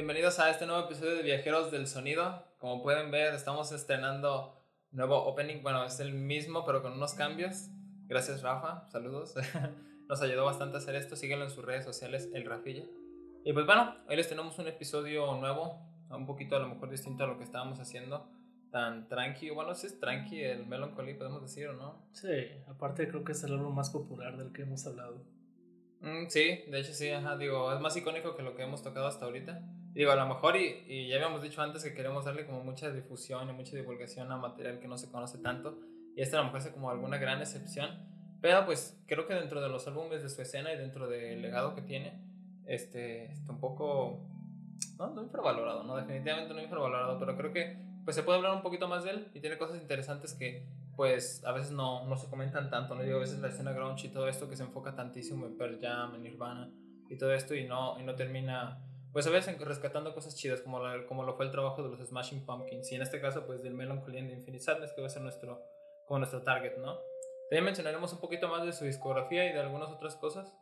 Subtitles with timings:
[0.00, 2.42] Bienvenidos a este nuevo episodio de Viajeros del Sonido.
[2.56, 4.58] Como pueden ver, estamos estrenando
[4.92, 5.62] nuevo opening.
[5.62, 7.68] Bueno, es el mismo, pero con unos cambios.
[8.08, 8.88] Gracias, Rafa.
[8.88, 9.34] Saludos.
[10.08, 11.16] Nos ayudó bastante a hacer esto.
[11.16, 12.84] Síguelo en sus redes sociales, el Rafilla.
[13.44, 15.78] Y pues bueno, hoy les tenemos un episodio nuevo,
[16.08, 18.26] un poquito a lo mejor distinto a lo que estábamos haciendo.
[18.70, 22.08] Tan tranqui, bueno, si es tranqui el Melancholy, podemos decir, ¿o no?
[22.14, 25.26] Sí, aparte creo que es el álbum más popular del que hemos hablado.
[26.00, 29.06] Mm, sí, de hecho sí, ajá, digo, es más icónico que lo que hemos tocado
[29.06, 29.62] hasta ahorita.
[29.92, 32.90] Digo, a lo mejor, y, y, ya habíamos dicho antes que queremos darle como mucha
[32.90, 35.78] difusión y mucha divulgación a material que no se conoce tanto.
[36.16, 37.90] Y este a lo mejor es como alguna gran excepción.
[38.40, 41.74] Pero pues creo que dentro de los álbumes de su escena y dentro del legado
[41.74, 42.20] que tiene,
[42.66, 44.20] este, está un poco,
[44.96, 48.62] no, no infravalorado, no, definitivamente no infravalorado, pero creo que pues se puede hablar un
[48.62, 52.28] poquito más de él y tiene cosas interesantes que pues a veces no, no se
[52.28, 53.02] comentan tanto, ¿no?
[53.02, 55.78] Digo, a veces la escena grunge y todo esto que se enfoca tantísimo en Pearl
[55.80, 56.70] Jam, en Nirvana
[57.08, 58.78] y todo esto y no, y no termina,
[59.12, 62.46] pues a veces rescatando cosas chidas como, como lo fue el trabajo de los Smashing
[62.46, 65.22] Pumpkins y en este caso pues del Melancholy and Infinite Sadness que va a ser
[65.22, 65.62] nuestro,
[66.06, 66.98] como nuestro target, ¿no?
[67.48, 70.54] También mencionaremos un poquito más de su discografía y de algunas otras cosas,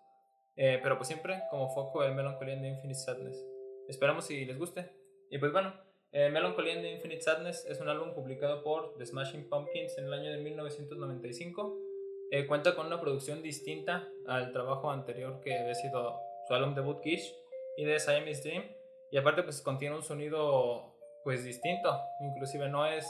[0.57, 3.45] eh, pero pues siempre como foco el Melancholy and Infinite Sadness.
[3.89, 4.91] Esperamos si les guste.
[5.31, 5.75] Y pues bueno,
[6.13, 10.13] eh, Melancholy and Infinite Sadness es un álbum publicado por The Smashing Pumpkins en el
[10.15, 11.79] año de 1995.
[12.31, 17.01] Eh, cuenta con una producción distinta al trabajo anterior que había sido su álbum debut
[17.03, 17.35] Kish
[17.79, 18.65] y de Siamese Dream.
[19.11, 21.99] Y aparte pues contiene un sonido pues distinto.
[22.21, 23.07] Inclusive no es...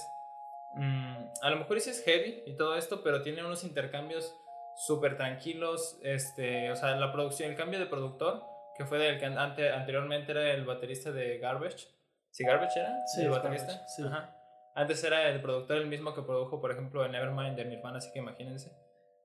[0.74, 4.36] Mmm, a lo mejor sí es heavy y todo esto, pero tiene unos intercambios
[4.76, 5.98] súper tranquilos.
[6.02, 8.44] Este, o sea, la producción, el cambio de productor,
[8.76, 11.88] que fue del que ante, anteriormente era el baterista de Garbage
[12.30, 12.94] ¿Sí Garbage era?
[13.06, 13.66] Sí, ¿El baterista?
[13.66, 14.02] Garbage, sí.
[14.06, 14.34] Ajá.
[14.74, 18.12] Antes era el productor el mismo que produjo, por ejemplo, el Nevermind de Nirvana, así
[18.12, 18.70] que imagínense.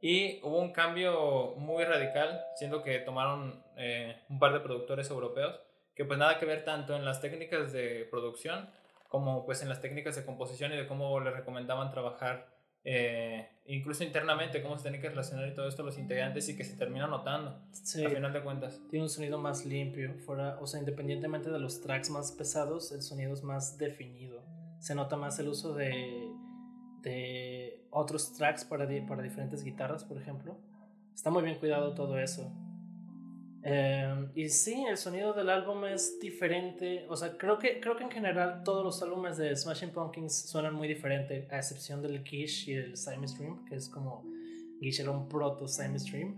[0.05, 5.57] Y hubo un cambio muy radical, siendo que tomaron eh, un par de productores europeos,
[5.95, 8.69] que pues nada que ver tanto en las técnicas de producción
[9.07, 12.47] como pues en las técnicas de composición y de cómo le recomendaban trabajar
[12.83, 16.65] eh, incluso internamente, cómo se tiene que relacionar y todo esto los integrantes y que
[16.65, 18.03] se termina notando Sí.
[18.03, 18.81] al final de cuentas.
[18.89, 23.01] Tiene un sonido más limpio, fuera, o sea, independientemente de los tracks más pesados, el
[23.03, 24.43] sonido es más definido.
[24.79, 26.27] Se nota más el uso de,
[27.03, 30.57] de otros tracks para, di- para diferentes guitarras, por ejemplo.
[31.13, 32.51] Está muy bien cuidado todo eso.
[33.65, 37.05] Eh, y sí, el sonido del álbum es diferente.
[37.09, 40.73] O sea, creo que, creo que en general todos los álbumes de Smashing Pumpkins suenan
[40.75, 44.25] muy diferente, a excepción del Kish y el Siamese Dream, que es como
[44.81, 46.31] Gish era un proto Siamese Dream.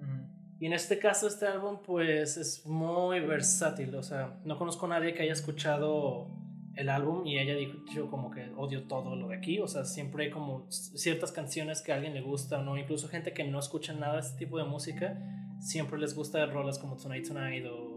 [0.00, 0.26] Ujú.
[0.60, 3.94] Y en este caso, este álbum, pues es muy versátil.
[3.96, 6.28] O sea, no conozco a nadie que haya escuchado
[6.76, 9.60] el álbum y haya dicho como que odio todo lo de aquí.
[9.60, 13.32] O sea, siempre hay como ciertas canciones que a alguien le gustan, o incluso gente
[13.32, 15.18] que no escucha nada de este tipo de música,
[15.60, 17.92] siempre les gusta rolas como Tonight Tonight o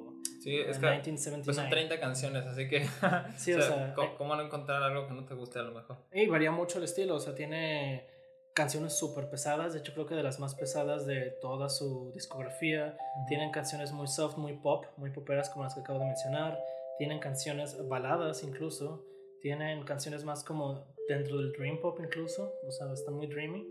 [0.46, 1.44] Sí, es eh, que 1979.
[1.44, 2.88] pues son 30 canciones, así que
[3.36, 5.72] Sí, o sea, ¿cómo, eh, cómo no encontrar algo que no te guste a lo
[5.72, 5.98] mejor?
[6.14, 8.06] Y varía mucho el estilo, o sea, tiene
[8.54, 12.96] canciones súper pesadas, de hecho creo que de las más pesadas de toda su discografía.
[13.28, 16.60] Tienen canciones muy soft, muy pop, muy poperas como las que acabo de mencionar.
[16.98, 19.06] Tienen canciones baladas incluso.
[19.42, 23.68] Tienen canciones más como dentro del dream pop incluso, o sea, están muy dreamy.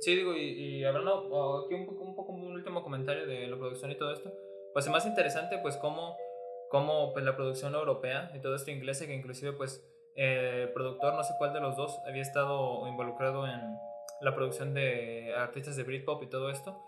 [0.00, 3.56] Sí, digo, y, y hablando aquí un poco, un poco un último comentario de la
[3.56, 4.32] producción y todo esto,
[4.72, 6.16] pues es más interesante pues cómo,
[6.68, 9.84] cómo pues, la producción europea y todo esto inglesa, que inclusive pues
[10.14, 13.60] el productor, no sé cuál de los dos, había estado involucrado en
[14.20, 16.80] la producción de artistas de Britpop y todo esto,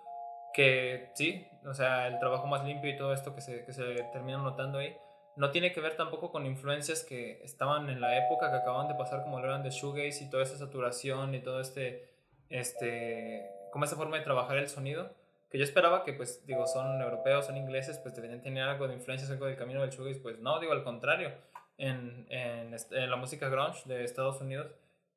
[0.54, 3.82] que sí, o sea, el trabajo más limpio y todo esto que se, que se
[4.12, 4.96] termina notando ahí,
[5.36, 8.94] no tiene que ver tampoco con influencias que estaban en la época que acaban de
[8.94, 12.08] pasar, como lo eran de shoegaze y toda esa saturación y todo este,
[12.50, 15.10] este, como esta forma de trabajar el sonido,
[15.50, 18.94] que yo esperaba que, pues, digo, son europeos, son ingleses, pues deberían tener algo de
[18.94, 21.32] influencias, algo del camino del shoegaze, pues no, digo, al contrario,
[21.78, 24.68] en, en, en la música grunge de Estados Unidos,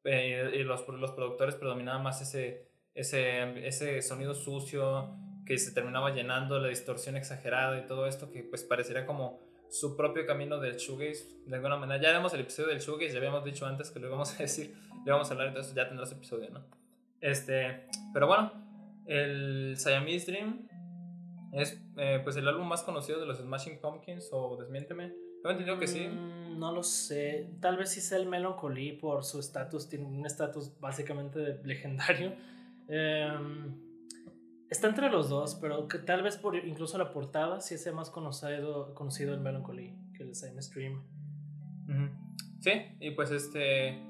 [0.04, 5.16] eh, y los, los productores predominaban más ese, ese, ese sonido sucio
[5.48, 9.40] que se terminaba llenando, la distorsión exagerada y todo esto que pues parecería como
[9.70, 12.02] su propio camino del shoegaze de alguna manera.
[12.02, 14.76] Ya vemos el episodio del shoegaze, ya habíamos dicho antes que lo íbamos a decir,
[15.06, 16.66] le vamos a hablar, entonces ya tendrás episodio, ¿no?
[17.22, 18.52] Este, pero bueno,
[19.06, 20.68] el Siamese Dream
[21.54, 25.14] es eh, pues el álbum más conocido de los Smashing Pumpkins o desmiénteme.
[25.42, 26.08] Tengo entendido que sí.
[26.08, 27.50] Mm, no lo sé.
[27.62, 29.88] Tal vez sí sea el Melancholy por su estatus.
[29.88, 32.34] Tiene un estatus básicamente legendario.
[32.90, 33.87] Em,
[34.69, 38.10] está entre los dos, pero que tal vez por incluso la portada sí sea más
[38.10, 41.04] conocido, conocido el Melancholy que el Same Stream.
[41.88, 42.10] Ujú.
[42.60, 44.02] Sí, y pues este.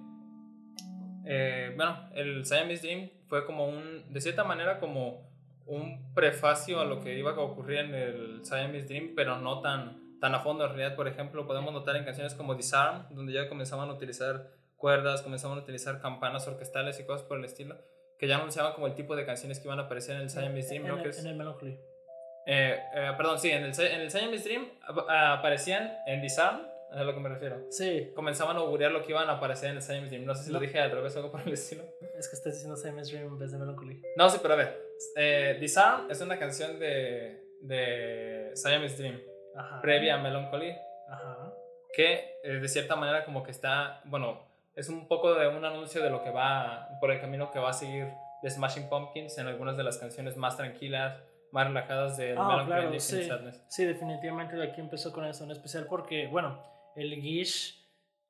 [1.25, 4.11] eh, bueno, el Siamese Dream fue como un.
[4.11, 5.27] De cierta manera, como
[5.65, 10.19] un prefacio a lo que iba a ocurrir en el Siamese Dream, pero no tan,
[10.19, 10.63] tan a fondo.
[10.63, 14.49] En realidad, por ejemplo, podemos notar en canciones como Disarm, donde ya comenzaban a utilizar
[14.77, 17.75] cuerdas, comenzaban a utilizar campanas orquestales y cosas por el estilo,
[18.17, 20.69] que ya anunciaban como el tipo de canciones que iban a aparecer en el Siamese
[20.69, 21.03] Dream, en, ¿no?
[21.03, 21.79] el, es- en el Melancholy.
[22.45, 26.61] eh, eh, perdón, sí, en el, en el Siamese Dream ap- aparecían en Disarm,
[26.91, 27.65] a lo que me refiero.
[27.69, 30.25] Sí, Comenzaban a augurar lo que iban a aparecer en el Siamese Dream.
[30.25, 31.83] No sé si lo dije al revés o algo por el estilo.
[32.17, 34.01] es que estás diciendo Siamese Dream en vez de Melancholy.
[34.15, 34.81] No, sí, pero a ver.
[35.17, 39.21] Eh, Disarm es una canción de, de Siamese Dream,
[39.55, 39.81] Ajá.
[39.81, 40.75] previa a Melancholy,
[41.09, 41.53] Ajá.
[41.93, 44.46] que eh, de cierta manera como que está, bueno,
[44.77, 47.71] es un poco de un anuncio de lo que va, por el camino que va
[47.71, 48.13] a seguir
[48.43, 51.19] The Smashing Pumpkins en algunas de las canciones más tranquilas,
[51.51, 53.23] más relajadas del Ah, claro, sí.
[53.23, 53.65] Sadness.
[53.67, 56.61] Sí, definitivamente de aquí empezó con eso en especial porque, bueno,
[56.95, 57.83] el Gish.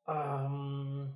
[0.05, 1.13] am,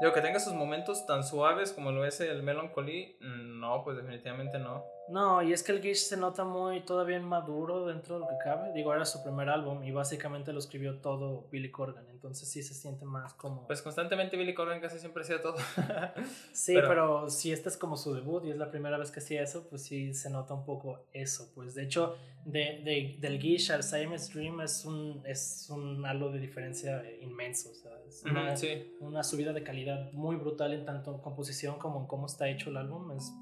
[0.00, 3.96] Digo, que tenga sus momentos tan suaves como lo es el Melancholy, mm, no, pues
[3.96, 4.84] definitivamente no.
[5.10, 8.36] No, y es que el Gish se nota muy todavía inmaduro dentro de lo que
[8.44, 8.72] cabe.
[8.72, 12.74] Digo, era su primer álbum y básicamente lo escribió todo Billy Corgan, entonces sí se
[12.74, 13.66] siente más como.
[13.66, 15.56] Pues constantemente Billy Corgan casi siempre hacía todo.
[16.52, 19.20] sí, pero- pero, si este es como su debut y es la primera vez que
[19.20, 21.50] hacía eso, pues sí se nota un poco eso.
[21.54, 26.30] Pues de hecho, de, de- del Gish al Siamese Dream es un, es un halo
[26.30, 27.70] de diferencia inmenso.
[27.70, 28.96] O sea, es una- sí.
[29.00, 32.70] una subida de calidad muy brutal en tanto en composición como en cómo está hecho
[32.70, 33.12] el álbum.
[33.12, 33.32] Es,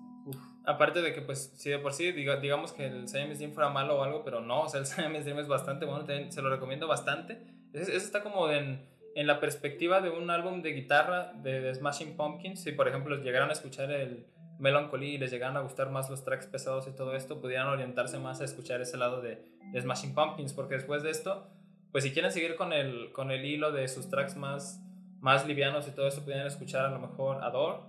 [0.65, 3.71] Aparte de que, pues, si de por sí, diga- digamos que el Siamese Dream fuera
[3.71, 6.43] malo o algo, pero no, o sea, el Siamese Dream es bastante bueno, también se
[6.43, 7.41] lo recomiendo bastante.
[7.73, 8.85] Ese está como en,
[9.15, 12.63] en la perspectiva de un álbum de guitarra de, de Smashing Pumpkins.
[12.63, 14.27] Si, por ejemplo, llegaran a escuchar el
[14.59, 18.19] Melancholy y les llegaran a gustar más los tracks pesados y todo esto, pudieran orientarse
[18.19, 21.47] más a escuchar ese lado de, de Smashing Pumpkins, porque después de esto,
[21.93, 24.81] pues si quieren seguir con el, con el hilo de sus tracks más,
[25.21, 27.81] más livianos y todo eso, pudieran escuchar a lo mejor Adore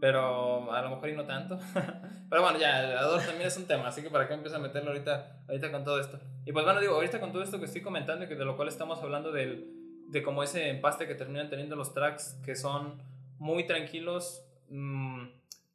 [0.00, 1.58] pero a lo mejor y no tanto.
[2.30, 4.60] pero bueno, ya, el Adore también es un tema, así que para qué empiezo a
[4.60, 6.18] meterlo ahorita, ahorita con todo esto.
[6.44, 8.56] Y pues bueno, digo, ahorita con todo esto que estoy comentando y que de lo
[8.56, 9.72] cual estamos hablando del,
[10.08, 13.02] de como ese empaste que terminan teniendo los tracks que son
[13.38, 15.26] muy tranquilos, mm,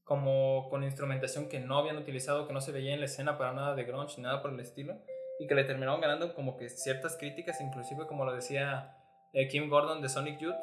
[0.04, 3.54] como con instrumentación que no habían utilizado, que no se veía en la escena para
[3.54, 4.96] nada de grunge ni nada por el estilo,
[5.40, 8.98] y que le terminaron ganando como que ciertas críticas, inclusive como lo decía
[9.34, 10.56] eh, Kim Gordon de Sonic Youth,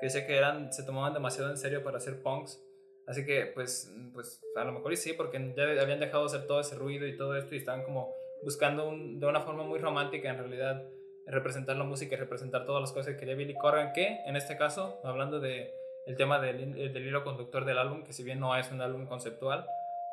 [0.00, 2.60] que decía que eran, se tomaban demasiado en serio para hacer punks.
[3.08, 6.46] Así que, pues, pues a lo mejor y sí, porque ya habían dejado de hacer
[6.46, 8.12] todo ese ruido y todo esto y estaban como
[8.44, 10.84] buscando un- de una forma muy romántica en realidad
[11.26, 14.56] representar la música y representar todas las cosas que quería Billy Corgan, que en este
[14.56, 15.72] caso, hablando de
[16.06, 19.06] el tema del, del hilo conductor del álbum, que si bien no es un álbum
[19.06, 19.66] conceptual,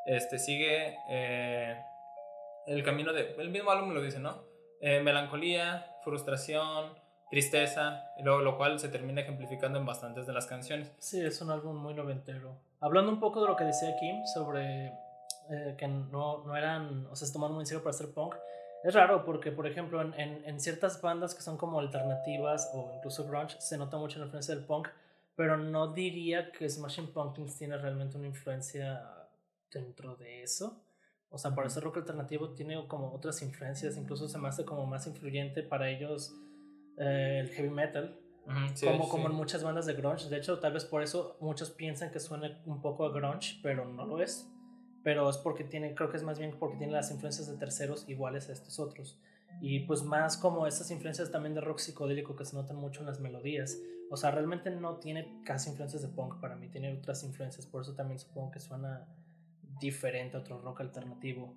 [0.05, 1.77] este sigue eh,
[2.67, 4.43] el camino de, el mismo álbum lo dice, ¿no?
[4.81, 6.93] Eh, melancolía, frustración,
[7.29, 10.93] tristeza, luego lo cual se termina ejemplificando en bastantes de las canciones.
[10.99, 12.57] Sí, es un álbum muy noventero.
[12.79, 14.87] Hablando un poco de lo que decía Kim sobre
[15.49, 18.35] eh, que no, no eran, o sea, se tomaron muy en serio para hacer punk.
[18.83, 22.93] Es raro porque, por ejemplo, en, en, en ciertas bandas que son como alternativas o
[22.95, 24.89] incluso grunge, se nota mucho la influencia del punk,
[25.35, 29.03] pero no diría que Smashing Pumpkins tiene realmente una influencia
[29.71, 30.81] dentro de eso.
[31.29, 34.85] O sea, para ese rock alternativo tiene como otras influencias, incluso se me hace como
[34.85, 36.33] más influyente para ellos
[36.97, 38.17] eh, el heavy metal,
[38.73, 39.09] Sí, como, sí.
[39.09, 40.29] como en muchas bandas de grunge.
[40.29, 43.85] De hecho, tal vez por eso muchos piensan que suena un poco a grunge, pero
[43.85, 44.49] no lo es.
[45.03, 48.07] Pero es porque tiene, creo que es más bien porque tiene las influencias de terceros
[48.09, 49.19] iguales a estos otros.
[49.61, 53.07] Y pues más como esas influencias también de rock psicodélico que se notan mucho en
[53.07, 53.79] las melodías.
[54.09, 57.65] O sea, realmente no tiene casi influencias de punk para mí, tiene otras influencias.
[57.65, 59.07] Por eso también supongo que suena
[59.79, 61.55] diferente a otro rock alternativo.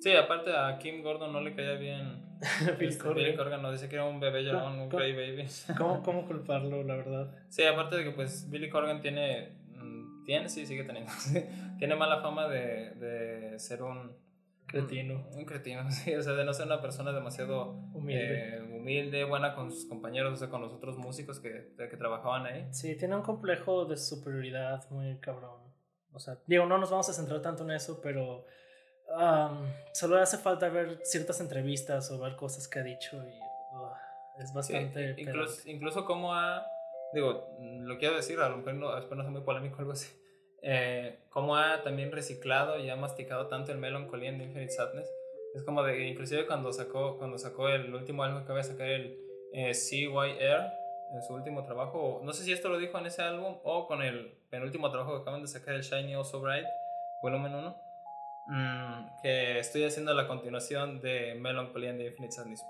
[0.00, 2.29] Sí, aparte a Kim Gordon no le caía bien.
[2.78, 3.24] Billy este, Corgan.
[3.24, 5.46] Billy Corgan nos dice que era un bebé llorón, un cray baby.
[5.78, 7.34] ¿Cómo, ¿Cómo culparlo, la verdad?
[7.48, 11.12] Sí, aparte de que pues Billy Corgan tiene, mm, tiene, sí, sigue teniendo,
[11.78, 14.16] tiene mala fama de, de ser un
[14.70, 15.26] Cretino.
[15.34, 18.56] Un, cretino, sí, o sea, de no ser una persona demasiado Humilde.
[18.56, 22.46] eh, humilde, buena con sus compañeros, o sea, con los otros músicos que, que trabajaban
[22.46, 22.68] ahí.
[22.70, 25.60] Sí, tiene un complejo de superioridad muy cabrón.
[26.12, 28.46] O sea, digo, no nos vamos a centrar tanto en eso, pero
[29.10, 33.38] um, solo hace falta ver ciertas entrevistas o ver cosas que ha dicho y
[33.76, 35.14] uh, es Sí, bastante...
[35.18, 36.66] incluso, incluso como ha,
[37.12, 39.92] digo, lo quiero decir, a lo mejor no, espero no sea muy polémico o algo
[39.92, 40.10] así,
[40.62, 45.10] eh, cómo ha también reciclado y ha masticado tanto el Melancholy and Infinite Sadness.
[45.54, 48.86] Es como de, inclusive cuando sacó, cuando sacó el último álbum que acaba de sacar,
[48.86, 49.18] el
[49.52, 50.72] eh, CYR,
[51.12, 54.00] en su último trabajo, no sé si esto lo dijo en ese álbum o con
[54.02, 56.66] el penúltimo trabajo que acaban de sacar, el Shiny Oh So Bright,
[57.20, 57.89] volumen 1.
[58.50, 62.62] Mm, que estoy haciendo la continuación de Melancholy and the Infinite Sadness.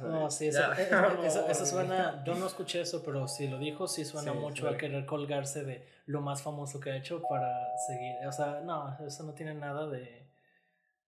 [0.00, 2.22] No, sí, eso, eso, eso suena...
[2.24, 4.74] Yo no escuché eso, pero si lo dijo, sí suena Sí, mucho sí.
[4.74, 7.48] a querer colgarse de lo más famoso que ha hecho para
[7.86, 8.26] seguir.
[8.26, 10.26] O sea, no, eso no tiene nada de...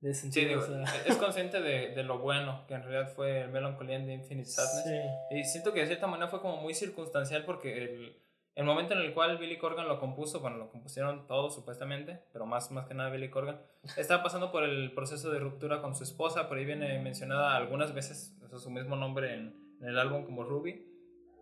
[0.01, 0.49] de Sí, sentido.
[0.49, 1.03] digo, o sea.
[1.07, 4.85] es consciente de, de lo bueno que en realidad fue el Melancholy de Infinite Sadness.
[4.85, 5.37] Sí.
[5.37, 8.17] Y siento que de cierta manera fue como muy circunstancial porque el,
[8.61, 12.47] el momento en el cual Billy Corgan lo compuso, bueno, lo compusieron todos supuestamente, pero
[12.47, 13.61] más, más que nada Billy Corgan,
[13.97, 17.95] estaba pasando por el proceso de ruptura con su esposa, por ahí viene mencionada algunas
[17.95, 20.87] veces sea, su mismo nombre en, el álbum como Ruby.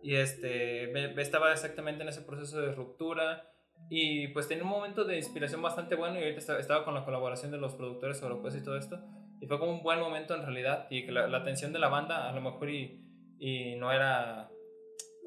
[0.01, 3.51] Y este, estaba exactamente en ese proceso de ruptura.
[3.89, 7.51] Y pues tenía un momento de inspiración bastante bueno y ahorita estaba, con la colaboración
[7.51, 8.99] de los productores europeos y todo esto.
[9.41, 11.89] Y fue como un buen momento en realidad y que la, la tensión de la
[11.89, 13.03] banda a lo mejor y,
[13.39, 14.49] y no era...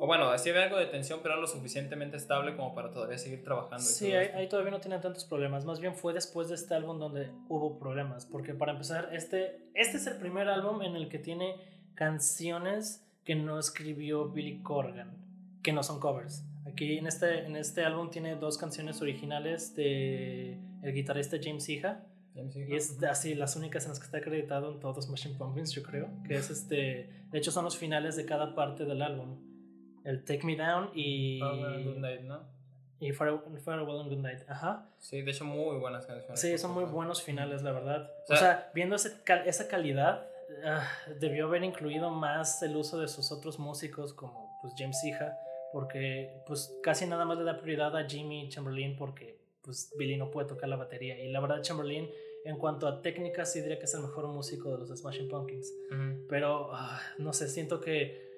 [0.02, 3.16] O bueno, sí había algo de tensión, pero era lo suficientemente estable como para todavía
[3.18, 3.84] seguir trabajando.
[3.84, 5.64] y Sí, ahí, ahí todavía no tienen tantos problemas.
[5.64, 8.26] Más bien fue después de este álbum donde hubo problemas.
[8.26, 11.54] Porque para empezar, este, este es el primer álbum en el que tiene
[11.94, 15.16] canciones que no escribió Billy Corgan,
[15.62, 16.42] que no son covers.
[16.66, 21.64] Aquí en este, en este álbum tiene dos canciones originales de el guitarrista James.
[22.34, 25.70] James Y es así las únicas en las que está acreditado en todos Machine Pumpkins,
[25.70, 26.08] yo creo.
[26.26, 27.08] Que es este.
[27.30, 29.51] De hecho, son los finales de cada parte del álbum.
[30.04, 31.38] El Take Me Down y.
[31.40, 32.40] Farewell and Good Night, ¿no?
[33.00, 34.40] Y Fare- Farewell and Good Night.
[34.48, 34.88] Ajá.
[34.98, 36.38] Sí, de hecho muy buenas canciones.
[36.40, 38.10] Sí, son muy buenos finales, la verdad.
[38.28, 40.26] O O sea- sea, viendo ese cal- esa calidad,
[40.64, 40.86] ah,
[41.18, 45.36] debió haber incluido más el uso de sus otros músicos como pues James Iha,
[45.72, 50.30] porque pues casi nada más le da prioridad a Jimmy Chamberlain porque pues Billy no
[50.30, 52.08] puede tocar la batería y la verdad Chamberlain
[52.44, 55.72] en cuanto a técnica sí diría que es el mejor músico de los Smashing Pumpkins,
[55.90, 56.26] Ujú.
[56.28, 58.31] pero ah, no sé, siento que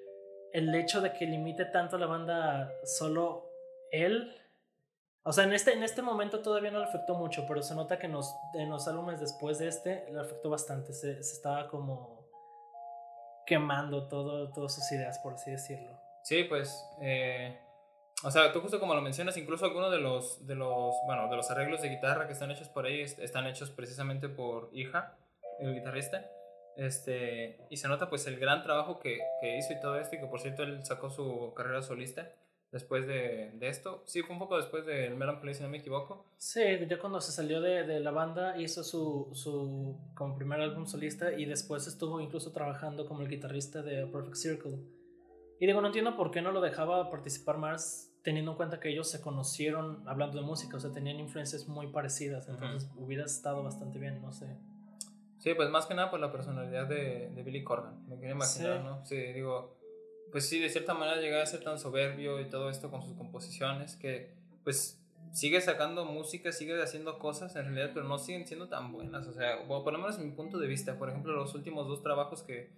[0.55, 3.49] el hecho de que limite tanto la banda solo
[3.91, 4.33] él
[5.27, 7.97] o sea, en este, en este momento todavía no le afectó mucho, pero se nota
[7.97, 10.93] que en los, álbumes después de este le afectó bastante.
[10.93, 12.29] Se, estaba como
[13.47, 15.99] quemando todo, todas sus ideas, por así decirlo.
[16.23, 17.59] Sí, pues, eh,
[18.23, 21.35] o sea, tú justo como lo mencionas, incluso algunos de los, de los, bueno, de
[21.37, 25.17] los arreglos de guitarra que están hechos por ahí est- están hechos precisamente por Hija,
[25.59, 26.29] el guitarrista,
[26.77, 30.19] este, y se nota pues el gran trabajo que, que hizo y todo esto, y
[30.19, 32.31] que por cierto él sacó su carrera solista
[32.71, 36.25] después de, de esto, sí, fue un poco después del Melancholy, si no me equivoco,
[36.37, 40.85] Sí, ya cuando se salió de, de la banda hizo su, su como primer álbum
[40.85, 44.77] solista y después estuvo incluso trabajando como el guitarrista de Perfect Circle.
[45.57, 48.89] Y digo, no entiendo por qué no lo dejaba participar más teniendo en cuenta que
[48.89, 53.63] ellos se conocieron hablando de música, o sea, tenían influencias muy parecidas, entonces hubiera estado
[53.63, 54.47] bastante bien, no sé.
[55.45, 58.03] Sí, pues más que nada por la personalidad de, de Billy Corgan.
[58.09, 58.83] Me quiero imaginar, Sí.
[58.83, 59.05] ¿no?
[59.05, 59.77] Sí, digo,
[60.31, 63.15] pues sí, de cierta manera llega a ser tan soberbio y todo esto con sus
[63.15, 64.33] composiciones que,
[64.63, 64.99] pues,
[65.33, 69.27] sigue sacando música, sigue haciendo cosas en realidad, pero no siguen siendo tan buenas.
[69.27, 71.87] O sea, o por lo menos en mi punto de vista, por ejemplo, los últimos
[71.87, 72.71] dos trabajos que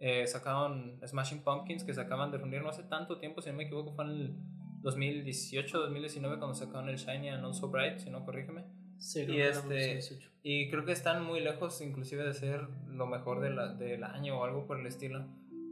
[0.00, 3.56] eh, sacaron Smashing Pumpkins, que se acaban de reunir no hace tanto tiempo, si no
[3.56, 4.34] me equivoco, fue en el
[4.80, 8.64] 2018, 2019, cuando sacaron el Shiny and Not So Bright, si no, corrígeme.
[8.98, 10.30] Sí, Y este- 2018.
[10.42, 14.38] Y creo que están muy lejos inclusive de ser lo mejor de la- del año
[14.40, 15.24] o algo por el estilo.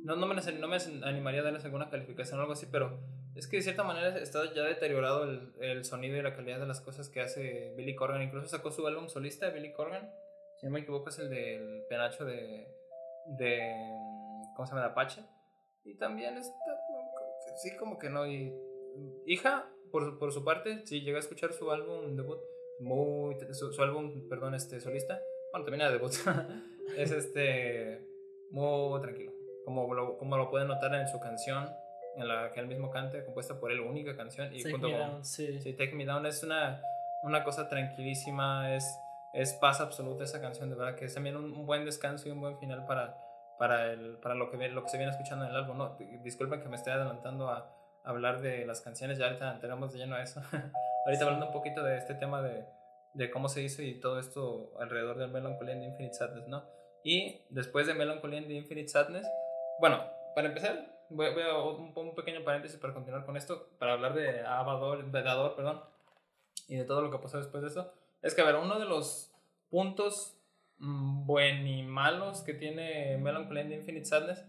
[0.04, 2.98] No, no, me, no me animaría a darles alguna calificación o algo así, pero
[3.36, 6.66] es que de cierta manera está ya deteriorado el, el sonido y la calidad de
[6.66, 8.22] las cosas que hace Billy Corgan.
[8.22, 10.10] Incluso sacó su álbum solista, Billy Corgan.
[10.58, 12.66] Si no me equivoco es el del penacho de...
[13.38, 13.60] de
[14.56, 14.86] ¿Cómo se llama?
[14.86, 15.22] De Apache.
[15.84, 16.54] Y también está...
[17.56, 18.26] Sí, como que no.
[18.26, 18.52] Y,
[19.26, 22.38] hija, por, por su parte, sí, llegué a escuchar su álbum debut
[22.78, 26.12] muy su, su álbum perdón este solista bueno también era debut
[26.96, 28.06] es este
[28.50, 29.32] muy tranquilo
[29.64, 31.70] como lo, como lo pueden notar en su canción
[32.16, 34.98] en la que él mismo canta compuesta por él única canción y Take junto Me
[34.98, 35.60] con Down, sí.
[35.60, 36.82] sí, Take Me Down es una
[37.22, 38.98] una cosa tranquilísima es
[39.32, 42.32] es paz absoluta esa canción de verdad que es también un, un buen descanso y
[42.32, 43.16] un buen final para
[43.58, 46.60] para el para lo que lo que se viene escuchando en el álbum no disculpen
[46.60, 47.72] que me esté adelantando a,
[48.04, 50.42] a hablar de las canciones ya ahorita entramos de lleno a eso
[51.04, 52.64] ahorita hablando un poquito de este tema de,
[53.14, 56.64] de cómo se hizo y todo esto alrededor del Melancholy and Infinite Sadness, ¿no?
[57.04, 59.26] Y después de Melancholy and Infinite Sadness,
[59.80, 60.04] bueno,
[60.34, 64.14] para empezar, voy, voy a un, un pequeño paréntesis para continuar con esto, para hablar
[64.14, 65.82] de Abador, Vedador, perdón,
[66.68, 67.92] y de todo lo que pasó después de eso.
[68.22, 69.32] Es que, a ver, uno de los
[69.68, 70.38] puntos
[70.78, 74.44] mm, buen y malos que tiene Melancholy and Infinite Sadness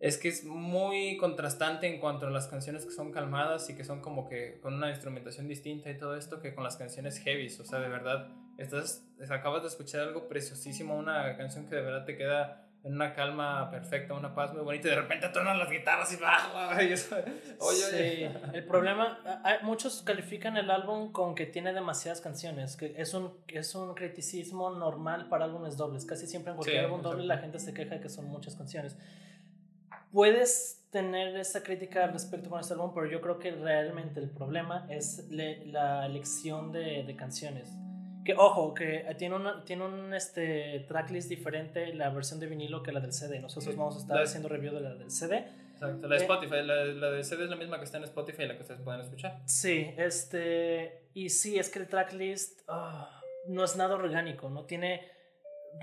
[0.00, 3.82] es que es muy contrastante en cuanto a las canciones que son calmadas y que
[3.84, 7.58] son como que con una instrumentación distinta y todo esto que con las canciones heavies.
[7.60, 8.28] O sea, de verdad,
[8.58, 13.12] estás, acabas de escuchar algo preciosísimo, una canción que de verdad te queda en una
[13.12, 17.16] calma perfecta, una paz muy bonita y de repente truenan las guitarras y eso,
[17.58, 18.30] oye, oye.
[18.30, 23.14] Sí, el problema, a- muchos califican el álbum con que tiene demasiadas canciones, que es
[23.14, 26.04] un, es un criticismo normal para álbumes dobles.
[26.04, 28.54] Casi siempre en cualquier Sí, álbum doble la gente se queja de que son muchas
[28.54, 28.96] canciones.
[30.12, 34.30] Puedes tener esa crítica al respecto con este álbum, pero yo creo que realmente el
[34.30, 37.68] problema es le- la elección de, de canciones.
[38.24, 42.92] Que ojo, que tiene, una, tiene un este, tracklist diferente la versión de vinilo que
[42.92, 43.38] la del CD.
[43.40, 45.46] Nosotros vamos a estar haciendo review de la del CD.
[45.74, 48.04] Exacto, la de eh, Spotify, la, la del CD es la misma que está en
[48.04, 49.40] Spotify y la que ustedes pueden escuchar.
[49.46, 51.02] Sí, este.
[51.14, 55.02] Y sí, es que el tracklist ah, no es nada orgánico, no tiene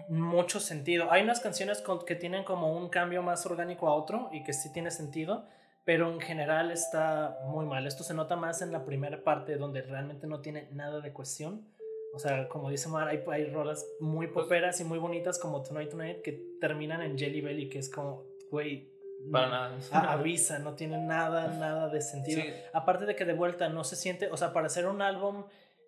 [0.09, 1.11] mucho sentido.
[1.11, 4.71] Hay unas canciones que tienen como un cambio más orgánico a otro y que sí
[4.71, 5.45] tiene sentido,
[5.83, 7.87] pero en general está muy mal.
[7.87, 11.67] Esto se nota más en la primera parte donde realmente no tiene nada de cuestión.
[12.13, 15.61] O sea, como dice Mar, hay, hay rolas muy pues poperas y muy bonitas como
[15.61, 18.89] Tonight Tonight que terminan en Jelly Belly, que es como, güey,
[19.31, 20.11] para nada.
[20.11, 22.41] avisa, no tiene nada, nada de sentido.
[22.73, 25.45] Aparte de que de vuelta no se siente, o sea, para hacer un álbum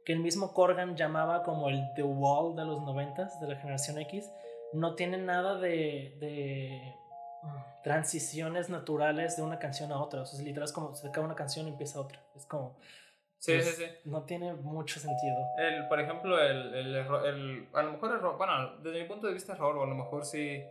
[0.08, 4.00] que el mismo Corgan llamaba como el The Wall de los noventas, de la generación
[4.00, 4.32] X,
[4.72, 6.96] no tiene nada de, de
[7.44, 10.22] mm, transiciones naturales de una canción a otra.
[10.22, 12.24] O sea, literal es como se acaba una canción y empieza otra.
[12.38, 12.78] Es como...
[13.38, 13.86] Sí, sí, pues, sí.
[14.06, 15.36] No tiene mucho sentido.
[15.58, 19.34] El, por ejemplo, el, el, el, a lo mejor error, bueno, desde mi punto de
[19.34, 20.64] vista error, o a lo mejor sí,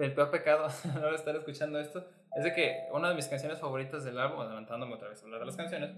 [0.00, 4.02] el peor pecado ahora estar escuchando esto, es de que una de mis canciones favoritas
[4.02, 5.92] del álbum, adelantándome otra vez a hablar de las canciones,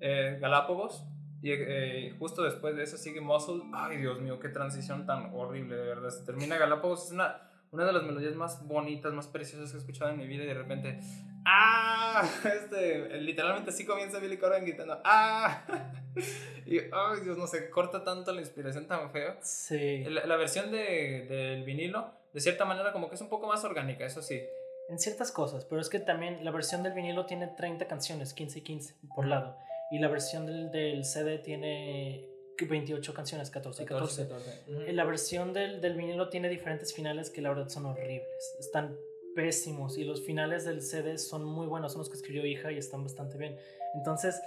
[0.00, 1.02] eh, Galápagos,
[1.42, 3.62] y eh, justo después de eso sigue Muscle.
[3.72, 6.10] Ay, Dios mío, qué transición tan horrible, de verdad.
[6.10, 7.06] Se termina Galápagos.
[7.06, 10.26] Es una, una de las melodías más bonitas, más preciosas que he escuchado en mi
[10.26, 10.44] vida.
[10.44, 10.98] Y de repente,
[11.44, 12.28] ¡ah!
[12.44, 15.64] Este, literalmente así comienza Billy Corgan gritando, ¡ah!
[16.66, 19.36] Y, ay, Dios, no sé, corta tanto la inspiración tan feo.
[19.42, 20.02] Sí.
[20.04, 23.62] La, la versión de, del vinilo, de cierta manera, como que es un poco más
[23.64, 24.42] orgánica, eso sí.
[24.88, 28.58] En ciertas cosas, pero es que también la versión del vinilo tiene 30 canciones, 15
[28.58, 29.56] y 15 por lado.
[29.90, 32.28] Y la versión del, del CD tiene
[32.64, 34.28] 28 canciones, 14 y 14.
[34.92, 38.56] La versión del, del vinilo tiene diferentes finales que la verdad son horribles.
[38.58, 38.96] Están
[39.34, 42.78] pésimos y los finales del CD son muy buenos, son los que escribió hija y
[42.78, 43.58] están bastante bien.
[43.94, 44.40] Entonces,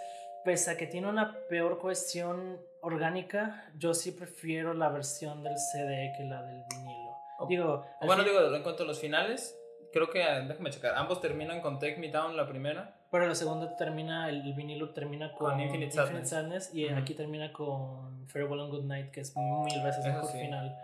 [0.43, 6.11] pese a que tiene una peor cuestión orgánica, yo sí prefiero la versión del CD
[6.17, 7.15] que la del vinilo.
[7.47, 9.57] Digo, bueno, digo, en cuanto a los finales,
[9.93, 12.98] creo que, déjame checar, ambos terminan con Take Me Down la primera.
[13.11, 16.73] Pero la segunda termina, el, vinilo termina con, Infinite, Sadness.
[16.73, 20.77] y aquí termina con Farewell and Good Night, que es mil veces mejor final.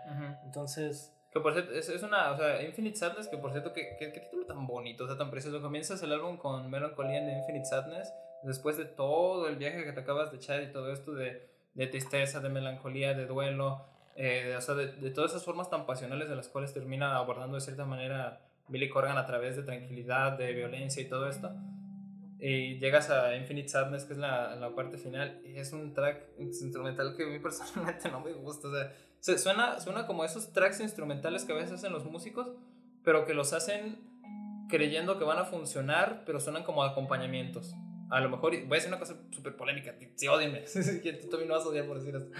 [0.44, 1.12] Entonces...
[1.32, 4.08] Que por cierto, es, es, una, o sea, Infinite Sadness, que por cierto, qué, qué,
[4.08, 5.60] título tan bonito, o sea, tan precioso.
[5.60, 8.12] Comienzas el álbum con Melancolía de Infinite Sadness,
[8.42, 11.86] después de todo el viaje que te acabas de echar y todo esto de, de
[11.88, 13.84] tristeza, de melancolía, de duelo,
[14.16, 17.56] eh, o sea, de, de, todas esas formas tan pasionales de las cuales termina abordando
[17.56, 21.52] de cierta manera Billy Corgan a través de tranquilidad, de violencia y todo esto.
[22.38, 26.22] Y llegas a Infinite Sadness, que es la, la parte final, y es un track
[26.38, 28.68] instrumental que a mí personalmente no me gusta.
[28.68, 28.72] O
[29.20, 32.48] sea, suena, suena como esos tracks instrumentales que a veces hacen los músicos,
[33.02, 33.98] pero que los hacen
[34.68, 37.74] creyendo que van a funcionar, pero suenan como acompañamientos.
[38.10, 40.60] A lo mejor, voy a decir una cosa súper polémica, si odienme,
[41.20, 42.30] tú también no vas a odiar por decir esto.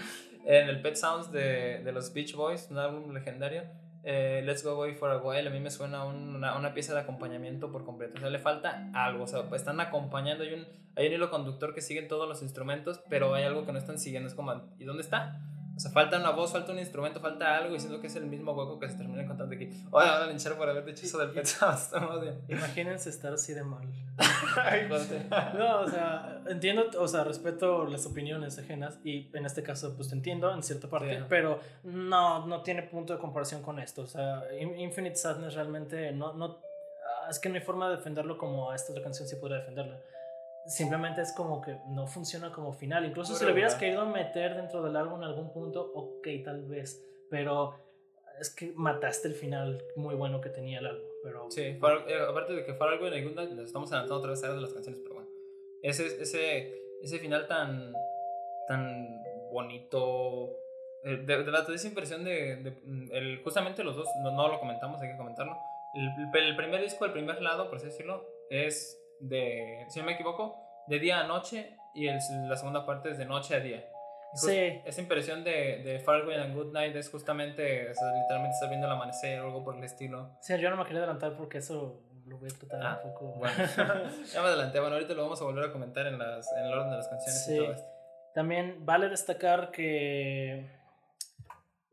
[0.45, 3.63] En el Pet Sounds de, de los Beach Boys, un álbum legendario,
[4.09, 7.01] eh, Let's Go Away for a While, a mí me suena una, una, pieza de
[7.01, 8.13] acompañamiento por completo.
[8.15, 9.25] O sea, le falta algo.
[9.25, 10.45] O sea, están acompañando.
[10.45, 10.65] Hay un,
[10.95, 13.99] hay un hilo conductor que sigue todos los instrumentos, pero hay algo que no están
[13.99, 14.29] siguiendo.
[14.29, 15.41] Es como, ¿y dónde está?
[15.77, 18.25] O sea, falta una voz, falta un instrumento, falta algo y siento que es el
[18.25, 19.65] mismo hueco que se termina encontrando aquí.
[19.91, 22.19] Oye, van a linchar por haber dicho eso del pensado.
[22.49, 23.87] Imagínense estar así de mal.
[25.55, 30.09] no, o sea, entiendo, o sea, respeto las opiniones ajenas y en este caso, pues
[30.09, 34.01] te entiendo en cierta parte, pero no, no tiene punto de comparación con esto.
[34.01, 36.57] O sea, Infinite Sadness realmente no, no,
[37.29, 39.99] es que no hay forma de defenderlo como a esta otra canción sí podría defenderla
[40.67, 43.05] simplemente es como que no funciona como final.
[43.05, 47.03] Incluso si lo hubieras querido meter dentro del álbum en algún punto, ok, tal vez.
[47.29, 47.75] Pero
[48.39, 51.07] es que mataste el final muy bueno que tenía el álbum.
[51.23, 51.79] Pero, sí, eh,
[52.27, 54.73] aparte de que fue algo en Good nos estamos adelantando otra vez a de las
[54.73, 55.29] canciones, pero bueno.
[55.81, 57.93] Ese, ese, ese final tan,
[58.67, 60.57] tan bonito.
[61.03, 64.31] Eh, de, de, la, de esa impresión de, de, mm, el, justamente los dos, no,
[64.31, 65.57] no, lo comentamos, hay que comentarlo.
[65.93, 70.13] El, el primer disco, el primer lado, por así decirlo, es de, si no me
[70.13, 73.83] equivoco, de día a noche y el, la segunda parte es de noche a día.
[74.33, 74.81] Sí.
[74.85, 79.39] Esa impresión de, de Farewell and Good Night es justamente, literalmente estás viendo el amanecer
[79.41, 80.37] o algo por el estilo.
[80.41, 83.25] Sí, yo no me quería adelantar porque eso lo voy a tratar un ah, poco.
[83.37, 83.55] Bueno,
[84.33, 84.79] ya me adelanté.
[84.79, 87.07] Bueno, ahorita lo vamos a volver a comentar en, las, en el orden de las
[87.07, 87.55] canciones sí.
[87.55, 87.87] y todo esto.
[88.35, 90.69] También vale destacar que,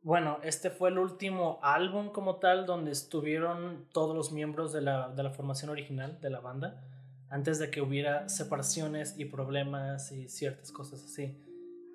[0.03, 5.09] bueno, este fue el último álbum como tal donde estuvieron todos los miembros de la,
[5.09, 6.85] de la formación original de la banda
[7.35, 11.37] antes de que hubiera separaciones y problemas y ciertas cosas así.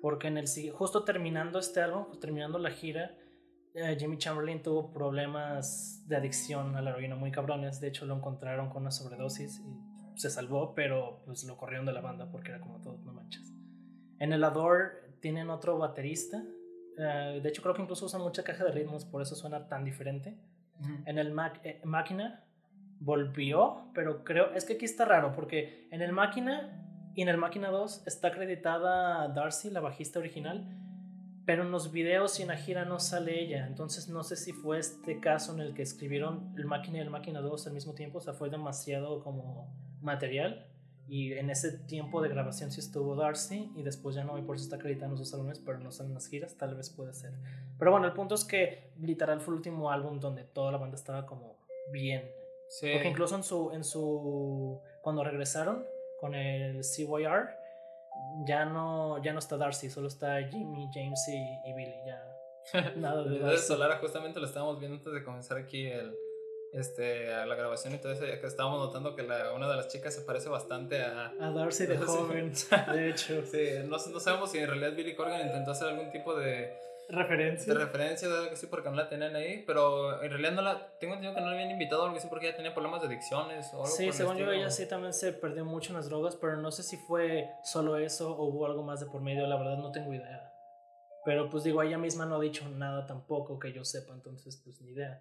[0.02, 3.16] Porque en el justo terminando este álbum, terminando la gira,
[3.72, 7.80] eh, Jimmy Chamberlain tuvo problemas de adicción a la heroína muy cabrones.
[7.80, 11.94] De hecho, lo encontraron con una sobredosis y se salvó, pero pues lo corrieron de
[11.94, 13.50] la banda porque era como todo, no manches.
[14.18, 16.44] En el Adore tienen otro baterista,
[16.98, 19.84] Eh, de hecho, creo que incluso usan mucha caja de ritmos, por eso suena tan
[19.84, 20.36] diferente.
[21.06, 22.44] En el Mac, eh, Máquina
[23.00, 27.38] volvió, pero creo, es que aquí está raro, porque en el Máquina y en el
[27.38, 30.68] Máquina 2 está acreditada Darcy, la bajista original,
[31.46, 33.66] pero en los videos y en la gira no sale ella.
[33.66, 37.10] Entonces no sé si fue este caso en el que escribieron el Máquina y el
[37.10, 40.66] Máquina 2 al mismo tiempo, o sea, fue demasiado como material.
[41.08, 44.54] Y en ese tiempo de grabación sí estuvo Darcy y después ya no, y por
[44.54, 47.32] eso está acreditando sus álbumes, pero no salen las giras, tal vez puede ser.
[47.80, 50.94] Pero bueno, el punto es que literal fue el último álbum donde toda la banda
[50.94, 51.56] estaba como
[51.90, 52.39] bien.
[52.70, 52.90] Sí.
[52.92, 55.86] Porque incluso en su, en su, cuando regresaron
[56.18, 57.50] con el CYR,
[58.46, 62.92] ya no, ya no está Darcy, solo está Jimmy, James y, Billy, ya.
[62.96, 63.66] Nada de Darcy.
[63.66, 66.16] Solara justamente lo estábamos viendo antes de comenzar aquí el
[66.72, 69.88] este, la grabación y todo eso, ya que estábamos notando que la, una de las
[69.88, 71.32] chicas se parece bastante a...
[71.40, 72.52] A Darcy de joven,
[72.92, 73.42] de hecho.
[73.44, 76.72] Sí, no, no, sabemos si en realidad Billy Corgan intentó hacer algún tipo de...
[77.10, 77.72] Referencia.
[77.72, 80.98] De referencia, de algo así, porque no la tenían ahí, pero en realidad no la...
[80.98, 83.72] Tengo entendido que no la habían invitado algo así porque ella tenía problemas de adicciones
[83.72, 86.56] o algo Sí, según yo ella sí también se perdió mucho en las drogas, pero
[86.56, 89.76] no sé si fue solo eso o hubo algo más de por medio, la verdad
[89.78, 90.52] no tengo idea.
[91.24, 94.80] Pero pues digo, ella misma no ha dicho nada tampoco que yo sepa, entonces pues
[94.80, 95.20] ni idea.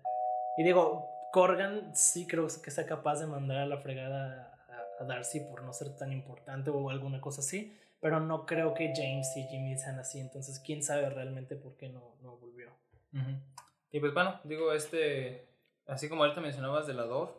[0.57, 4.53] Y digo, Corgan sí creo que sea capaz de mandar a la fregada
[4.99, 8.93] a, Darcy por no ser tan importante o alguna cosa así, pero no creo que
[8.95, 12.69] James y Jimmy sean así, entonces quién sabe realmente por qué no, no volvió.
[13.91, 15.47] Y pues bueno, digo, este,
[15.87, 17.31] así como ahorita mencionabas de la Dove,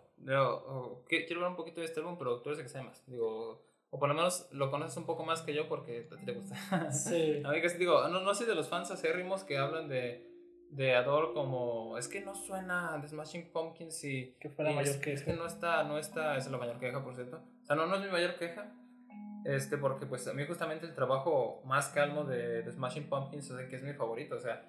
[1.07, 4.09] quiero hablar un poquito de este álbum, pero tú eres que más, digo, o por
[4.09, 6.92] lo menos lo conoces un poco más que yo porque a ti te gusta.
[6.92, 7.42] Sí.
[7.44, 10.31] a mí que digo, no, no soy de los fans acérrimos que hablan de
[10.70, 14.94] de Adore como es que no suena The Smashing Pumpkins y que fue la mayor
[14.94, 17.66] es, queja es que no está no está es la mayor queja por cierto o
[17.66, 18.73] sea no no es mi mayor queja
[19.44, 23.68] este porque pues a mí justamente el trabajo más calmo de The Smashing Pumpkins es
[23.68, 24.66] que es mi favorito o sea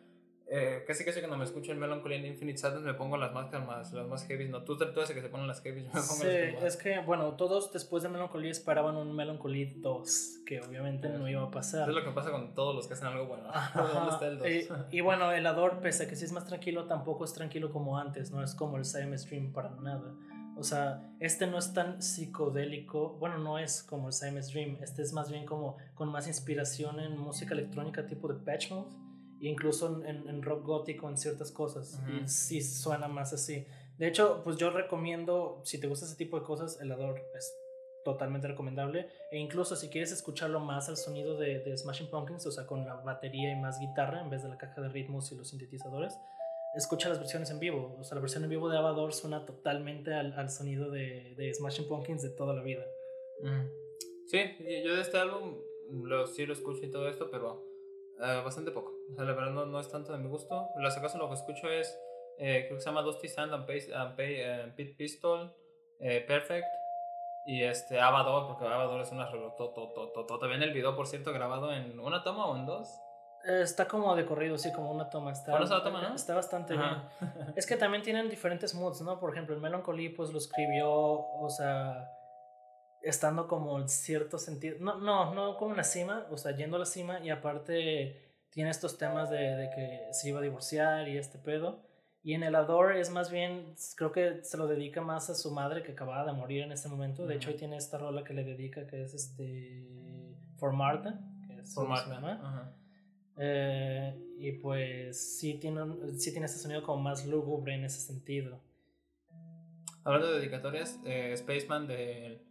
[0.53, 3.49] eh, casi casi cuando me escucho el Melancholy en Infinite Sadness me pongo las más
[3.49, 4.49] calmas, las más heavy.
[4.49, 6.99] No, tú, tú haces que se ponen las heavy, yo me pongo sí, es que,
[6.99, 11.87] bueno, todos después de Melancholy esperaban un Melancholy 2, que obviamente no iba a pasar.
[11.87, 13.49] es lo que pasa con todos los que hacen algo bueno.
[13.73, 14.47] ¿Dónde está el 2?
[14.91, 17.71] Y, y, bueno, el Ador, pese a que sí es más tranquilo, tampoco es tranquilo
[17.71, 20.13] como antes, no es como el Siam Stream para nada.
[20.61, 25.01] O sea, este no es tan psicodélico, bueno, no es como el Siam Dream, este
[25.01, 28.91] es más bien como con más inspiración en música electrónica tipo de Patch Mode
[29.39, 31.99] incluso en, en, rock gótico, en ciertas cosas.
[32.07, 33.65] Y sí suena más así.
[33.97, 37.51] De hecho, pues yo recomiendo, si te gusta ese tipo de cosas, el Ador es
[38.05, 39.09] totalmente recomendable.
[39.31, 42.85] E incluso si quieres escucharlo más al sonido de, de, Smashing Pumpkins, o sea, con
[42.85, 46.17] la batería y más guitarra en vez de la caja de ritmos y los sintetizadores,
[46.75, 47.97] escucha las versiones en vivo.
[47.99, 51.53] O sea, la versión en vivo de Avador suena totalmente al, al sonido de, de,
[51.53, 52.85] Smashing Pumpkins de toda la vida.
[54.27, 54.39] Sí,
[54.85, 55.57] yo de este álbum
[55.91, 57.65] lo, sí lo escucho y todo esto, pero
[58.19, 58.93] uh, bastante poco.
[59.11, 60.69] O sea, la verdad no, no es tanto de mi gusto.
[60.77, 61.97] Las acaso lo que escucho es,
[62.37, 65.53] eh, creo que se llama Dusty Sand and, Pay, and Pay, uh, Pit Pistol,
[65.99, 66.67] eh, Perfect
[67.45, 69.29] y este Avador, porque Avador es una
[70.39, 72.87] También el video, por cierto, grabado en una toma o en dos.
[73.45, 75.31] Está como de corrido, sí, como una toma.
[75.31, 76.15] Está, la toma, ¿no?
[76.15, 77.01] Está bastante bien.
[77.55, 79.19] es que también tienen diferentes moods, ¿no?
[79.19, 82.11] Por ejemplo, el Melancholy, pues lo escribió, o sea,
[83.01, 84.77] estando como en cierto sentido.
[84.79, 88.31] No, no, no como en la cima, o sea, yendo a la cima y aparte
[88.51, 91.89] tiene estos temas de, de, que se iba a divorciar y este pedo.
[92.23, 95.51] Y en el Adore es más bien, creo que se lo dedica más a su
[95.51, 97.25] madre que acababa de morir en ese momento.
[97.25, 101.59] De hecho, hoy tiene esta rola que le dedica que es este For Martha, que
[101.61, 102.75] es For Martha.
[103.37, 105.81] Eh, y pues sí tiene,
[106.17, 108.59] sí tiene este sonido como más lúgubre en ese sentido.
[110.03, 112.41] Hablando de dedicatorias, eh, Spaceman del,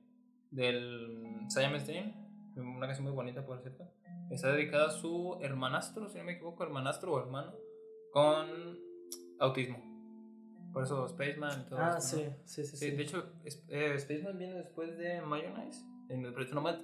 [0.50, 2.12] del Siamese Dream,
[2.56, 3.90] una canción muy bonita por cierto.
[4.30, 7.52] Está dedicada a su hermanastro, si no me equivoco, hermanastro o hermano,
[8.12, 8.78] con
[9.40, 9.90] autismo.
[10.72, 13.32] Por eso Spaceman y todo Ah, sí, sí, sí, sí, De hecho,
[13.68, 15.84] eh, Spaceman viene después de Mayonnaise.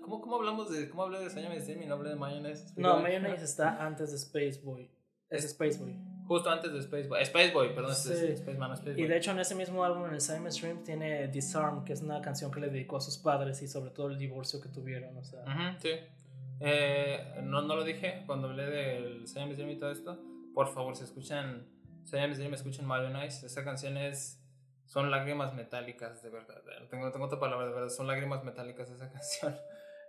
[0.00, 2.72] ¿Cómo, ¿Cómo hablamos de cómo hablé de Siamese Dream y no hablé de Mayonnaise?
[2.76, 4.90] No, Mayonnaise está antes de Spaceboy.
[5.28, 5.96] Es Spaceboy.
[6.26, 7.24] Justo antes de Spaceboy.
[7.24, 8.12] Spaceboy, perdón, sí.
[8.12, 9.02] es Spaceman, Spaceboy.
[9.02, 12.02] Y de hecho en ese mismo álbum, en el Siamese Dream, tiene Disarm, que es
[12.02, 15.16] una canción que le dedicó a sus padres y sobre todo el divorcio que tuvieron,
[15.16, 15.42] o sea.
[15.80, 15.90] sí.
[16.60, 20.18] Eh, no, no lo dije cuando hablé del Siamese Dream y todo esto.
[20.54, 21.66] Por favor, si escuchan
[22.04, 23.44] Siamese Dream, escuchen Mayonnaise.
[23.44, 24.40] Esa canción es...
[24.86, 26.62] Son lágrimas metálicas, de verdad.
[26.80, 27.88] No tengo, tengo otra palabra, de verdad.
[27.88, 29.58] Son lágrimas metálicas esa canción.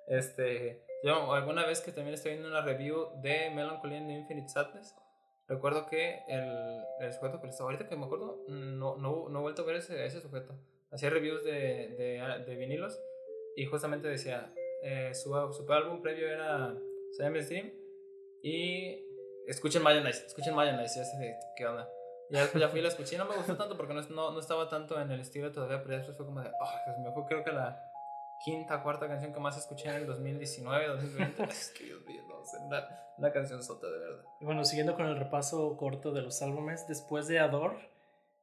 [0.08, 4.96] Este, yo alguna vez que también estoy viendo una review de Melancholy and Infinite Sadness,
[5.48, 9.42] recuerdo que el, el sujeto que estaba ahorita que me acuerdo, no, no, no he
[9.42, 10.56] vuelto a ver ese, ese sujeto.
[10.92, 12.98] Hacía reviews de, de, de vinilos
[13.58, 16.74] y justamente decía, eh, su, su álbum previo era
[17.18, 17.72] Siamese Dream
[18.42, 19.04] y
[19.48, 21.90] escuchen Mayonnaise, escuchen Mayonnaise, y así de, ¿qué onda?
[22.30, 24.32] Ya después ya fui y la escuché y no me gustó tanto porque no, no,
[24.32, 27.12] no estaba tanto en el estilo todavía, pero después fue como de, oh, Dios mío,
[27.14, 27.82] fue creo que la
[28.44, 31.44] quinta, cuarta canción que más escuché en el 2019, 2020.
[31.50, 32.88] es que Dios mío, no sé, una,
[33.18, 34.26] una canción sota de verdad.
[34.40, 37.90] Y bueno, siguiendo con el repaso corto de los álbumes, después de Adore,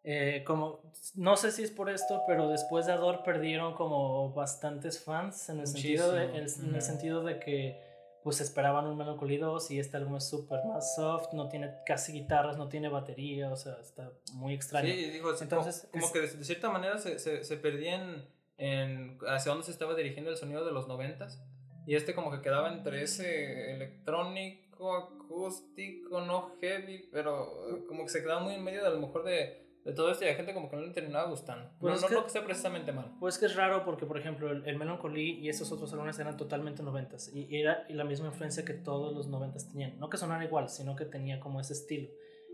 [0.03, 0.81] eh, como,
[1.15, 5.61] no sé si es por esto, pero después de Adore perdieron como bastantes fans en
[5.61, 7.94] el, sentido de, en el sentido de que
[8.25, 12.13] pues esperaban un Melancholy 2 y este álbum es súper más soft, no tiene casi
[12.13, 14.89] guitarras, no tiene batería, o sea, está muy extraño.
[14.89, 19.19] Sí, digo, entonces como, como que de, de, cierta manera se, se, se perdían en
[19.29, 21.45] hacia dónde se estaba dirigiendo el sonido de los noventas
[21.87, 28.23] y este como que quedaba entre ese electrónico, acústico, no heavy, pero como que se
[28.23, 30.55] quedaba muy en medio de a lo mejor de de todo esto y a gente
[30.55, 31.71] como que no le terminaba gustando.
[31.79, 33.13] Pues no, no, no que sea precisamente mal.
[33.21, 36.37] Pues que es raro porque, por ejemplo, el, el Melancholy y esos otros álbumes eran
[36.37, 39.99] totalmente noventas y era la misma influencia que todos los noventas tenían.
[39.99, 42.09] No que sonara igual, sino que tenía como ese estilo.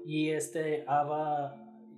[0.04, 1.56] Y este Ava,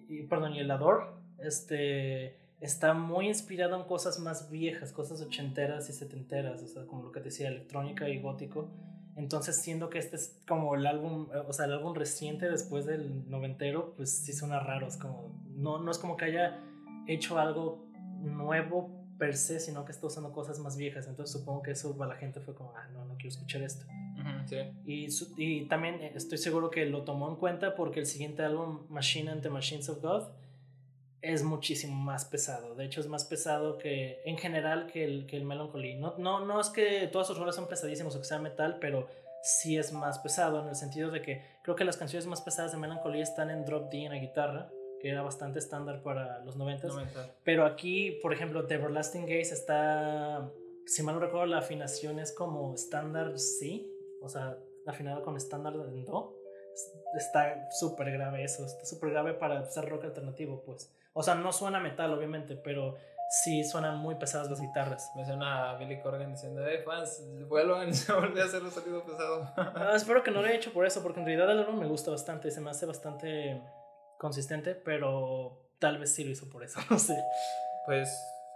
[0.09, 5.89] y, perdón, y el Ador, este está muy inspirado en cosas más viejas, cosas ochenteras
[5.89, 8.71] y setenteras, o sea, como lo que decía, electrónica y gótico.
[9.17, 13.29] Entonces, siendo que este es como el álbum, o sea, el álbum reciente después del
[13.29, 14.87] noventero, pues sí suena raro.
[14.87, 16.59] Es como, no, no es como que haya
[17.07, 17.85] hecho algo
[18.21, 21.07] nuevo per se, sino que está usando cosas más viejas.
[21.07, 23.87] Entonces, supongo que eso para la gente fue como, ah, no, no quiero escuchar esto.
[23.89, 24.57] Uh -huh, sí.
[25.37, 29.31] y, y también estoy seguro que lo tomó en cuenta porque el siguiente álbum, Machine
[29.31, 30.25] and the Machines of God,
[31.23, 32.75] es muchísimo más pesado.
[32.75, 35.95] De hecho, es más pesado que en general que el, que el Melancholy.
[35.95, 39.09] No, no, no es que todas sus rolas son pesadísimos o que sea metal, pero
[39.43, 42.73] sí es más pesado en el sentido de que creo que las canciones más pesadas
[42.73, 46.57] de Melancholy están en drop D en la guitarra, que era bastante estándar para los
[46.57, 46.89] 90.
[46.89, 47.35] 90.
[47.45, 50.51] Pero aquí, por ejemplo, The Everlasting Gaze está,
[50.87, 53.87] si mal no recuerdo, la afinación es como estándar C,
[54.21, 56.37] o sea, afinada con estándar en Do.
[57.17, 60.91] Está súper grave eso, está súper grave para ser rock alternativo, pues.
[61.15, 62.97] O sea, no suena metal, obviamente, pero
[63.33, 65.11] sí suenan muy pesadas las guitarras.
[65.17, 69.05] Me suena a Billy Corgan diciendo, hey fans, vuelvan, se volvió a hacer un sonido
[69.05, 69.51] pesado.
[69.57, 71.87] ah, espero que no lo haya hecho por eso, porque en realidad el álbum me
[71.87, 73.63] gusta bastante, se me hace bastante
[74.19, 77.17] consistente, pero tal vez sí lo hizo por eso, no sé.
[77.87, 78.09] Pues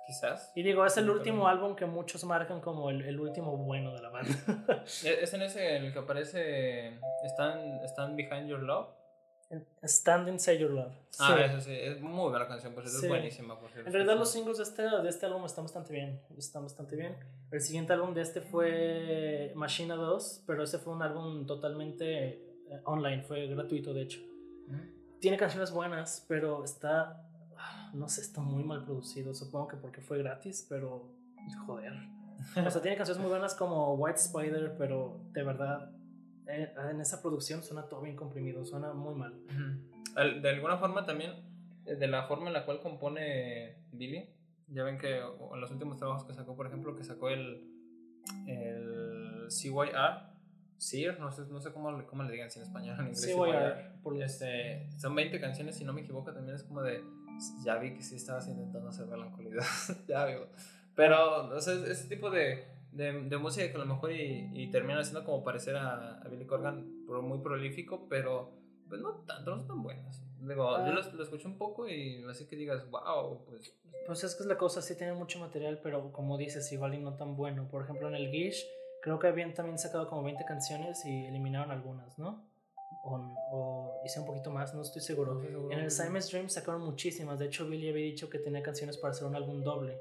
[0.06, 0.52] quizás.
[0.54, 4.02] Y digo, es el último álbum que muchos marcan como el, el último bueno de
[4.02, 4.84] la banda.
[4.84, 8.88] ¿Es en ese en el que aparece Stand Behind Your Love?
[9.82, 10.92] Stand Inside Your Love.
[11.18, 11.42] Ah, sí.
[11.44, 13.06] eso sí, es muy buena canción, por cierto, sí.
[13.06, 13.58] es buenísima.
[13.58, 13.88] Por cierto.
[13.88, 17.16] En realidad los singles de este, de este álbum están bastante bien, están bastante bien.
[17.50, 22.28] El siguiente álbum de este fue Machina 2, pero ese fue un álbum totalmente
[22.68, 24.20] eh, online, fue gratuito de hecho.
[24.66, 25.20] ¿Mm?
[25.20, 27.24] Tiene canciones buenas, pero está,
[27.94, 31.12] no sé, está muy mal producido, supongo que porque fue gratis, pero
[31.66, 31.92] joder.
[32.66, 35.95] O sea, tiene canciones muy buenas como White Spider, pero de verdad
[36.46, 39.34] en esa producción suena todo bien comprimido, suena muy mal.
[40.42, 41.32] De alguna forma también,
[41.84, 44.28] eh, de la forma en la cual compone Billy,
[44.68, 47.64] ya ven que en los últimos trabajos que sacó, por ejemplo, que sacó el,
[48.46, 50.36] el CYR,
[50.78, 53.24] CYR, no sé, no sé cómo, cómo le digan si en español en inglés.
[53.24, 54.02] CYR.
[54.02, 57.02] Por este, son 20 canciones, si no me equivoco, también es como de,
[57.64, 59.62] ya vi que sí estabas intentando hacer melancolía,
[60.08, 60.48] ya digo.
[60.94, 64.70] Pero, o sea, ese tipo de de, de, música que a lo mejor y, y
[64.70, 68.50] termina siendo como parecer a, a, Billy Corgan, muy prolífico, pero
[68.88, 70.22] pues no tanto, no son tan buenas.
[70.40, 70.86] Digo, ah.
[70.86, 73.72] yo lo, lo, escuché un poco y así que digas, wow, pues...
[74.06, 76.98] Pues es que es la cosa, sí tiene mucho material, pero como dices, igual y
[76.98, 77.68] no tan bueno.
[77.68, 78.64] Por ejemplo, en el Gish,
[79.02, 82.44] creo que habían también sacado como 20 canciones y eliminaron algunas, ¿no?
[83.04, 83.16] O,
[83.50, 85.34] o hice un poquito más, no estoy seguro.
[85.34, 85.72] No seguro.
[85.72, 89.10] En el Simon's Dream sacaron muchísimas, de hecho Billy había dicho que tenía canciones para
[89.10, 90.00] hacer un álbum doble.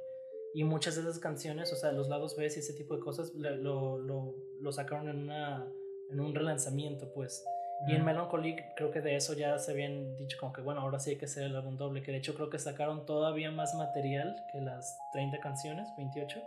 [0.55, 3.33] Y muchas de esas canciones, o sea, los lados B y ese tipo de cosas,
[3.35, 5.67] lo, lo, lo sacaron en, una,
[6.09, 7.43] en un relanzamiento, pues.
[7.89, 10.97] Y en Melancholy creo que de eso ya se habían dicho como que bueno, ahora
[10.97, 13.75] sí hay que hacer el álbum doble, que de hecho creo que sacaron todavía más
[13.75, 16.41] material que las 30 canciones, 28.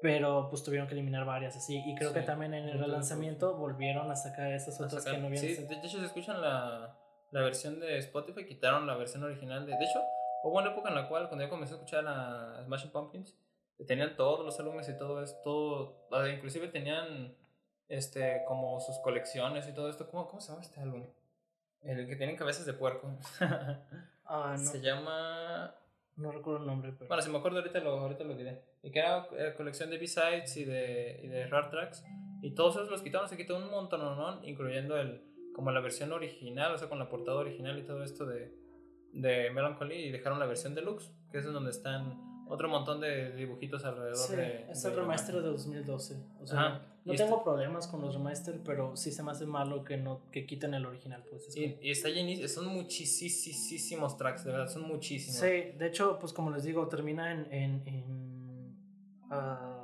[0.00, 1.82] Pero pues tuvieron que eliminar varias así.
[1.84, 5.20] Y creo sí, que también en el relanzamiento volvieron a sacar esas otras sacar, que
[5.20, 6.96] no habían Sí, de hecho se escuchan la,
[7.32, 9.72] la versión de Spotify, quitaron la versión original de...
[9.72, 9.98] De hecho,
[10.44, 13.36] Hubo una época en la cual, cuando yo comencé a escuchar a Smashing Pumpkins,
[13.86, 17.36] tenían todos los álbumes y todo esto, inclusive tenían
[17.88, 20.08] este, como sus colecciones y todo esto.
[20.10, 21.06] ¿Cómo, cómo se llama este álbum?
[21.82, 23.10] El que tienen cabezas de puerco.
[24.24, 24.58] ah, no.
[24.58, 25.74] Se llama...
[26.16, 27.06] No recuerdo el nombre, pero...
[27.06, 28.64] Bueno, si me acuerdo ahorita lo, ahorita lo diré.
[28.82, 32.04] Y que era eh, colección de B-Sides y de, y de Rare Tracks.
[32.42, 34.16] Y todos esos los quitaron, se quitó un montón, ¿no?
[34.16, 34.44] ¿no?
[34.44, 35.22] Incluyendo el,
[35.54, 38.52] como la versión original, o sea, con la portada original y todo esto de,
[39.12, 43.32] de Melancholy y dejaron la versión deluxe, que es en donde están otro montón de
[43.32, 44.70] dibujitos alrededor Sí, de.
[44.70, 46.16] es de el la remaster de 2012.
[46.40, 49.44] O sea, Ajá, no tengo este- problemas con los remaster, pero sí se me hace
[49.46, 51.22] malo que no que quiten el original.
[51.28, 55.38] Pues, es Y, como- y está llenísimo, son muchísimos tracks, de verdad, son muchísimos.
[55.40, 57.52] Sí, de hecho, pues como les digo, termina en.
[57.52, 58.76] en, en
[59.30, 59.74] ah,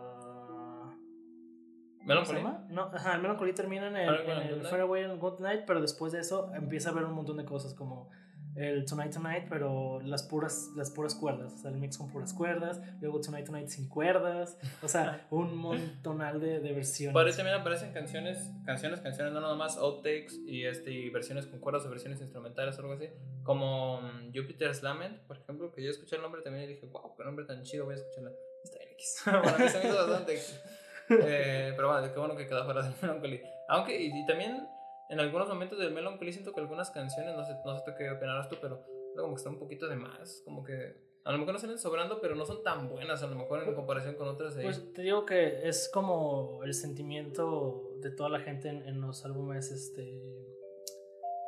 [2.06, 2.42] ¿Cómo se Melancholy.
[2.74, 5.62] No, ajá, el Melancholy termina en el, en and el Good Farewell and Good Night,
[5.66, 8.10] pero después de eso empieza a haber un montón de cosas como
[8.56, 12.32] el Tonight Tonight, pero las puras, las puras cuerdas, o sea, el mix con puras
[12.32, 17.12] cuerdas, luego Tonight Tonight sin cuerdas, o sea, un montonal de, de versiones.
[17.12, 21.58] Por también aparecen canciones, canciones, canciones, no nada más outtakes y, este, y versiones con
[21.58, 23.08] cuerdas o versiones instrumentales o algo así.
[23.42, 27.14] Como mm, Jupiter's Lament, por ejemplo, que yo escuché el nombre también y dije, wow,
[27.16, 28.30] qué nombre tan chido, voy a escucharla.
[28.62, 29.22] Está bien X.
[29.24, 30.60] Para mí se me hizo bastante X.
[31.10, 33.42] Eh, pero bueno, qué bueno que quedó fuera del Melancholy.
[33.68, 34.66] Aunque, y, y también
[35.10, 38.48] en algunos momentos del Melancholy siento que algunas canciones, no sé, no sé qué opinarás
[38.48, 38.82] tú, pero
[39.16, 42.20] como que están un poquito de más, como que a lo mejor no salen sobrando,
[42.20, 45.02] pero no son tan buenas a lo mejor en comparación con otras de Pues te
[45.02, 50.02] digo que es como el sentimiento de toda la gente en, en los álbumes, este,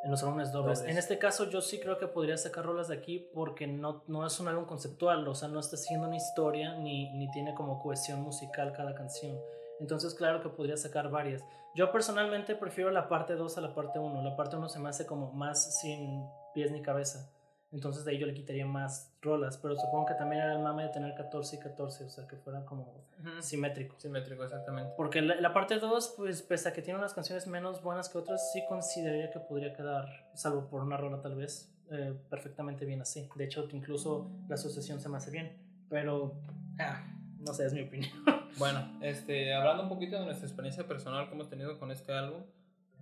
[0.06, 0.78] en los álbumes dobles.
[0.78, 0.92] Dobles.
[0.92, 4.26] En este caso yo sí creo que podría sacar rolas de aquí porque no, no
[4.26, 7.82] es un álbum conceptual, o sea, no está siguiendo una historia ni, ni tiene como
[7.82, 9.38] cohesión musical cada canción.
[9.80, 11.44] Entonces claro que podría sacar varias.
[11.74, 14.22] Yo personalmente prefiero la parte 2 a la parte 1.
[14.22, 17.30] La parte 1 se me hace como más sin pies ni cabeza.
[17.72, 20.84] Entonces de ahí yo le quitaría más rolas, pero supongo que también era el mame
[20.84, 23.04] de tener 14 y 14, o sea, que fuera como
[23.40, 23.98] simétrico.
[23.98, 24.94] Simétrico, exactamente.
[24.96, 28.18] Porque la, la parte 2, pues pese a que tiene unas canciones menos buenas que
[28.18, 33.00] otras, sí consideraría que podría quedar, salvo por una rola tal vez, eh, perfectamente bien
[33.00, 33.28] así.
[33.34, 35.56] De hecho, incluso la asociación se me hace bien,
[35.88, 36.40] pero
[36.78, 37.04] ah,
[37.46, 38.12] no sé, es mi opinión.
[38.58, 42.42] Bueno, este, hablando un poquito de nuestra experiencia personal que hemos tenido con este álbum,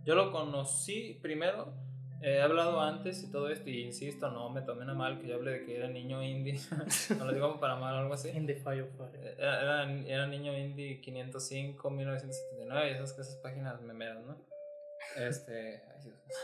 [0.04, 1.72] yo lo conocí primero,
[2.22, 5.28] eh, he hablado antes y todo esto, y insisto, no me tomen a mal que
[5.28, 6.58] yo hable de que era niño indie,
[7.18, 8.30] no lo digo para mal o algo así.
[8.30, 9.14] In the Fire Fire.
[9.14, 14.36] Eh, Era, era, niño indie 505, 1979, y esas, esas páginas memeras, ¿no?
[15.16, 15.84] Este.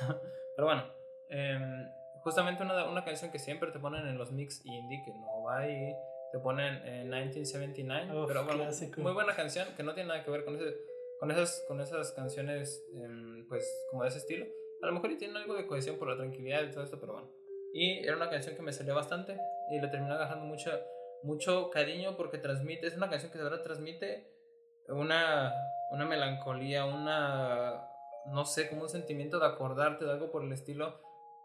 [0.55, 0.85] Pero bueno,
[1.31, 1.89] em,
[2.23, 5.59] justamente una, una canción que siempre te ponen en los mix indie, que no va
[5.59, 5.97] ahí,
[6.33, 9.01] te ponen en 1979, Uf, pero bueno, clásico.
[9.01, 10.77] muy buena canción que no tiene nada que ver con, ese,
[11.19, 14.47] con, esas, con esas canciones, em, pues como de ese estilo.
[14.83, 17.15] A lo mejor y tiene algo de cohesión por la tranquilidad y todo esto, pero
[17.15, 17.31] bueno.
[17.73, 19.37] Y era una canción que me salió bastante
[19.71, 20.71] y le terminé agarrando mucho,
[21.23, 24.27] mucho cariño porque transmite, es una canción que verdad transmite
[24.89, 25.53] una,
[25.93, 27.87] una melancolía, una,
[28.27, 31.01] no sé, como un sentimiento de acordarte de algo por el estilo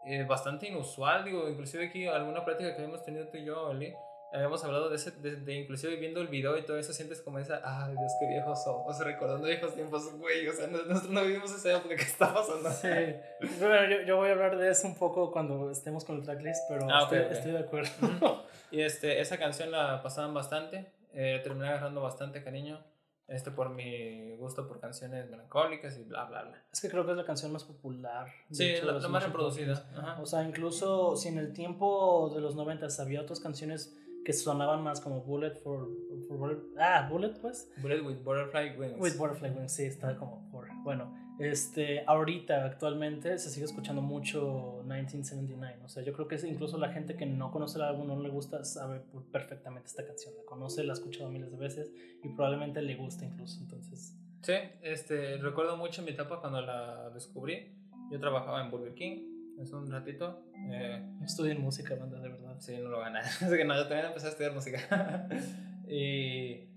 [0.06, 3.92] eh, bastante inusual, digo, inclusive aquí alguna práctica que habíamos tenido tú y yo, Oli,
[4.32, 7.38] habíamos hablado de ese, de, de inclusive viendo el video y todo eso, sientes como
[7.38, 11.22] esa, ay Dios, qué viejos somos, recordando viejos tiempos, güey, o sea, no- nosotros no
[11.22, 12.70] vivimos esa época, ¿qué está pasando?
[12.70, 12.88] Sí,
[13.60, 16.62] bueno, yo, yo voy a hablar de eso un poco cuando estemos con el tracklist,
[16.68, 17.32] pero Ah, ok, estoy, ok.
[17.32, 18.44] estoy de acuerdo.
[18.70, 22.84] Y este, esa canción la pasaban bastante, eh, terminé agarrando bastante cariño,
[23.28, 26.62] este, por mi gusto por canciones melancólicas y bla, bla, bla.
[26.72, 28.28] Es que creo que es la canción más popular.
[28.50, 29.84] Sí, hecho, la, la más reproducida.
[29.96, 30.20] Ajá.
[30.20, 34.82] O sea, incluso si en el tiempo de los 90 había otras canciones que sonaban
[34.82, 35.88] más como Bullet for,
[36.26, 37.70] for ah, Bullet pues.
[37.80, 38.98] Bullet with Butterfly Wings.
[38.98, 40.66] With Butterfly Wings, sí, está como por.
[40.82, 45.78] Bueno, este, ahorita actualmente se sigue escuchando mucho 1979.
[45.84, 48.28] O sea, yo creo que incluso la gente que no conoce el álbum, no le
[48.28, 50.34] gusta, sabe perfectamente esta canción.
[50.36, 51.92] La conoce, la ha escuchado miles de veces
[52.24, 53.60] y probablemente le gusta incluso.
[53.60, 57.76] Entonces, Sí, este, recuerdo mucho mi etapa cuando la descubrí.
[58.10, 60.42] Yo trabajaba en Burger King hace un ratito.
[60.70, 62.56] Eh, estudien música, banda, de verdad.
[62.58, 63.20] sí, no lo gana.
[63.20, 65.28] Así que no, yo también empecé a estudiar música.
[65.88, 66.68] y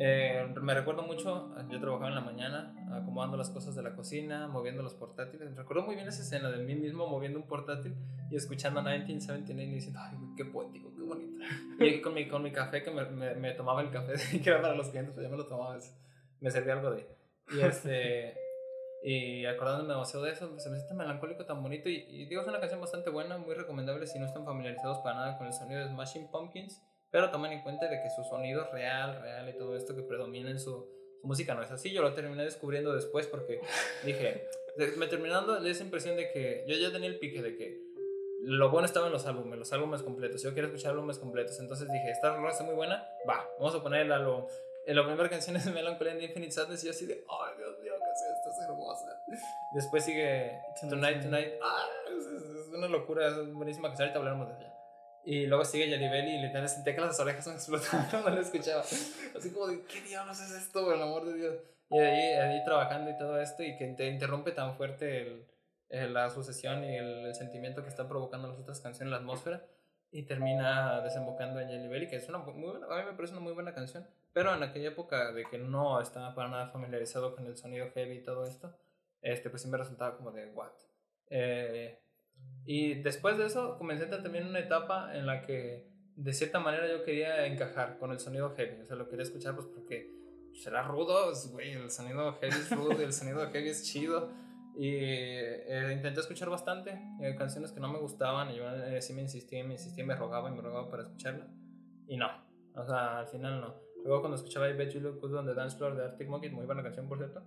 [0.00, 4.46] eh, me recuerdo mucho, yo trabajaba en la mañana acomodando las cosas de la cocina,
[4.46, 5.56] moviendo los portátiles.
[5.56, 7.96] Recuerdo muy bien esa escena de mí mismo moviendo un portátil
[8.30, 11.44] y escuchando 1979 y diciendo, ay, qué poético, qué bonito.
[11.80, 14.62] Y con mi, con mi café, que me, me, me tomaba el café que era
[14.62, 15.78] para los clientes, pues ya me lo tomaba,
[16.40, 17.08] me servía algo de...
[17.50, 18.47] Y este...
[19.02, 21.88] Y acordándome demasiado de eso, se me siente melancólico tan bonito.
[21.88, 25.14] Y, y digo, es una canción bastante buena, muy recomendable si no están familiarizados para
[25.14, 26.82] nada con el sonido de Smashing Pumpkins.
[27.10, 30.50] Pero tomen en cuenta de que su sonido real, real y todo esto que predomina
[30.50, 30.86] en su,
[31.20, 31.90] su música no es así.
[31.90, 33.60] Yo lo terminé descubriendo después porque
[34.04, 34.44] dije,
[34.96, 37.88] me terminando esa impresión de que yo ya tenía el pique de que
[38.40, 40.42] lo bueno estaba en los álbumes, los álbumes completos.
[40.42, 41.58] Yo quiero escuchar álbumes completos.
[41.60, 44.44] Entonces dije, esta rola está muy buena, va, vamos a poner el álbum.
[44.86, 47.67] Eh, La primera canción es Melancholy and Infinite Sadness y yo así de, ay Dios
[48.68, 49.06] hermosa.
[49.74, 54.74] Después sigue Tonight, Tonight, ah, es, una locura, es buenísima canción, ahorita hablaremos de ella.
[55.24, 58.82] Y luego sigue Belly y literal sentía que las orejas me explotaban cuando la escuchaba.
[58.82, 61.54] Así como de, ¿qué diablos es esto, por el amor de Dios?
[61.90, 65.46] Y ahí, ahí trabajando y todo esto y que te interrumpe tan fuerte el,
[65.90, 69.66] el- la sucesión y el, el sentimiento que está provocando las otras canciones, la atmósfera.
[70.10, 73.34] Y termina desembocando en Jelly Belly, que es una muy buena, a mí me parece
[73.34, 77.34] una muy buena canción, pero en aquella época de que no estaba para nada familiarizado
[77.34, 78.74] con el sonido heavy y todo esto,
[79.20, 80.72] este, pues sí me resultaba como de what.
[81.30, 81.98] Eh,
[82.64, 87.04] y después de eso comencé también una etapa en la que de cierta manera yo
[87.04, 90.10] quería encajar con el sonido heavy, o sea, lo quería escuchar pues porque
[90.52, 94.30] será pues, rudo, güey, el sonido heavy es rudo, el sonido heavy es chido.
[94.78, 98.54] Y eh, intenté escuchar bastante eh, canciones que no me gustaban.
[98.54, 101.48] Yo eh, sí me insistía, me insistía, me rogaba y me rogaba para escucharla.
[102.06, 102.28] Y no,
[102.76, 103.74] o sea, al final no.
[104.04, 106.52] Luego cuando escuchaba I Bet You Look Good on the Dance Floor de Arctic Monkeys,
[106.52, 107.42] muy buena canción por cierto.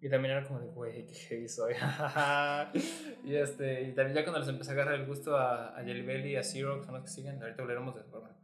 [0.00, 1.74] Y también era como de, güey, qué heavy soy.
[3.24, 6.32] y, este, y también ya cuando les empecé a agarrar el gusto a, a Jelly
[6.32, 8.36] y a Zero, que son los que siguen, ahorita hablaremos de forma.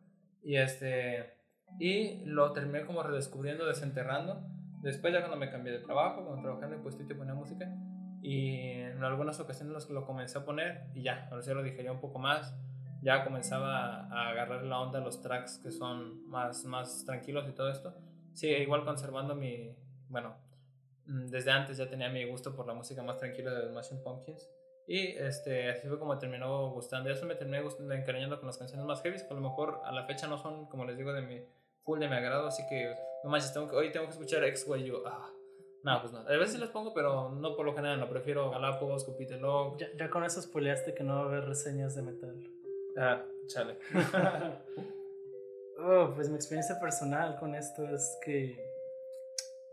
[0.45, 1.35] Y este,
[1.81, 4.41] y lo terminé como redescubriendo, desenterrando.
[4.83, 7.68] Después ya cuando me cambié de trabajo, cuando trabajé en el puestito y ponía música,
[8.23, 12.01] y en algunas ocasiones lo comencé a poner y ya, ahora sí lo digería un
[12.01, 12.55] poco más.
[13.03, 17.71] Ya comenzaba a agarrar la onda los tracks que son más, más tranquilos y todo
[17.71, 17.95] esto.
[18.35, 19.75] Sí, igual conservando mi,
[20.09, 20.37] bueno,
[21.07, 24.51] mm, desde antes ya tenía mi gusto por la música más tranquila de Smashing Pumpkins.
[24.87, 27.11] Y este, así fue como terminó gustando.
[27.11, 29.93] Eso me terminé gustando, encariñando con las canciones más heavy, que a lo mejor a
[29.93, 31.41] la fecha no son, como les digo, de mi
[31.85, 32.49] full de mi agrado.
[32.49, 32.95] Así que
[33.25, 35.07] no manches, tengo que, hoy tengo que escuchar XYU.
[35.07, 35.31] Ah,
[35.83, 36.20] no, pues no.
[36.20, 37.99] A veces las pongo, pero no por lo general.
[38.01, 39.78] No prefiero Galápagos, Cupitelog.
[39.78, 42.37] Ya, ya con eso spoileaste que no va a haber reseñas de metal.
[42.99, 43.78] Ah, chale.
[45.78, 48.59] oh, pues mi experiencia personal con esto es que.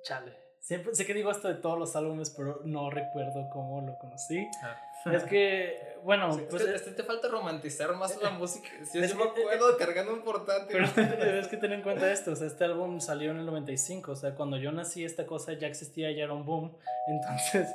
[0.04, 0.34] Chale.
[0.62, 4.46] Siempre, sé que digo esto de todos los álbumes, pero no recuerdo cómo lo conocí.
[4.64, 4.80] Ah.
[5.06, 6.64] Es que, bueno, pues.
[6.64, 8.70] Es que te falta romantizar más la música.
[8.90, 10.86] Si yo me acuerdo cargando un portátil.
[10.96, 14.12] Pero es que ten en cuenta esto: o sea, este álbum salió en el 95.
[14.12, 16.76] O sea, cuando yo nací, esta cosa ya existía, ya era un boom.
[17.08, 17.68] Entonces,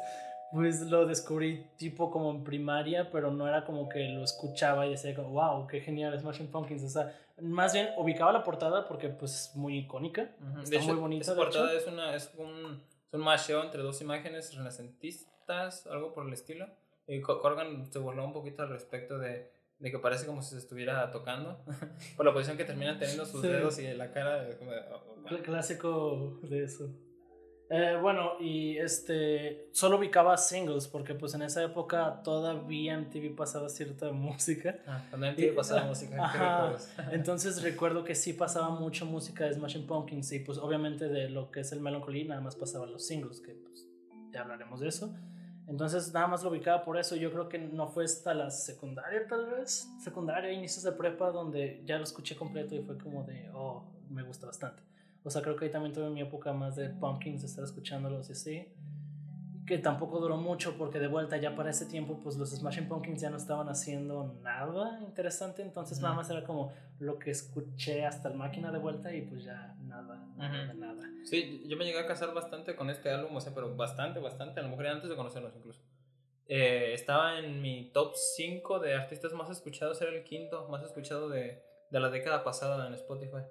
[0.52, 4.90] pues lo descubrí tipo como en primaria, pero no era como que lo escuchaba y
[4.90, 6.84] decía, como, wow, qué genial, Smashing Pumpkins.
[6.84, 10.30] O sea, más bien ubicaba la portada porque, pues, es muy icónica.
[10.62, 11.22] Está muy bonita.
[11.22, 16.26] Esa portada es, una, es un, es un masheo entre dos imágenes renacentistas, algo por
[16.26, 16.66] el estilo.
[17.12, 20.58] Y Corgan se burló un poquito al respecto de, de que parece como si se
[20.58, 21.62] estuviera tocando,
[22.16, 24.48] por la posición que terminan teniendo sus dedos y la cara.
[24.58, 26.90] Como oh, Clásico de eso.
[27.68, 33.30] Eh, bueno, y este, solo ubicaba singles porque pues en esa época todavía en TV
[33.30, 34.78] pasaba cierta música.
[34.86, 36.76] Ah, también en TV pasaba música.
[37.12, 41.50] entonces recuerdo que sí pasaba mucho música de Smashing Pumpkins y pues obviamente de lo
[41.50, 43.86] que es el Melancholy nada más pasaban los singles, que pues
[44.32, 45.14] ya hablaremos de eso.
[45.68, 47.16] Entonces nada más lo ubicaba por eso.
[47.16, 51.82] Yo creo que no fue hasta la secundaria tal vez, secundaria, inicios de prepa, donde
[51.84, 54.82] ya lo escuché completo y fue como de, oh, me gusta bastante.
[55.24, 58.28] O sea, creo que ahí también tuve mi época más de Pumpkins, de estar escuchándolos
[58.28, 58.68] y así.
[59.66, 63.20] Que tampoco duró mucho porque de vuelta ya para ese tiempo pues los Smashing Pumpkins
[63.20, 65.62] ya no estaban haciendo nada interesante.
[65.62, 69.44] Entonces nada más era como lo que escuché hasta el máquina de vuelta y pues
[69.44, 71.02] ya nada, nada, nada.
[71.24, 74.60] Sí, yo me llegué a casar bastante con este álbum, o sea, pero bastante, bastante.
[74.60, 75.80] A lo mejor antes de conocerlos incluso.
[76.48, 81.28] Eh, estaba en mi top 5 de artistas más escuchados, era el quinto más escuchado
[81.28, 83.42] de, de la década pasada en Spotify.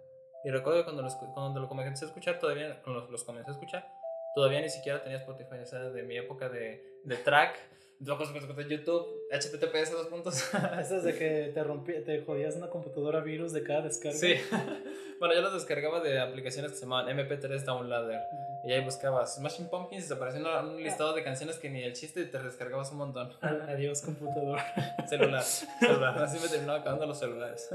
[0.44, 3.54] Y recuerdo que cuando, los, cuando lo comencé a escuchar, todavía, los, los, comencé a
[3.54, 3.88] escuchar,
[4.36, 7.58] todavía ni siquiera tenía Spotify, o sea, de mi época de, de track,
[8.02, 10.44] de YouTube, HTTPS dos puntos.
[10.80, 14.18] Eso es de que te, rompí, te jodías una computadora virus de cada descarga.
[14.18, 14.36] Sí.
[15.20, 18.22] bueno, yo los descargaba de aplicaciones que se llamaban MP3 Downloader.
[18.66, 21.94] Y ahí buscabas Smashing Pumpkins y te aparecía un listado de canciones que ni el
[21.94, 23.32] chiste y te descargabas un montón.
[23.42, 24.60] Adiós, computador.
[25.08, 26.24] celular, celular.
[26.24, 27.70] Así me terminaba acabando los celulares.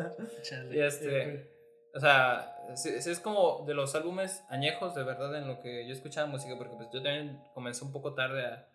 [0.72, 1.55] y este.
[1.97, 6.26] O sea, es, como de los álbumes añejos de verdad en lo que yo escuchaba
[6.26, 8.68] música, porque pues yo también comencé un poco tarde a...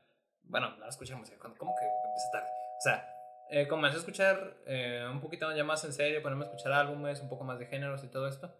[0.43, 2.47] Bueno, no escuché música, ¿cómo que empecé tarde?
[2.47, 3.15] O sea,
[3.51, 7.21] eh, comencé a escuchar eh, un poquito ya más en serio, ponerme a escuchar álbumes,
[7.21, 8.51] un poco más de géneros y todo esto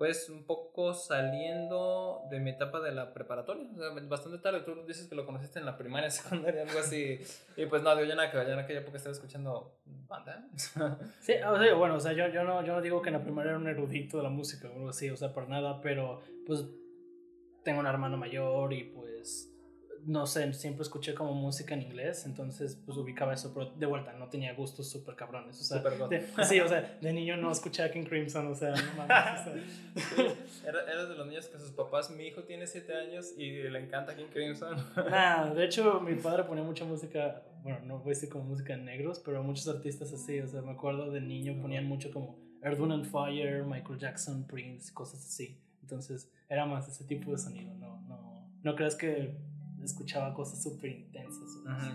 [0.00, 4.74] pues un poco saliendo de mi etapa de la preparatoria, o sea, bastante tarde, tú
[4.86, 7.18] dices que lo conociste en la primaria, secundaria, algo así,
[7.54, 10.48] y pues no, que ya en aquella época estaba escuchando banda.
[11.20, 13.22] sí, o sea, bueno, o sea, yo, yo, no, yo no digo que en la
[13.22, 16.22] primaria era un erudito de la música o algo así, o sea, por nada, pero
[16.46, 16.64] pues
[17.62, 19.49] tengo un hermano mayor y pues
[20.06, 24.12] no sé, siempre escuché como música en inglés, entonces pues ubicaba eso, pero de vuelta
[24.14, 25.60] no tenía gustos súper cabrones.
[25.60, 25.78] O sea,
[26.08, 29.46] de, sí, o sea, de niño no escuchaba King Crimson, o sea, no mames.
[30.66, 34.14] Eras de los niños que sus papás, mi hijo tiene 7 años y le encanta
[34.14, 34.76] King Crimson.
[35.10, 38.74] Nah, de hecho, mi padre ponía mucha música, bueno, no voy a decir como música
[38.74, 42.38] en negros, pero muchos artistas así, o sea, me acuerdo de niño ponían mucho como
[42.62, 45.60] Earth, and Fire, Michael Jackson, Prince, cosas así.
[45.82, 49.36] Entonces, era más ese tipo de sonido, no, no, no creas que
[49.84, 51.48] escuchaba cosas súper intensas.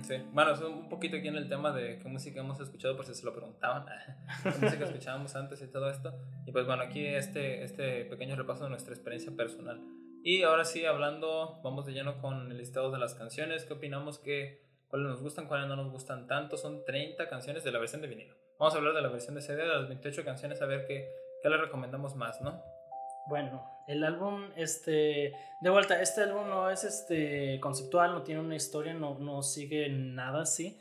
[0.04, 0.16] sí.
[0.32, 3.14] Bueno, es un poquito aquí en el tema de qué música hemos escuchado, por si
[3.14, 3.86] se lo preguntaban,
[4.44, 6.14] qué música escuchábamos antes y todo esto.
[6.46, 9.82] Y pues bueno, aquí este, este pequeño repaso de nuestra experiencia personal.
[10.24, 13.64] Y ahora sí, hablando, vamos de lleno con el listado de las canciones.
[13.66, 16.58] ¿Qué opinamos que cuáles nos gustan, cuáles no nos gustan tanto?
[16.58, 18.36] Son 30 canciones de la versión de vinilo.
[18.58, 21.08] Vamos a hablar de la versión de CD, de las 28 canciones, a ver qué,
[21.44, 22.64] qué le recomendamos más, ¿no?
[23.28, 28.56] Bueno, el álbum, este, de vuelta, este álbum no es este conceptual, no tiene una
[28.56, 30.80] historia, no, no sigue nada así.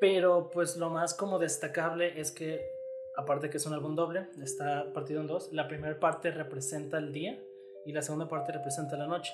[0.00, 2.60] Pero pues lo más como destacable es que,
[3.16, 5.52] aparte que es un álbum doble, está partido en dos.
[5.52, 7.38] La primera parte representa el día
[7.84, 9.32] y la segunda parte representa la noche.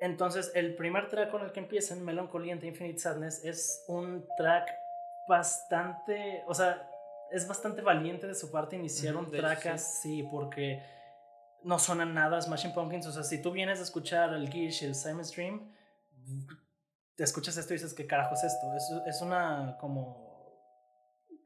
[0.00, 4.68] Entonces, el primer track con el que empiezan, Melancholy and Infinite Sadness, es un track
[5.28, 6.90] bastante, o sea,
[7.30, 10.82] es bastante valiente de su parte iniciar un track así, porque
[11.64, 13.06] no suena nada Smashing Pumpkins.
[13.06, 15.72] O sea, si tú vienes a escuchar el Gish y el Simon's Dream,
[17.16, 18.74] te escuchas esto y dices, ¿qué carajo es esto?
[18.74, 20.30] Es, es una como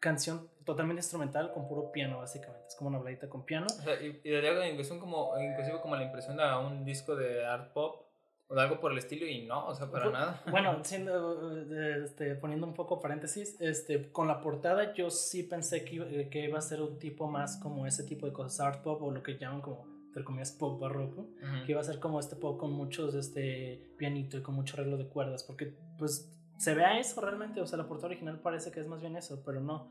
[0.01, 2.69] canción totalmente instrumental con puro piano, básicamente.
[2.69, 3.67] Es como una bladita con piano.
[3.67, 4.53] O sea, y, y daría
[5.01, 8.03] como, inclusive como la impresión de un disco de art pop
[8.47, 10.43] o de algo por el estilo y no, o sea, para nada.
[10.51, 11.59] Bueno, siendo,
[12.05, 16.59] este, poniendo un poco paréntesis, este, con la portada yo sí pensé que, que iba
[16.59, 19.39] a ser un tipo más como ese tipo de cosas, art pop o lo que
[19.39, 21.27] llaman como entre comillas, pop barroco,
[21.67, 24.97] que iba a ser como este pop con muchos, este, pianito y con mucho arreglo
[24.97, 28.71] de cuerdas, porque, pues, se ve a eso realmente, o sea, la portada original parece
[28.71, 29.91] que es más bien eso, pero no.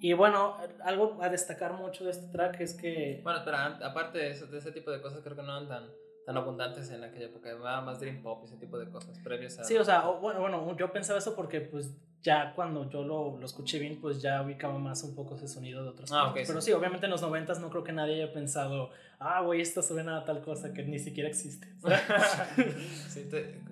[0.00, 3.20] Y bueno, algo a destacar mucho de este track es que...
[3.22, 5.90] Bueno, pero aparte de, eso, de ese tipo de cosas, creo que no andan
[6.24, 9.64] tan abundantes en aquella época, más dream pop y ese tipo de cosas previas a...
[9.64, 13.46] Sí, o sea, bueno, bueno, yo pensaba eso porque pues ya cuando yo lo, lo,
[13.46, 16.46] escuché bien, pues ya ubicaba más un poco ese sonido de otras ah, cosas.
[16.46, 16.72] Pero sí.
[16.72, 20.24] obviamente en los noventas no creo que nadie haya pensado, ah, güey, esto suena a
[20.24, 21.66] tal cosa que ni siquiera existe.
[23.08, 23.28] sí,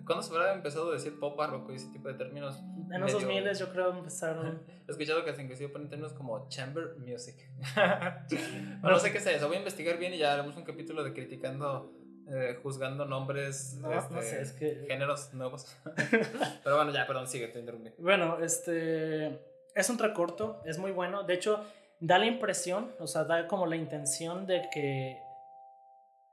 [0.07, 2.59] ¿Cuándo se habrá empezado a decir pop barroco y ese tipo de términos?
[2.91, 4.63] En los 2000 yo creo empezaron...
[4.89, 7.35] He escuchado que hasta inclusive ponen términos como chamber music.
[8.83, 11.13] no sé qué es eso, voy a investigar bien y ya haremos un capítulo de
[11.13, 11.93] criticando
[12.31, 14.85] eh, juzgando nombres, no, este, sé, es que...
[14.87, 15.67] géneros nuevos.
[16.65, 17.91] Pero bueno, ya, perdón, sigue, te interrumpí.
[17.99, 19.39] Bueno, este
[19.75, 21.23] es un track corto, es muy bueno.
[21.23, 21.65] De hecho,
[22.01, 25.19] da la impresión, o sea, da como la intención de que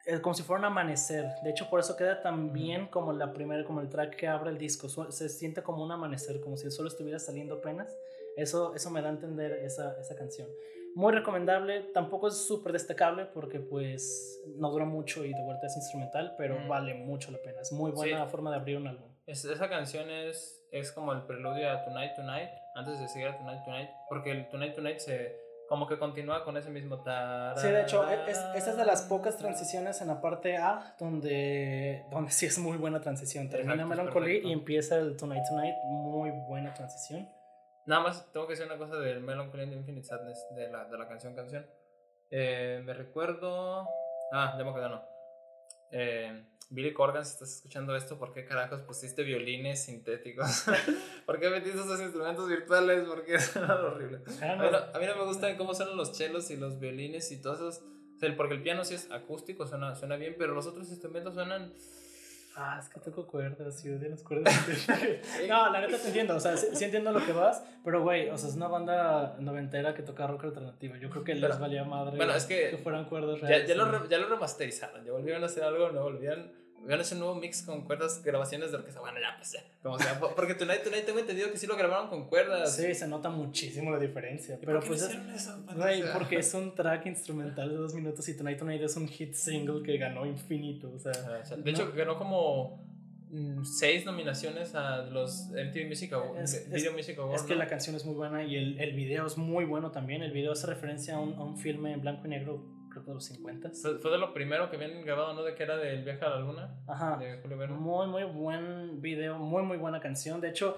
[0.06, 1.26] es como si fuera un amanecer.
[1.43, 4.52] De hecho, por eso queda tan bien como la primera, como el track que abre
[4.52, 4.88] el disco.
[5.12, 7.96] Se siente como un amanecer, como si el sol estuviera saliendo apenas.
[8.38, 10.48] Eso, eso me da a entender esa, esa canción.
[10.96, 15.76] Muy recomendable, tampoco es súper destacable porque pues no dura mucho y de vuelta es
[15.76, 16.68] instrumental, pero mm.
[16.70, 17.60] vale mucho la pena.
[17.62, 19.12] Es muy buena forma de abrir un álbum.
[19.28, 23.66] esa canción es, es como el preludio a Tonight Tonight, antes de seguir a Tonight
[23.66, 27.04] Tonight, porque el Tonight Tonight se como que continúa con ese mismo
[27.58, 32.06] Sí, de hecho, es, esa es de las pocas transiciones en la parte A donde,
[32.12, 33.50] donde sí es muy buena transición.
[33.50, 37.28] Termina Melancholy y empieza el Tonight Tonight, muy buena transición.
[37.88, 40.98] Nada más tengo que decir una cosa del Melancholy and Infinite Sadness de la, de
[40.98, 41.66] la canción canción.
[42.32, 43.88] Eh, me recuerdo.
[44.32, 45.04] Ah, ya me acuerdo, no.
[45.92, 50.66] Eh, Billy Corgan, si estás escuchando esto, ¿por qué carajos pusiste violines sintéticos?
[51.26, 53.08] ¿Por qué metiste esos instrumentos virtuales?
[53.08, 54.22] Porque es horrible.
[54.42, 57.60] Ah, a mí, no, me gustan cómo suenan los chelos y los violines y todos
[57.60, 58.36] esos.
[58.36, 61.72] porque el piano sí es acústico, suena, suena bien, pero los otros instrumentos suenan
[62.58, 64.53] Ah, es que toco cuerdas, sí, de las cuerdas.
[65.49, 68.38] no, la neta te entiendo, o sea, sí, entiendo lo que vas, pero güey, o
[68.38, 70.95] sea, es una banda noventera que toca rock alternativo.
[70.95, 73.68] Yo creo que les valía madre bueno, es que, que fueran cuerdas reales.
[73.68, 76.49] Ya, ya, lo, ya lo remasterizaron, ya volvieron a hacer algo, no volvían
[76.86, 79.00] Vean ese nuevo mix con cuerdas, grabaciones de orquesta.
[79.00, 79.64] Bueno, ya, pues ya.
[79.82, 82.76] Como sea, porque Tonight Tonight tengo entendido que sí lo grabaron con cuerdas.
[82.76, 84.60] Sí, se nota muchísimo la diferencia.
[84.64, 85.18] Pero pues es.
[85.36, 85.66] Eso,
[86.14, 89.82] porque es un track instrumental de dos minutos y Tonight Tonight es un hit single
[89.84, 90.92] que ganó infinito.
[90.94, 92.84] O sea, ah, de hecho, ganó como
[93.32, 96.54] mm, seis nominaciones a los MTV Music Awards.
[96.54, 97.42] Es, Video Music Awards.
[97.42, 100.22] Es que la canción es muy buena y el, el video es muy bueno también.
[100.22, 103.26] El video hace referencia a un, a un filme en blanco y negro de los
[103.26, 103.72] 50.
[104.02, 105.43] Fue de lo primero que habían grabado, ¿no?
[105.43, 106.80] De que era del viaje a la luna.
[106.88, 107.20] Ajá.
[107.70, 110.39] Muy, muy buen video, muy, muy buena canción.
[110.41, 110.78] De hecho,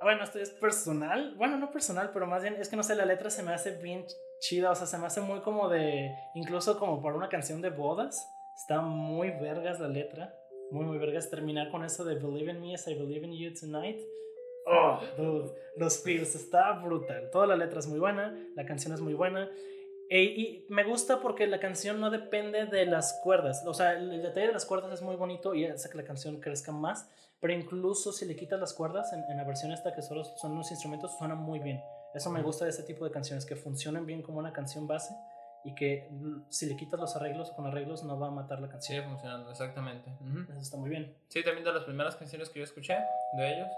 [0.00, 1.34] bueno, esto es personal.
[1.36, 3.76] Bueno, no personal, pero más bien es que no sé, la letra se me hace
[3.76, 4.04] bien
[4.40, 4.70] chida.
[4.70, 6.14] O sea, se me hace muy como de.
[6.34, 8.28] Incluso como para una canción de bodas.
[8.56, 10.34] Está muy vergas la letra.
[10.70, 11.30] Muy, muy vergas.
[11.30, 14.00] Terminar con eso de Believe in me as I believe in you tonight.
[14.64, 17.30] Oh, dude, los feels está brutal.
[17.30, 19.50] Toda la letra es muy buena, la canción es muy buena.
[20.14, 23.64] E, y me gusta porque la canción no depende de las cuerdas.
[23.66, 26.38] O sea, el, detalle de las cuerdas es muy bonito y hace que la canción
[26.38, 27.08] crezca más.
[27.40, 30.52] Pero incluso si le quitas las cuerdas en, en la versión esta que solo son
[30.52, 31.82] unos instrumentos, suena muy bien.
[32.12, 35.16] Eso me gusta de este tipo de canciones, que funcionan bien como una canción base
[35.64, 38.60] y que mm, si le quitas los arreglos o con arreglos no va a matar
[38.60, 38.98] la canción.
[38.98, 40.10] Sigue funcionando, exactamente.
[40.50, 41.16] Eso está muy bien.
[41.28, 42.98] Sí, también de las primeras canciones que yo escuché
[43.38, 43.68] de ellos.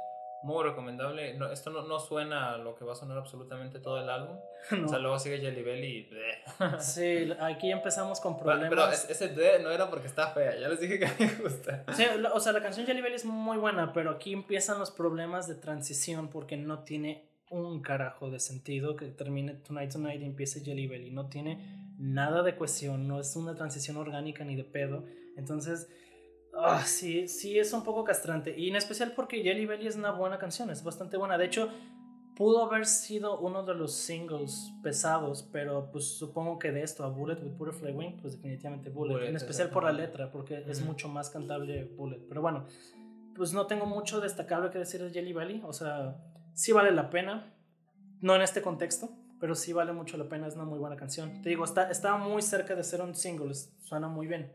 [0.45, 1.33] Muy recomendable.
[1.35, 4.37] No, esto no, no, suena a lo que va a sonar absolutamente todo el álbum.
[4.85, 6.11] O sea, luego sigue Jelly Belly y...
[6.81, 8.69] sí, aquí empezamos con problemas.
[8.69, 10.59] Pero, ese D no era porque está fea.
[10.59, 11.85] Ya les dije que me gusta.
[11.95, 15.49] Sí, o sea, la canción Jelly Belly es muy buena, pero aquí empiezan los problemas
[15.49, 20.61] de transición porque no tiene un carajo de sentido que termine Tonight Tonight y empiece
[20.63, 21.11] Jelly Belly.
[21.11, 21.59] No tiene
[21.99, 25.05] nada de cuestión, no es una transición orgánica ni de pedo.
[25.37, 25.89] Entonces,
[26.57, 28.59] ah, sí, sí es un poco castrante.
[28.59, 31.39] Y en especial porque Jelly Belly es una buena canción, es bastante buena.
[31.39, 31.69] De hecho,
[32.37, 37.09] pudo haber sido uno de los singles pesados, pero pues supongo que de esto a
[37.09, 39.29] Bullet with Butterfly Wing, pues definitivamente Bullet.
[39.29, 42.21] en especial por la letra, porque es mucho más cantable Bullet.
[42.29, 42.67] Pero bueno,
[43.37, 45.63] pues no tengo mucho destacable que decir de Jelly Belly.
[45.65, 46.17] O sea
[46.55, 47.53] sí vale la pena.
[48.21, 50.47] No en este contexto, pero sí vale mucho la pena.
[50.47, 51.43] Es una muy buena canción.
[51.43, 53.55] Te digo, está, está muy cerca de ser un single.
[53.55, 54.51] Suena muy bien.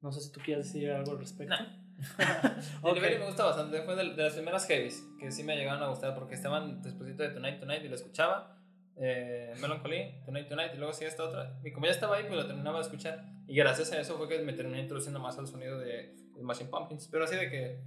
[0.00, 1.54] No sé si tú quieres decir algo al respecto.
[1.54, 1.88] No.
[2.82, 3.18] okay.
[3.18, 3.82] me gusta bastante.
[3.82, 7.28] Fue de, las primeras heavies que sí me llegaron a gustar porque estaban después de
[7.30, 8.56] Tonight Tonight y la escuchaba.
[9.00, 11.58] Eh, Melancholy, Tonight Tonight y luego sí esta otra.
[11.64, 13.24] Y como ya estaba ahí, pues la terminaba de escuchar.
[13.46, 16.70] Y gracias a eso fue que me terminé introduciendo más al sonido de, de Machine
[16.70, 17.08] Pumpkins.
[17.08, 17.80] Pero así de que,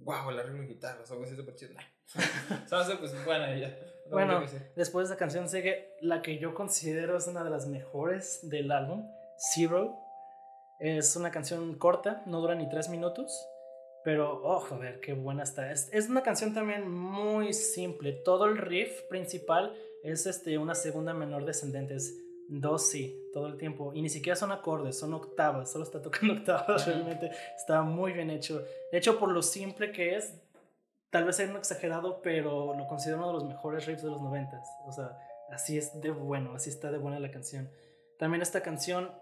[0.00, 1.74] wow, el arreglo de guitarras o algo así súper chido.
[2.98, 3.74] pues bueno, ya.
[4.10, 4.44] Bueno,
[4.76, 8.70] después de esa canción sigue la que yo considero es una de las mejores del
[8.70, 9.08] álbum,
[9.38, 10.01] Zero.
[10.82, 13.46] Es una canción corta, no dura ni tres minutos,
[14.02, 15.70] pero, oh, joder, qué buena está.
[15.70, 18.12] Es, es una canción también muy simple.
[18.12, 22.18] Todo el riff principal es este, una segunda menor descendente, es
[22.48, 23.92] do, si, todo el tiempo.
[23.94, 28.30] Y ni siquiera son acordes, son octavas, solo está tocando octavas, realmente está muy bien
[28.30, 28.64] hecho.
[28.90, 30.34] De hecho, por lo simple que es,
[31.10, 34.20] tal vez sea un exagerado, pero lo considero uno de los mejores riffs de los
[34.20, 34.68] noventas.
[34.84, 35.16] O sea,
[35.52, 37.70] así es de bueno, así está de buena la canción.
[38.18, 39.21] También esta canción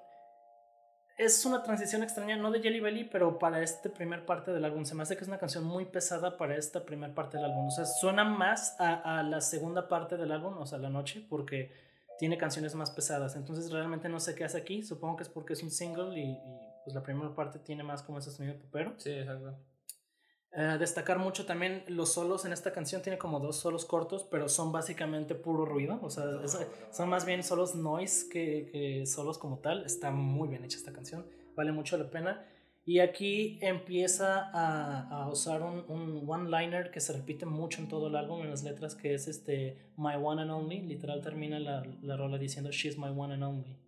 [1.20, 4.86] es una transición extraña, no de Jelly Belly, pero para esta primer parte del álbum.
[4.86, 7.66] Se me hace que es una canción muy pesada para esta primera parte del álbum.
[7.66, 11.72] O sea, suena más a, la segunda parte del álbum, o sea, la noche, porque
[12.18, 13.36] tiene canciones más pesadas.
[13.36, 14.82] Entonces realmente no sé qué hace aquí.
[14.82, 16.38] Supongo que es porque es un single y, y
[16.84, 18.94] pues la primera parte tiene más como ese sonido popero.
[18.96, 19.54] Sí, exacto.
[20.52, 24.48] Eh, destacar mucho también los solos en esta canción, tiene como dos solos cortos, pero
[24.48, 26.24] son básicamente puro ruido, o sea,
[26.90, 30.92] son más bien solos noise que, que, solos como tal, está muy bien hecha esta
[30.92, 31.24] canción,
[31.54, 32.44] vale mucho la pena.
[32.84, 38.08] Y aquí empieza a, a usar un, un one-liner que se repite mucho en todo
[38.08, 41.84] el álbum, en las letras, que es este My One and Only, literal termina la,
[42.02, 43.79] la rola diciendo She's My One and Only.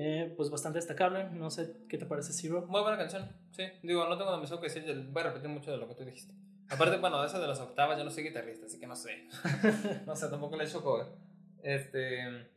[0.00, 1.28] Eh, pues bastante destacable.
[1.30, 2.64] No sé qué te parece, Zero.
[2.68, 3.64] Muy buena canción, sí.
[3.82, 4.84] Digo, no tengo demasiado que decir.
[5.10, 6.32] Voy a repetir mucho de lo que tú dijiste.
[6.70, 9.26] Aparte, bueno, eso de las octavas, yo no soy guitarrista, así que no sé.
[10.06, 11.06] no sé, tampoco le he hecho cover.
[11.64, 12.48] Este.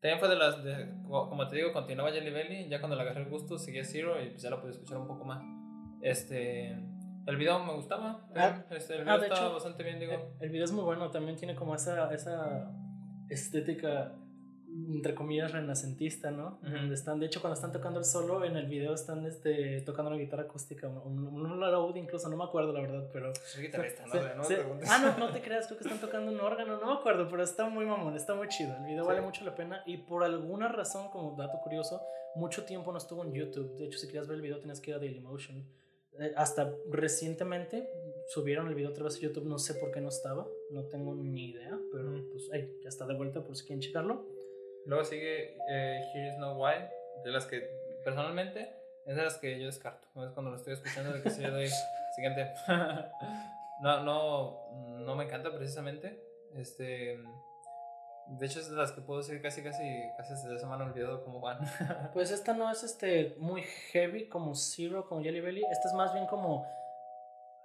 [0.00, 0.64] También fue de las.
[0.64, 2.68] De, como te digo, continuaba Jelly Belly.
[2.70, 5.08] Ya cuando le agarré el gusto, seguía Zero y pues ya la pude escuchar un
[5.08, 5.44] poco más.
[6.00, 6.70] Este.
[7.26, 8.26] El video me gustaba.
[8.34, 10.12] Ah, este, el ah, video estaba bastante bien, digo.
[10.12, 12.72] El, el, video es muy bueno, también tiene como esa, esa
[13.28, 14.14] estética
[14.86, 16.58] entre comillas, renacentista, ¿no?
[16.92, 20.18] están, de hecho, cuando están tocando el solo, en el video están este, tocando una
[20.18, 23.32] guitarra acústica, un, un, incluso, no me acuerdo la verdad, pero...
[23.34, 24.12] Soy guitarrista, ¿no?
[24.88, 27.42] ah, no, no te creas, creo que están tocando un órgano, no me acuerdo, pero
[27.42, 30.68] está muy mamón, está muy chido, el video vale mucho la pena y por alguna
[30.68, 32.00] razón, como dato curioso,
[32.34, 34.90] mucho tiempo no estuvo en YouTube, de hecho, si querías ver el video tenías que
[34.90, 35.66] ir a Dailymotion.
[36.18, 37.88] Eh, hasta recientemente
[38.28, 41.14] subieron el video otra vez a YouTube, no sé por qué no estaba, no tengo
[41.14, 44.26] ni idea, pero pues, hey, ya está de vuelta por si quieren checarlo.
[44.86, 46.74] Luego sigue eh, Here Is No Why,
[47.24, 47.68] de las que
[48.04, 48.74] personalmente
[49.06, 50.06] es de las que yo descarto.
[50.24, 51.68] Es cuando lo estoy escuchando de que se doy
[52.14, 52.52] siguiente.
[53.82, 54.70] no, no,
[55.00, 56.22] no me encanta precisamente.
[56.54, 57.18] Este.
[58.26, 59.82] De hecho, es de las que puedo decir casi, casi,
[60.18, 61.60] casi se me han olvidado cómo van.
[62.12, 65.62] pues esta no es este muy heavy como Zero, como Jelly Belly.
[65.70, 66.66] Esta es más bien como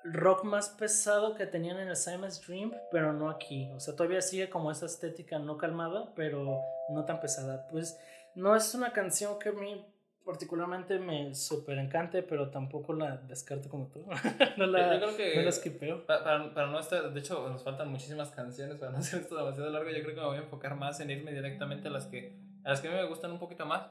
[0.03, 3.69] rock más pesado que tenían en el Simon's Dream, pero no aquí.
[3.73, 7.67] O sea, todavía sigue como esa estética no calmada, pero no tan pesada.
[7.67, 7.99] Pues
[8.35, 9.85] no es una canción que a mí
[10.25, 14.05] particularmente me súper encante, pero tampoco la descarto como tú.
[14.57, 16.05] no la, yo creo que no la skipeo.
[16.05, 19.69] Para, para, no estar, de hecho, nos faltan muchísimas canciones para no hacer esto demasiado
[19.69, 19.89] largo.
[19.89, 22.69] Yo creo que me voy a enfocar más en irme directamente a las que, a
[22.69, 23.87] las que a mí me gustan un poquito más.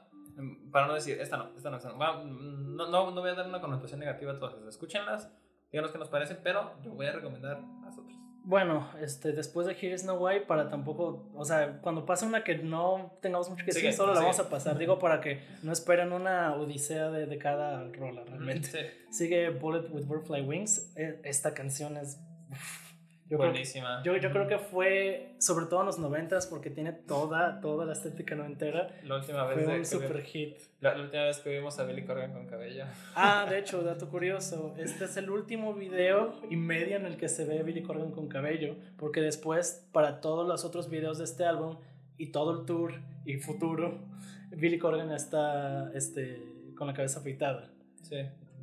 [0.71, 2.23] Para no decir, esta no, esta no, esta no.
[2.23, 4.55] no, no, no voy a dar una connotación negativa a todas.
[4.67, 5.31] Escúchenlas
[5.73, 8.15] díganos qué nos parecen, pero yo voy a recomendar las otras.
[8.45, 12.43] Bueno, este, después de Here is No Way, para tampoco, o sea, cuando pase una
[12.43, 15.71] que no tengamos mucho que decir, solo la vamos a pasar, digo, para que no
[15.71, 19.05] esperen una odisea de, de cada rola, realmente.
[19.09, 22.19] Sigue Bullet with Butterfly Wings, e, esta canción es,
[23.33, 24.03] yo Yo creo, Buenísima.
[24.03, 27.93] yo, yo creo que fue, sobre todo en los noventas, porque tiene toda, toda la
[27.93, 28.89] estética noventera.
[29.03, 30.57] La última vez, Fue un super vi- hit.
[30.81, 32.85] la, la última vez que vimos a Billy Corgan con cabello.
[33.15, 37.27] Ah, de hecho, dato curioso, este es el último video y medio en el que
[37.27, 41.23] se ve a Billy Corgan con cabello, porque después, para todos los otros videos de
[41.23, 41.77] este álbum
[42.17, 42.93] y todo el tour
[43.25, 43.97] y futuro,
[44.51, 46.39] Billy Corgan está este,
[46.77, 47.71] con la cabeza afeitada.
[48.03, 48.17] Sí,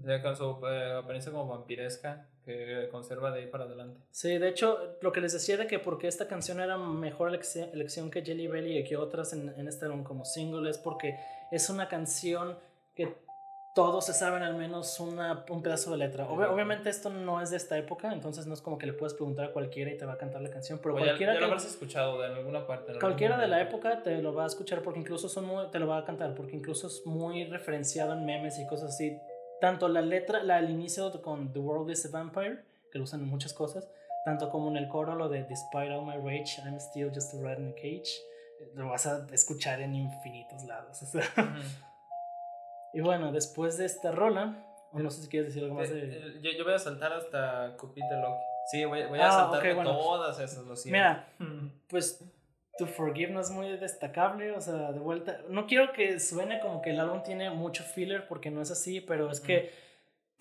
[0.05, 4.01] ya con su eh, apariencia como vampiresca que conserva de ahí para adelante.
[4.11, 7.71] Sí, de hecho, lo que les decía de que porque esta canción era mejor elecci-
[7.73, 11.19] elección que Jelly Belly y que otras en, en este álbum como single es porque
[11.51, 12.59] es una canción
[12.95, 13.15] que
[13.73, 16.29] todos se saben al menos una, un pedazo de letra.
[16.29, 19.45] Obviamente esto no es de esta época, entonces no es como que le puedes preguntar
[19.47, 22.19] a cualquiera y te va a cantar la canción, pero cualquiera, ya lo habrás escuchado
[22.21, 22.99] de alguna parte.
[22.99, 25.87] cualquiera de la época te lo va a escuchar porque incluso son muy- te lo
[25.87, 29.17] va a cantar porque incluso es muy referenciado en memes y cosas así.
[29.61, 33.21] Tanto la letra, la al inicio con The World is a Vampire, que lo usan
[33.21, 33.89] en muchas cosas,
[34.25, 37.41] tanto como en el coro lo de Despite all my rage, I'm still just a
[37.43, 38.11] rat in a cage.
[38.61, 41.03] eh, Lo vas a escuchar en infinitos lados.
[41.03, 41.23] o sea.
[41.37, 41.61] Ujú.
[42.93, 45.95] Y bueno, después de esta rola, o no sé si quieres decir algo más Eh,
[45.95, 46.17] de...
[46.19, 48.43] eh, yo, yo voy a saltar hasta Cupid de Loki.
[48.73, 49.97] Sí, voy, voy a Ah, saltarme ok, bueno.
[49.97, 50.97] todas esas, lo siento.
[50.99, 51.29] Mira,
[51.89, 52.21] pues
[52.81, 56.81] To Forgive no es muy destacable, o sea, de vuelta, no quiero que suene como
[56.81, 59.71] que el álbum tiene mucho filler porque no es así, pero es que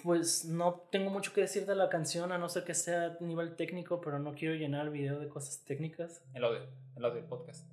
[0.02, 3.24] pues no tengo mucho que decir de la canción a no ser que sea a
[3.24, 6.24] nivel técnico, pero no quiero llenar el video de cosas técnicas.
[6.34, 6.62] El audio,
[6.96, 7.68] el audio, el podcast.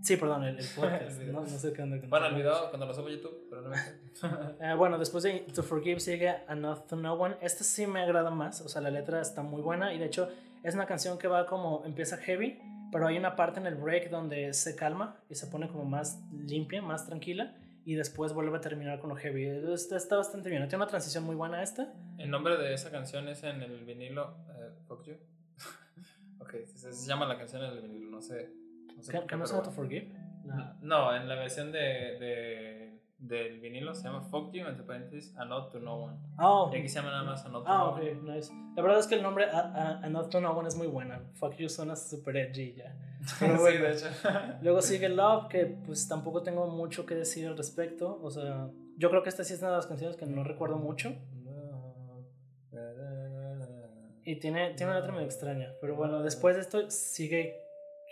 [0.00, 2.70] Sí, perdón, el, el podcast, El no, no sé qué onda con Bueno, el video
[2.70, 3.76] cuando lo subo a YouTube, pero no me
[4.72, 7.36] Eh, bueno, después de To Forgive sigue Enough to No One.
[7.42, 10.30] Esta sí me agrada más, o sea, la letra está muy buena y de hecho
[10.62, 12.58] es una canción que va como, empieza heavy,
[12.92, 16.20] pero hay una parte en el break donde se calma y se pone como más
[16.32, 19.46] limpia, más tranquila y después vuelve a terminar con lo heavy.
[19.72, 21.92] Está, está bastante bien, tiene una transición muy buena esta.
[22.18, 24.36] El nombre de esa canción es en el vinilo.
[24.50, 25.14] eh, Fuck You.
[26.40, 28.50] ok, se, se llama la canción en el vinilo, no sé.
[28.96, 30.08] No sé ¿Qué, por qué, no To Forgive?
[30.44, 30.74] bueno.
[30.80, 35.44] No, en la versión de, de, del vinilo se llama Fuck You, entre paréntesis, A
[35.44, 36.16] Not to No One.
[36.38, 38.34] Oh, Y aquí se llama nada más A Not to ah, No ok, One.
[38.34, 38.52] nice.
[38.74, 41.22] La verdad es que el nombre a, a, Enough to No One es muy buena.
[41.34, 42.94] Fuck You suena super edgy ya.
[43.40, 43.84] Pero sí, bueno.
[43.84, 44.06] de hecho.
[44.62, 48.18] Luego sigue Love, que pues tampoco tengo mucho que decir al respecto.
[48.22, 50.76] O sea, yo creo que esta sí es una de las canciones que no recuerdo
[50.76, 51.14] mucho.
[54.24, 55.72] Y tiene, tiene una letra medio extraña.
[55.80, 57.62] Pero bueno, después de esto sigue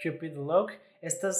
[0.02, 0.70] Cupid Lock.
[1.02, 1.30] Esta,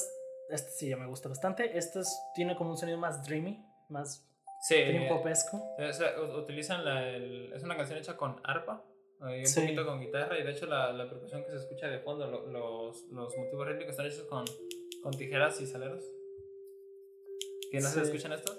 [0.48, 1.76] es, esta sí ya me gusta bastante.
[1.76, 4.26] Esta es- tiene como un sonido más dreamy, más
[4.62, 5.56] Sí, dream popesco.
[5.78, 8.82] o sea, u- utilizan la, el- es una canción hecha con arpa
[9.20, 9.60] y un Sí.
[9.60, 12.46] poquito con guitarra y de hecho la, la percusión que se escucha de fondo, lo-
[12.46, 14.44] los, los motivos rítmicos están hechos con,
[15.02, 16.04] con tijeras y saleros.
[17.70, 18.06] ¿Que no se Sí.
[18.06, 18.52] escuchan esto?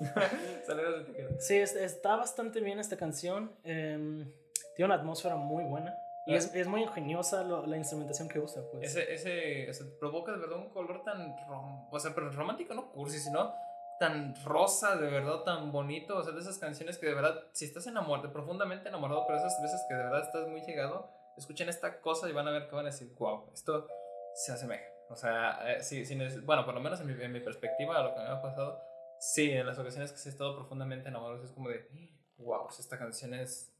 [0.66, 1.46] saleros de tijeras.
[1.46, 3.52] Sí, es- está bastante bien esta canción.
[3.64, 4.30] em,
[4.76, 5.94] tiene una atmósfera muy buena.
[6.26, 8.94] Y es, es muy ingeniosa lo- la instrumentación que usa, pues.
[8.96, 13.18] Ese, ese, provoca de verdad un color tan, rom- o sea, pero romántico, no cursi,
[13.18, 13.52] sino
[13.98, 17.64] tan rosa, de verdad, tan bonito, o sea, de esas canciones que de verdad, si
[17.66, 22.00] estás enamorado, profundamente enamorado, pero esas veces que de verdad estás muy llegado, escuchen esta
[22.00, 23.86] cosa y van a ver que van a decir, wow, esto
[24.34, 24.84] se asemeja.
[25.10, 28.02] O sea, eh, sí, sí, bueno, por lo menos en mi, en mi perspectiva, a
[28.04, 28.80] lo que me ha pasado,
[29.18, 31.86] sí, en las ocasiones que he estado profundamente enamorado, es como de,
[32.38, 33.70] wow, pues esta canción es,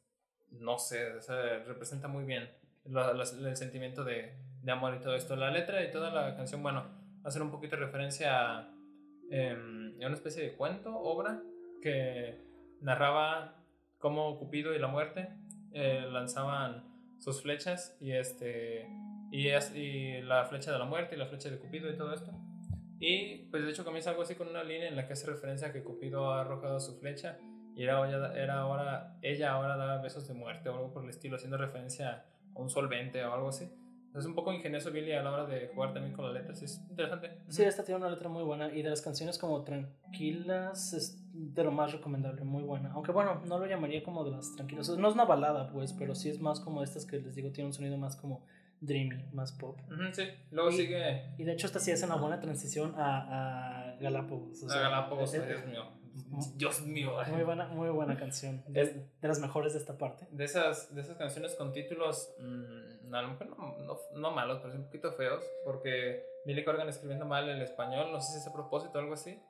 [0.52, 1.20] no sé,
[1.66, 2.50] representa muy bien
[2.84, 4.34] el sentimiento de,
[4.68, 5.36] amor y todo esto.
[5.36, 6.84] La letra y toda la canción, bueno,
[7.24, 8.74] hacer un poquito de referencia a,
[9.30, 11.42] em, una especie de cuento, obra,
[11.82, 12.40] que
[12.80, 13.56] narraba
[13.98, 15.28] cómo Cupido y la muerte
[15.72, 16.84] eh, lanzaban
[17.18, 18.88] sus flechas y este
[19.30, 22.32] y, y la flecha de la muerte y la flecha de Cupido y todo esto.
[22.98, 25.68] Y pues de hecho comienza algo así con una línea en la que hace referencia
[25.68, 27.38] a que Cupido ha arrojado su flecha
[27.80, 31.08] y era, ella- era ahora, ella ahora da besos de muerte o algo por el
[31.08, 33.72] estilo, haciendo referencia a un solvente o algo así.
[34.14, 36.78] Es un poco ingenioso Billy a la hora de jugar también con las letras, es
[36.90, 37.38] interesante.
[37.48, 41.64] Sí, esta tiene una letra muy buena y de las canciones como tranquilas es de
[41.64, 42.92] lo más recomendable, muy buena.
[42.92, 44.88] Aunque bueno, no lo llamaría como de las tranquilas.
[44.90, 47.68] No es una balada, pues, pero sí es más como estas que les digo, tiene
[47.68, 48.44] un sonido más como
[48.80, 49.78] dreamy, más pop.
[49.86, 53.92] Ujú, sí, luego Y- sigue Y de hecho esta sí es una buena transición a,
[53.92, 54.62] a Galápagos.
[54.62, 55.84] o a sea, Galápagos, es- ay, Dios mío.
[56.56, 57.12] Dios mío.
[57.30, 58.62] Muy buena, muy buena canción.
[58.68, 58.84] De,
[59.20, 60.26] de las mejores de esta parte.
[60.30, 64.58] De esas, de esas canciones con títulos, mm, a lo mejor no, no, no malos,
[64.60, 68.38] pero sí un poquito feos, porque Billy Corgan escribiendo mal el español, no sé si
[68.38, 69.40] es a propósito o algo así,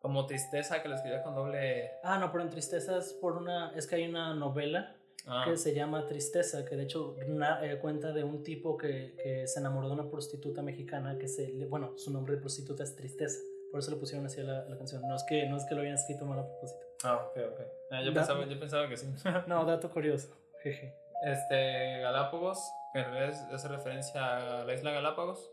[0.00, 1.90] como Tristeza, que lo escribía con doble...
[2.02, 3.70] Ah, no, pero en Tristezas por una...
[3.76, 4.96] Es que hay una novela
[5.26, 9.14] Ah, que se llama Tristeza, que de hecho na- eh, cuenta de un tipo que,
[9.22, 11.66] que se enamoró de una prostituta mexicana, que se...
[11.66, 13.38] Bueno, su nombre de prostituta es Tristeza.
[13.70, 15.02] Por eso le pusieron así a la, la canción.
[15.02, 16.80] No es, que, no es que lo hayan escrito mal a propósito.
[17.04, 17.60] ah, ok, ok.
[17.90, 19.06] Ah, yo, pensaba, yo pensaba que sí.
[19.46, 20.36] No, dato curioso.
[20.62, 20.94] Jeje.
[21.24, 22.58] este, Galápagos,
[22.92, 25.50] que en realidad hace referencia a la isla Galápagos,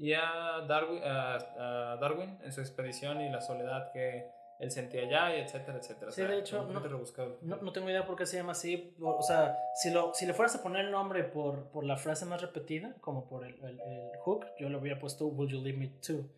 [0.00, 4.26] y a Darwin, a, Darwin en su expedición y la soledad que
[4.58, 6.10] él sentía allá, y etcétera, etcétera.
[6.10, 8.94] Sí, de hecho, no, no, tengo idea por qué se llama así.
[9.00, 12.24] O sea, si, lo, si le fueras a poner el nombre por, por la frase
[12.24, 15.88] más repetida, como por el, el, hook, yo le hubiera puesto Will You Leave Me
[15.88, 16.28] Too.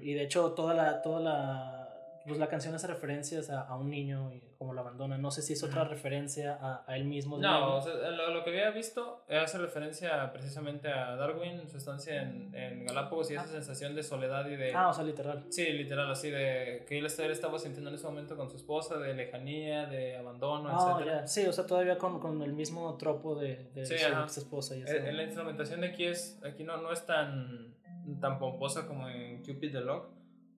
[0.00, 1.84] Y de hecho, toda la, toda la
[2.26, 5.18] pues la canción hace referencias a, a, un niño y cómo lo abandona.
[5.18, 7.38] No sé si es otra referencia a, a, él mismo.
[7.38, 12.22] No, o sea, lo, lo, que había visto hace referencia precisamente a Darwin, su estancia
[12.22, 13.48] en, en Galápagos y esa ah.
[13.48, 14.72] sensación de soledad y de...
[14.72, 15.44] Ah, o sea, literal.
[15.50, 19.12] Sí, literal, así de que él estaba sintiendo en ese momento con su esposa, de
[19.14, 21.26] lejanía, de abandono, oh, etc.
[21.26, 24.76] Sí, o sea, todavía con, con el mismo tropo de, de su esposa.
[24.76, 24.96] Y así.
[24.96, 27.74] Eh, la instrumentación de aquí, es, aquí no, no es tan,
[28.20, 30.08] tan pomposa como en Cupid the Lock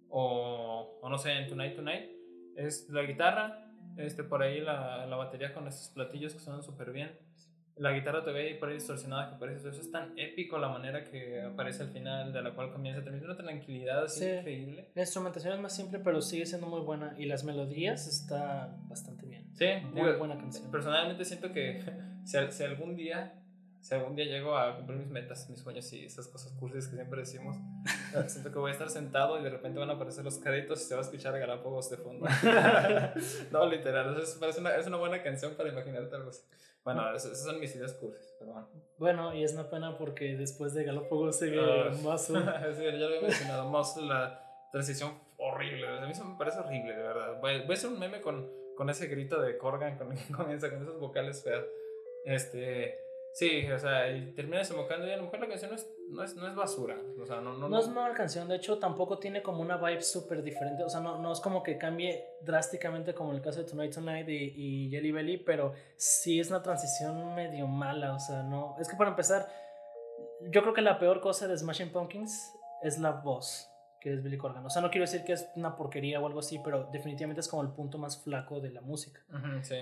[0.09, 2.11] o, o no sé, en Tonight Tonight,
[2.57, 6.93] es la guitarra, este, por ahí la, la batería con estos platillos que suenan súper
[6.93, 7.11] bien.
[7.77, 11.05] La guitarra te ve por ahí distorsionada que parece eso es tan épico la manera
[11.05, 14.89] que aparece al final, de la cual comienza, también una tranquilidad así increíble.
[14.95, 19.27] La instrumentación es más simple, pero sigue siendo muy buena y las melodías está bastante
[19.27, 19.55] bien.
[19.55, 20.71] Sí, muy buena canción.
[20.71, 21.83] Personalmente siento que
[22.25, 23.35] si, si algún día
[23.87, 26.97] si algún día llego a cumplir mis metas, mis sueños y esas cosas cursis que
[26.97, 27.57] siempre decimos,
[28.27, 30.87] siento que voy a estar sentado y de repente van a aparecer los créditos y
[30.87, 32.27] se va a escuchar Galápagos de fondo.
[33.53, 36.43] no, literal, es, una, es una buena canción para imaginarte algo así.
[36.83, 38.69] Bueno, esas son mis ideas cursis, pero bueno.
[38.99, 42.41] Bueno, y es una pena porque después de Galápagos sigue uh, Muscle.
[42.75, 45.87] sí, ya lo había mencionado, Muscle, la transición horrible.
[45.87, 47.41] A mí eso me parece horrible, de verdad.
[47.41, 50.99] Voy, a hacer un meme con, con ese grito de Corgan, con, comienza con esas
[50.99, 51.65] vocales feas.
[52.25, 53.06] Este
[53.37, 56.23] Sí, o sea, y termina desembocando y a lo mejor la canción no es, no
[56.23, 56.97] es, no es basura.
[57.21, 60.01] O sea, no, no, no, es mala canción, de hecho tampoco tiene como una vibe
[60.01, 60.83] súper diferente.
[60.83, 63.93] O sea, no, no es como que cambie drásticamente como en el caso de Tonight
[63.93, 68.15] Tonight y, y Jelly Belly, pero sí es una transición medio mala.
[68.15, 68.75] O sea, no.
[68.81, 69.47] Es que para empezar,
[70.51, 73.69] yo creo que la peor cosa de Smashing Pumpkins es la voz
[74.07, 74.65] que es Billy Corgan.
[74.65, 77.49] O sea, no quiero decir que es una porquería o algo así, pero definitivamente es
[77.49, 79.21] como el punto más flaco de la música.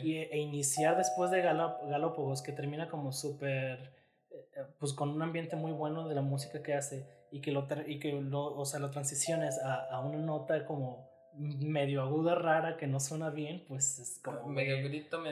[0.03, 3.93] y, e iniciar después de Galópagos, que termina como súper,
[4.31, 7.69] eh, pues con un ambiente muy bueno de la música que hace, y que lo,
[7.87, 12.77] y que lo, o sea, lo transiciones a, a una nota como medio aguda rara
[12.77, 14.49] que no suena bien, pues es como...
[14.49, 15.23] Medio grito,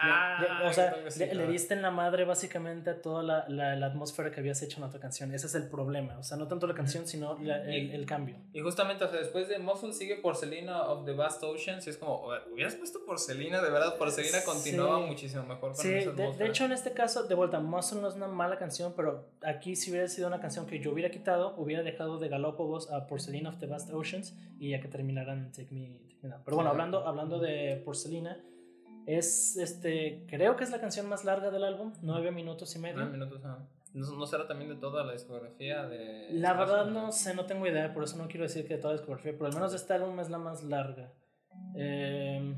[0.00, 4.40] Ah, o sea, le, diste en la madre básicamente a toda la, la, atmósfera que
[4.40, 5.32] habías hecho en otra canción.
[5.32, 6.18] Ese es el problema.
[6.18, 8.36] O sea, no tanto la canción, sino el, el, cambio.
[8.52, 11.86] Y justamente, o sea, después de Muffle sigue Porcelina of the Vast Oceans.
[11.86, 15.74] Y es como, hubieras puesto Porcelina, de verdad, Porcelina continuaba muchísimo mejor.
[15.74, 18.94] sí, de, de, hecho, en este caso, de vuelta, Muscle no es una mala canción,
[18.96, 22.90] pero aquí si hubiera sido una canción que yo hubiera quitado, hubiera dejado de Galópagos
[22.90, 26.00] a Porcelina of the Vast Oceans y ya que terminaran Take Me,
[26.44, 28.42] Pero bueno, hablando, hablando de Porcelina,
[29.06, 32.96] es este, creo que es la canción más larga del álbum, nueve minutos y medio.
[32.96, 33.42] Nueve minutos,
[33.94, 36.28] ¿No, será también de toda la discografía de...
[36.30, 38.94] La verdad no sé, no tengo idea, por eso no quiero decir que de toda
[38.94, 41.12] la discografía, pero al menos este álbum es la más larga.
[41.76, 42.56] Eh,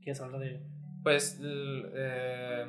[0.00, 0.66] ¿Quieres hablar de...?
[1.02, 2.66] Pues, eh,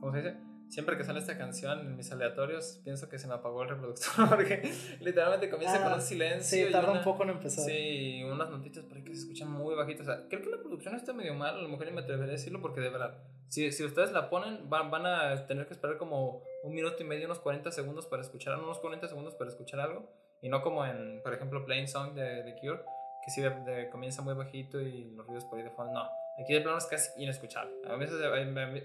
[0.00, 0.49] ¿cómo se dice?
[0.70, 4.28] Siempre que sale esta canción en mis aleatorios, pienso que se me apagó el reproductor
[4.28, 6.66] porque literalmente comienza con un ah, silencio.
[6.66, 7.64] Sí, tarda un poco en empezar.
[7.64, 10.08] Sí, unas notitas por ahí que se escuchan muy bajitas.
[10.08, 12.30] O sea, creo que la producción está medio mal, a lo mejor ni me atreveré
[12.30, 13.18] a decirlo porque de verdad,
[13.48, 17.04] si, si ustedes la ponen, van, van a tener que esperar como un minuto y
[17.04, 20.08] medio, unos 40 segundos para escuchar, unos 40 segundos para escuchar algo.
[20.42, 22.80] Y no como en, por ejemplo, Plain Song de, de Cure,
[23.24, 25.92] que sí de, comienza muy bajito y los ruidos por ahí de fondo.
[25.92, 26.10] No,
[26.42, 27.72] aquí de plano es casi inescuchable.
[27.86, 28.16] A veces,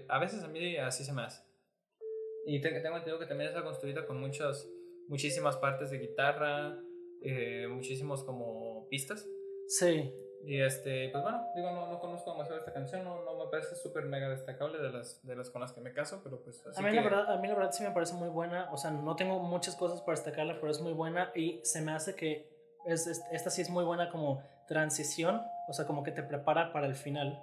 [0.08, 1.45] a veces a mí así se me hace.
[2.46, 4.70] Y tengo entendido que también está construida con muchas,
[5.08, 6.78] muchísimas partes de guitarra,
[7.20, 9.28] eh, muchísimos como pistas.
[9.66, 10.14] Sí.
[10.44, 13.74] Y este, pues bueno, digo, no, no conozco demasiado esta canción, no, no me parece
[13.74, 16.80] súper mega destacable de las, de las con las que me caso, pero pues así
[16.80, 18.92] a mí, la verdad, a mí la verdad sí me parece muy buena, o sea,
[18.92, 22.48] no tengo muchas cosas para destacarla, pero es muy buena y se me hace que
[22.86, 26.86] es, esta sí es muy buena como transición, o sea, como que te prepara para
[26.86, 27.42] el final.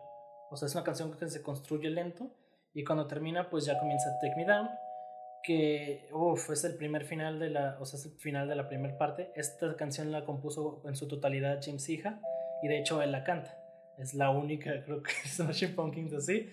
[0.50, 2.32] O sea, es una canción que se construye lento
[2.74, 4.70] y cuando termina, pues ya comienza Take Me Down
[5.44, 8.68] que uf, es el primer final de la, o sea, es el final de la
[8.68, 9.32] primera parte.
[9.36, 12.22] Esta canción la compuso en su totalidad James Hija
[12.64, 13.58] y de hecho él la canta.
[13.98, 16.50] Es la única, creo que Smashing Pumpkins así.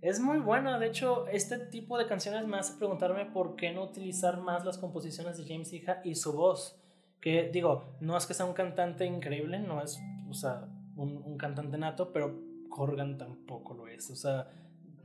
[0.00, 3.82] Es muy buena, de hecho, este tipo de canciones me hace preguntarme por qué no
[3.82, 6.80] utilizar más las composiciones de James Hija y su voz.
[7.20, 9.98] Que digo, no es que sea un cantante increíble, no es,
[10.30, 14.08] o sea, un, un cantante nato, pero Corgan tampoco lo es.
[14.10, 14.48] O sea,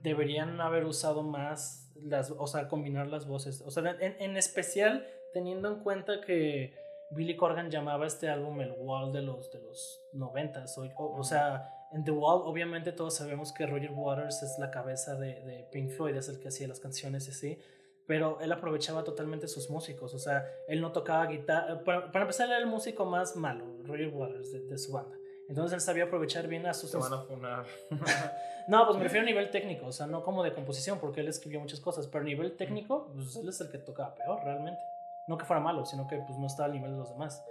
[0.03, 3.61] deberían haber usado más las, o sea, combinar las voces.
[3.65, 6.73] O sea, en, en especial teniendo en cuenta que
[7.11, 10.65] Billy Corgan llamaba este álbum el Wall de los, de los 90
[10.97, 15.15] o, o, sea, En The Wall, obviamente todos sabemos que Roger Waters es la cabeza
[15.15, 17.59] de, de Pink Floyd, es el que hacía las canciones y así,
[18.07, 22.49] pero él aprovechaba totalmente sus músicos, o sea, él no tocaba guitarra, para, para empezar
[22.49, 25.17] era el músico más malo, Roger Waters, de, de su banda.
[25.53, 26.89] Entonces él sabía aprovechar bien a sus...
[26.89, 27.63] Te van a funar.
[28.67, 31.27] no, pues me refiero a nivel técnico, o sea, no como de composición, porque él
[31.27, 34.81] escribió muchas cosas, pero a nivel técnico, pues él es el que tocaba peor, realmente.
[35.27, 37.45] No que fuera malo, sino que pues no estaba al nivel de los demás.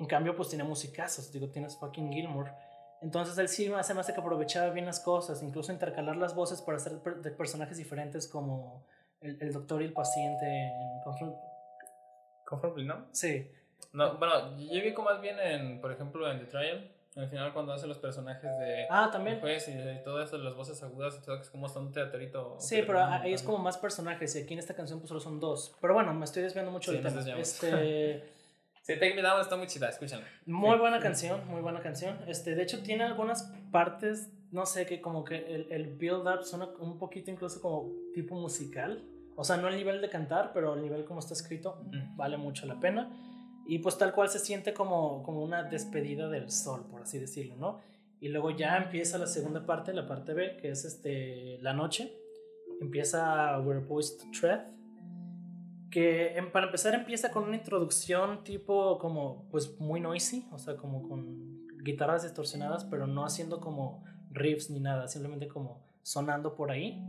[0.00, 2.50] En cambio, pues tiene musicazos, digo, tienes fucking Gilmore.
[3.02, 6.60] Entonces él sí hace más de que aprovechaba bien las cosas, incluso intercalar las voces
[6.60, 8.84] para hacer de personajes diferentes como
[9.20, 11.36] el, el doctor y el paciente en
[12.44, 13.06] Comfortably, ¿no?
[13.12, 13.48] Sí.
[13.92, 17.52] No, bueno, yo vi como más bien en, por ejemplo, en The Trial, al final
[17.52, 19.40] cuando hace los personajes de ah, también.
[19.40, 21.90] juez y, y todo eso, las voces agudas y todo, que es como hasta un
[21.92, 22.56] teatrito.
[22.60, 25.40] Sí, pero ahí es como más personajes y aquí en esta canción pues solo son
[25.40, 25.76] dos.
[25.80, 27.38] Pero bueno, me estoy desviando mucho Sí, del tema.
[27.38, 28.22] Este,
[28.82, 30.24] Sí, Take Me Down está muy chida, escúchala.
[30.46, 30.78] muy Sí.
[30.78, 32.18] buena canción, muy buena canción.
[32.26, 36.68] Este, de hecho tiene algunas partes, no sé, que como que el, el build-up suena
[36.78, 39.04] un poquito incluso como tipo musical.
[39.36, 42.16] O sea, no al nivel de cantar, pero al nivel como está escrito, Mm.
[42.16, 43.10] vale mucho la pena.
[43.68, 47.54] Y pues tal cual se siente como, como una despedida del sol, por así decirlo,
[47.56, 47.78] ¿no?
[48.18, 52.16] Y luego ya empieza la segunda parte, la parte B, que es este, la noche.
[52.80, 54.62] Empieza We're Boys to Tread.
[55.90, 60.76] Que em- para empezar empieza con una introducción tipo como pues muy noisy, o sea,
[60.76, 66.70] como con guitarras distorsionadas, pero no haciendo como riffs ni nada, simplemente como sonando por
[66.70, 67.04] ahí.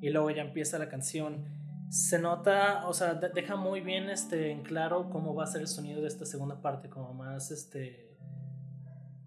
[0.00, 1.44] Y luego ya empieza la canción
[1.90, 5.62] se nota, o sea, de- deja muy bien este, en claro cómo va a ser
[5.62, 8.16] el sonido de esta segunda parte, como más, este,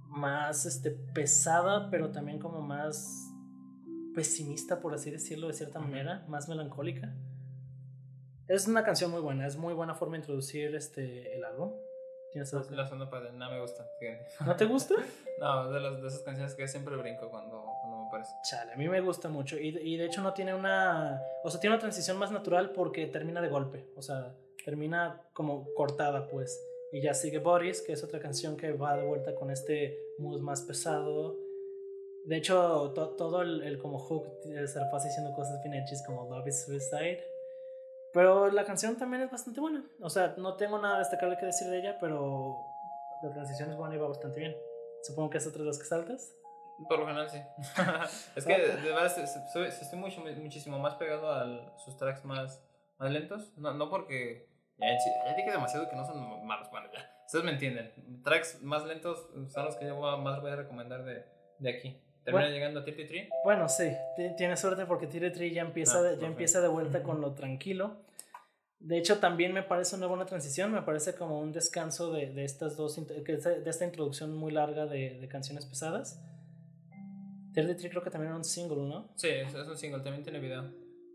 [0.07, 3.27] más, este, pesada, pero también como más
[4.13, 7.13] pesimista, por así decirlo, de cierta manera, más melancólica.
[8.47, 11.71] Es una canción muy buena, es muy buena forma de introducir este, el álbum.
[12.33, 14.25] ¿Tienes algo que- La segunda parte, no me gusta, fíjate.
[14.45, 14.95] ¿No te gusta?
[15.39, 17.65] No, de, las, de esas canciones que siempre brinco cuando,
[18.11, 18.33] parece.
[18.43, 19.57] Chale, a mí me gusta mucho.
[19.57, 21.21] Y, y de hecho no tiene una.
[21.43, 23.87] O sea, tiene una transición más natural porque termina de golpe.
[23.95, 24.35] O sea,
[24.65, 26.61] termina como cortada, pues.
[26.91, 30.41] Y ya sigue Boris, que es otra canción que va de vuelta con este mood
[30.41, 31.37] más pesado.
[32.25, 36.29] De hecho, to- todo el, el como hook la pasa diciendo cosas bien hechas como
[36.29, 37.23] Love is Suicide.
[38.13, 39.89] Pero la canción también es bastante buena.
[40.01, 42.57] O sea, no tengo nada destacable que decir de ella, pero
[43.23, 44.55] la transición es buena y va bastante bien.
[45.03, 46.35] Supongo que es otra de las que saltas.
[46.87, 47.37] Por lo general, sí.
[48.35, 52.23] es que, de verdad, se- se- soy- estoy mucho, muchísimo más pegado a sus tracks
[52.25, 52.61] más,
[52.97, 53.51] más lentos.
[53.57, 54.49] No, no porque.
[54.77, 54.87] Ya,
[55.25, 56.69] ya dije demasiado que no son malos.
[56.71, 56.99] Bueno, ya.
[57.25, 58.21] Ustedes me entienden.
[58.23, 61.25] Tracks más lentos son los que yo voy a- más voy a recomendar de,
[61.59, 62.01] de aquí.
[62.23, 62.53] Termina Bueno.
[62.55, 63.29] llegando a 33.
[63.43, 66.67] Bueno, sí, ti- tienes suerte porque Tire Tree ya empieza, Ah, de, ya empieza de
[66.67, 67.97] vuelta con lo tranquilo.
[68.79, 72.43] De hecho, también me parece una buena transición, me parece como un descanso de, de
[72.43, 76.19] estas dos, de esta introducción muy larga de, de canciones pesadas.
[77.53, 79.09] Tire Tree creo que también era un single, ¿no?
[79.15, 80.71] Sí, es, es un single, también tiene video.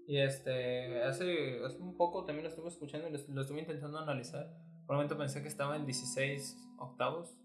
[0.06, 3.98] Y este, hace, hace un poco también lo estuve escuchando y lo, lo estuve intentando
[3.98, 4.46] analizar.
[4.86, 7.36] Por un momento pensé que estaba en 16 octavos,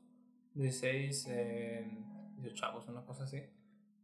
[0.53, 1.87] 16 eh,
[2.37, 3.41] 18 octavos, una cosa así.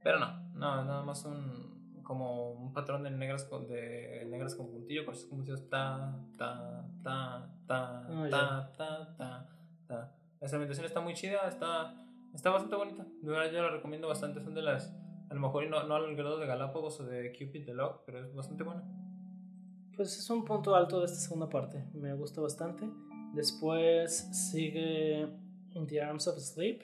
[0.01, 4.71] Pero no, no, nada más un, como un patrón de negras con, de negras con
[4.71, 9.49] puntillo, con esos puntillos ta, ta, ta, ta, Ah, ta, ta, ta,
[9.87, 10.15] ta.
[10.39, 11.93] La instrumentación está muy chida, está,
[12.33, 13.05] está bastante bonita.
[13.21, 14.93] De verdad yo la recomiendo bastante, son de las
[15.29, 18.25] a lo mejor no, no al grado de Galápagos o de Cupid the Log, pero
[18.25, 18.83] es bastante buena.
[19.95, 22.87] Pues es un punto alto de esta segunda parte, me gusta bastante.
[23.33, 25.27] Después sigue
[25.73, 26.81] In the Arms of Sleep.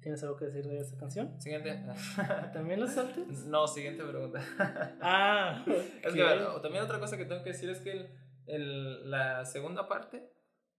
[0.00, 1.40] ¿Tienes algo que decir de esta canción?
[1.40, 1.82] Siguiente.
[2.52, 3.44] ¿También la saltas?
[3.46, 4.40] no, siguiente pregunta.
[5.00, 5.64] Ah,
[6.02, 8.10] Es que bueno, también otra cosa que tengo que decir es que el,
[8.46, 10.30] el- la segunda parte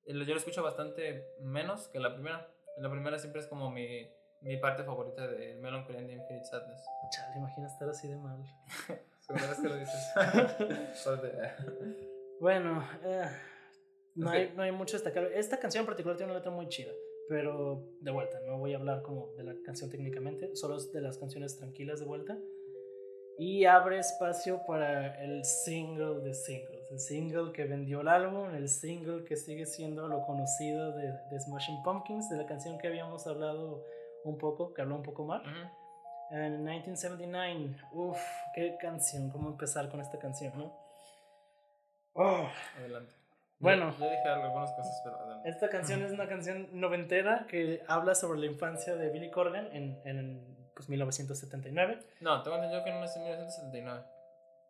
[0.05, 2.51] el- yo la escucho bastante menos que la primera.
[2.77, 4.07] La primera siempre es como mi,
[4.41, 6.83] mi parte favorita de Melancholy and Infinite Sadness.
[7.11, 8.43] Chale, imagina estar así de mal.
[9.19, 10.13] Segunda vez que lo dices.
[12.39, 13.29] Bueno, eh,
[14.15, 15.37] no, hay, no hay mucho destacable.
[15.39, 16.91] Esta canción en particular tiene una letra muy chida,
[17.29, 21.01] pero de vuelta, no voy a hablar como de la canción técnicamente, solo es de
[21.01, 22.37] las canciones tranquilas de vuelta.
[23.37, 28.69] Y abre espacio para el single de singles, el single que vendió el álbum, el
[28.69, 33.25] single que sigue siendo lo conocido de, de Smashing Pumpkins, de la canción que habíamos
[33.27, 33.83] hablado
[34.23, 35.41] un poco, que habló un poco más.
[35.41, 35.69] Ujú.
[36.31, 38.19] En 1979, uff,
[38.53, 40.73] qué canción, cómo empezar con esta canción, ¿no?
[42.13, 43.13] Oh, Adelante.
[43.59, 43.91] Bueno.
[43.97, 45.49] Yo, yo dije algunas cosas, pero adelante.
[45.49, 49.99] esta canción es una canción noventera que habla sobre la infancia de Billy Corgan en,
[50.03, 51.99] en pues, 1979.
[52.21, 54.03] No, tengo entendido que no nació en 1979.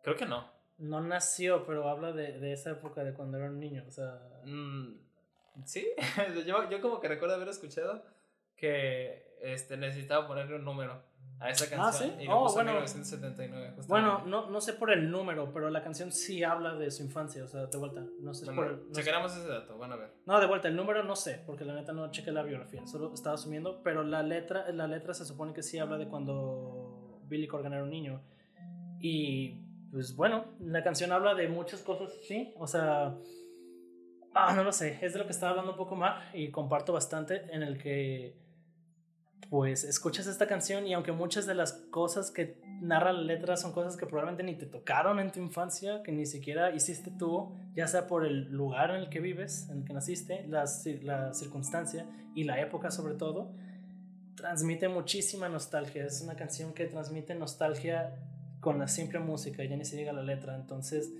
[0.02, 0.55] Creo que no.
[0.78, 4.20] No nació, pero habla de, de esa época de cuando era un niño, o sea...
[4.44, 4.94] Mm,
[5.64, 5.86] sí,
[6.46, 8.02] yo, yo como que recuerdo haber escuchado
[8.56, 11.02] que este, necesitaba ponerle un número
[11.38, 12.10] a esa Ah, canción.
[12.18, 12.24] ¿sí?
[12.24, 12.72] Y Oh, bueno.
[12.72, 13.72] 1979.
[13.76, 13.88] justamente.
[13.88, 17.44] Bueno, no, no sé por el número, pero la canción sí habla de su infancia,
[17.44, 18.04] o sea, de vuelta.
[18.20, 20.12] No sé Bueno, por el, no, sé- checaremos ese dato, bueno, a ver.
[20.24, 23.12] no, de vuelta, el número no sé, porque la neta no chequé la biografía, solo
[23.12, 27.46] estaba asumiendo, pero la letra, la letra se supone que sí habla de cuando Billy
[27.46, 28.22] Corgan era un niño.
[29.00, 29.65] Y
[29.96, 33.16] pues bueno, la canción habla de muchas cosas, sí, o sea,
[34.34, 36.92] ah, no lo sé, es de lo que estaba hablando un poco más y comparto
[36.92, 38.36] bastante en el que
[39.48, 43.72] pues escuchas esta canción y aunque muchas de las cosas que narra la letra son
[43.72, 47.86] cosas que probablemente ni te tocaron en tu infancia, que ni siquiera hiciste tú, ya
[47.86, 50.66] sea por el lugar en el que vives, en el que naciste, la,
[51.04, 53.54] la circunstancia y la época sobre todo,
[54.34, 56.04] transmite muchísima nostalgia.
[56.04, 58.12] Es una canción que transmite nostalgia
[58.66, 60.56] con la simple música, ya ni se diga la letra.
[60.56, 61.12] Entonces,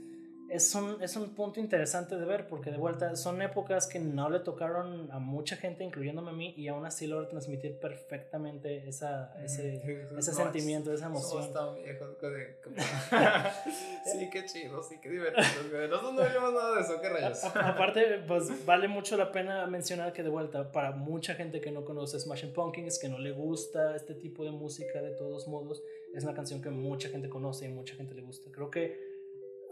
[0.49, 4.31] es un, es un punto interesante de ver porque de vuelta son épocas que no
[4.31, 9.35] le tocaron a mucha gente, incluyéndome a mí, y aún así logra transmitir perfectamente esa,
[9.45, 9.77] ese,
[10.17, 11.53] ese No, sentimiento, esa emoción.
[11.53, 12.17] tan viejos
[12.63, 12.77] como-
[14.05, 15.47] sí, qué chido, sí, qué divertido.
[15.89, 17.45] Nosotros no vimos nada de eso, qué rayos.
[17.45, 21.71] A- aparte, pues vale mucho la pena mencionar que de vuelta, para mucha gente que
[21.71, 25.83] no conoce Smashing Pumpkins, que no le gusta este tipo de música de todos modos,
[26.17, 28.51] es una canción que mucha gente conoce y mucha gente le gusta.
[28.51, 28.99] Creo que...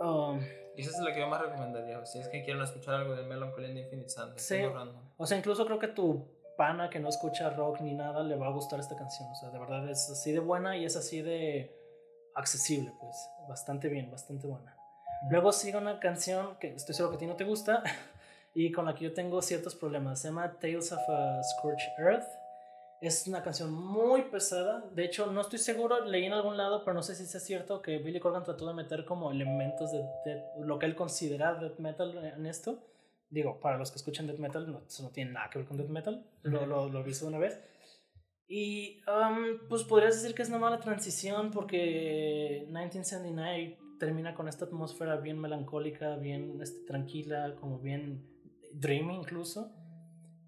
[0.00, 0.38] um,
[0.76, 2.04] Y esa es la que yo más recomendaría.
[2.04, 4.42] Si es que quieren escuchar algo de Melancholy and Infinite Sadness.
[4.42, 4.60] Sí.
[5.16, 6.26] o sea, incluso creo que tu
[6.56, 9.28] pana que no escucha rock ni nada le va a gustar esta canción.
[9.30, 11.74] O sea, de verdad es así de buena y es así de
[12.34, 13.16] accesible, pues.
[13.48, 14.76] Bastante bien, bastante buena.
[15.30, 17.82] Luego sigue una canción que estoy seguro que a ti no te gusta
[18.54, 20.20] y con la que yo tengo ciertos problemas.
[20.20, 22.26] Se llama Tales of a Scorched Earth.
[23.06, 24.88] Es una canción muy pesada.
[24.94, 27.82] De hecho, no estoy seguro, leí en algún lado, pero no sé si es cierto
[27.82, 31.78] que Billy Corgan trató de meter como elementos de, death- lo que él considera death
[31.78, 32.82] metal en esto.
[33.28, 35.76] Digo, para los que escuchan death metal, no, eso no tiene nada que ver con
[35.76, 36.24] death metal.
[36.42, 36.66] Lo, Ujú.
[36.66, 37.60] lo, lo aviso de una vez.
[38.48, 44.64] Y um, pues podrías decir que es una mala transición porque 1979 termina con esta
[44.64, 48.26] atmósfera bien melancólica, bien este, tranquila, como bien
[48.72, 49.72] dreamy incluso.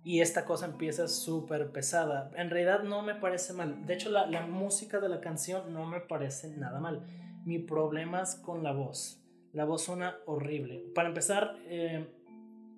[0.06, 2.30] Y esta cosa empieza súper pesada.
[2.36, 3.86] En realidad no me parece mal.
[3.86, 7.04] De hecho, la, la música de la canción no me parece nada mal.
[7.44, 9.20] Mi problema es con la voz.
[9.52, 10.84] La voz suena horrible.
[10.94, 12.06] Para empezar, eh,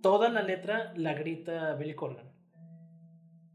[0.01, 2.33] toda la letra la grita Billy Corgan.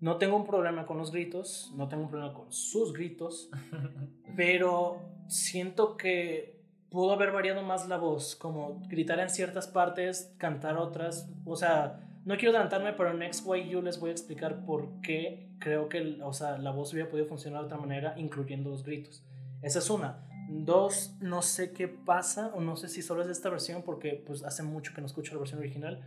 [0.01, 3.49] No tengo un problema con los gritos, no tengo un problema con sus gritos,
[4.36, 6.61] pero siento que
[6.91, 12.01] pudo haber variado más la voz, como gritar en ciertas partes, cantar otras, o sea,
[12.26, 16.34] no quiero adelantarme, pero en XYU les voy a explicar por qué creo que o
[16.34, 19.24] sea, la voz hubiera podido funcionar de otra manera, incluyendo los gritos.
[19.61, 20.26] Esa es una.
[20.49, 24.43] Dos, no sé qué pasa, o no sé si solo es esta versión, porque pues
[24.43, 26.03] hace mucho que no escucho la versión original,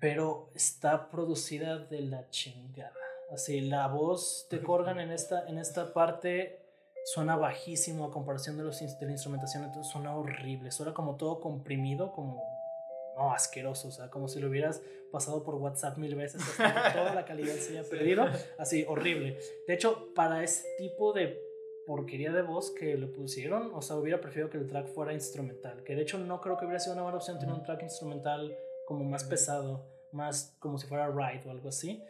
[0.00, 2.92] pero está producida de la chingada.
[3.32, 6.60] Así, la voz de Corgan en esta, en esta parte
[7.04, 11.40] suena bajísimo a comparación de, los, de la instrumentación, entonces suena horrible, suena como todo
[11.40, 12.42] comprimido, como
[13.16, 16.98] no, asqueroso, o sea, como si lo hubieras pasado por WhatsApp mil veces, hasta que
[16.98, 18.26] toda la calidad se haya perdido,
[18.58, 19.38] así, horrible.
[19.66, 21.40] De hecho, para ese tipo de
[21.86, 25.84] porquería de voz que le pusieron, o sea, hubiera preferido que el track fuera instrumental,
[25.84, 28.56] que de hecho no creo que hubiera sido una buena opción tener un track instrumental
[28.86, 32.02] como más pesado, más como si fuera Ride o algo así.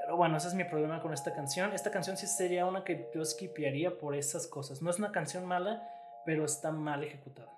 [0.00, 1.72] Pero bueno, ese es mi problema con esta canción.
[1.72, 4.80] Esta canción sí sería una que yo skipearía por esas cosas.
[4.80, 5.86] No es una canción mala,
[6.24, 7.52] pero está mal ejecutada.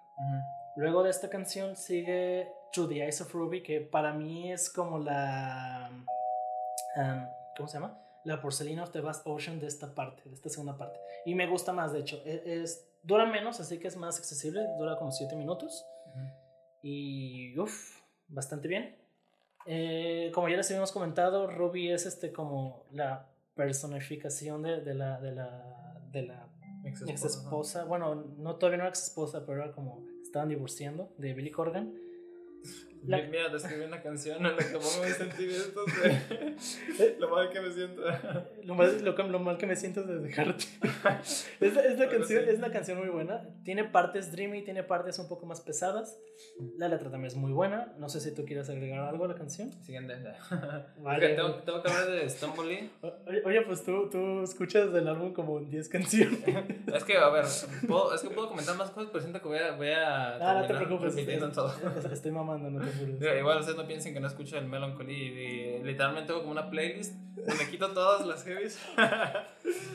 [0.76, 4.98] Luego de esta canción sigue To the Eyes of Ruby, que para mí es como
[4.98, 5.90] la.
[6.96, 7.26] um,
[7.56, 7.98] ¿Cómo se llama?
[8.24, 11.00] La Porcelina of the Vast Ocean de esta parte, de esta segunda parte.
[11.24, 12.22] Y me gusta más, de hecho.
[12.24, 14.60] Es, es- dura menos, así que es más accesible.
[14.78, 15.84] Dura como 7 minutos.
[16.06, 16.26] Ujú.
[16.82, 18.96] Y uff, bastante bien.
[19.66, 25.20] Eh, como ya les habíamos comentado, Ruby es este como la personificación de, de la,
[25.20, 26.46] de la, de la
[26.84, 27.38] Ex ex esposa.
[27.40, 27.84] esposa.
[27.84, 31.94] Bueno, no todavía no era ex esposa, pero era como estaban divorciando de Billy Corgan.
[33.06, 37.30] La- Mi- Mira, te escribí una canción en la que pongo mis sentimientos de lo
[37.30, 38.02] mal que me siento.
[38.64, 40.64] Lo mal, lo, lo mal que me siento de dejarte.
[41.60, 42.50] es, la, es, la canción, sí.
[42.50, 43.48] es la canción muy buena.
[43.64, 46.18] Tiene partes dreamy, tiene partes un poco más pesadas.
[46.76, 47.94] La letra también es muy buena.
[47.98, 49.72] No sé si tú quieres agregar algo a la canción.
[49.82, 50.14] Siguiente.
[50.98, 51.28] Vale.
[51.34, 52.90] Tengo, tengo que hablar de Stumbley.
[53.44, 56.40] Oye, pues tú, tú escuchas del álbum como 10 canciones.
[56.94, 57.44] Es que, a ver,
[57.86, 60.60] puedo, es que puedo comentar más cosas, pero siento que voy a, voy a Ah,
[60.60, 61.14] no te preocupes.
[61.54, 61.72] todo.
[62.12, 62.89] Estoy mamando, no te
[63.38, 67.14] igual ustedes no piensen que no escucho el Melancholy y literalmente tengo como una playlist
[67.34, 68.80] donde quito todas las heavies.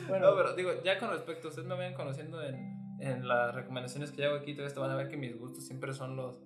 [0.08, 0.30] Bueno.
[0.30, 4.22] No, pero digo, ya con respecto, ustedes me vayan conociendo en, en las recomendaciones que
[4.22, 6.36] yo hago aquí, todavía van a ver que mis gustos siempre son los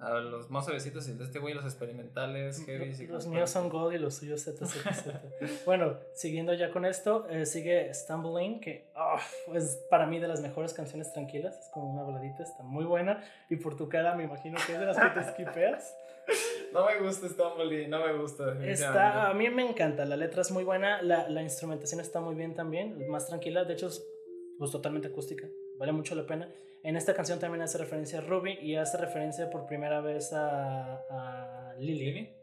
[0.00, 2.90] a los más suavecitos y de este güey los experimentales, heavy.
[3.06, 5.64] Los, los míos son gold y los suyos ZZZ.
[5.66, 9.18] bueno, siguiendo ya con esto, eh, sigue Stumbling, que oh,
[9.54, 13.22] es para mí de las mejores canciones tranquilas, es como una baladita, está muy buena.
[13.50, 15.94] Y por tu cara me imagino que es de las que te skipeas.
[16.72, 18.56] No me gusta Stumbling, no me gusta.
[18.64, 22.36] Está, a mí me encanta, la letra es muy buena, la, la instrumentación está muy
[22.36, 24.06] bien también, más tranquila, de hecho es
[24.58, 26.48] pues, totalmente acústica, vale mucho la pena.
[26.82, 30.94] En esta canción también hace referencia a Ruby y hace referencia por primera vez a,
[31.10, 32.34] a Lily.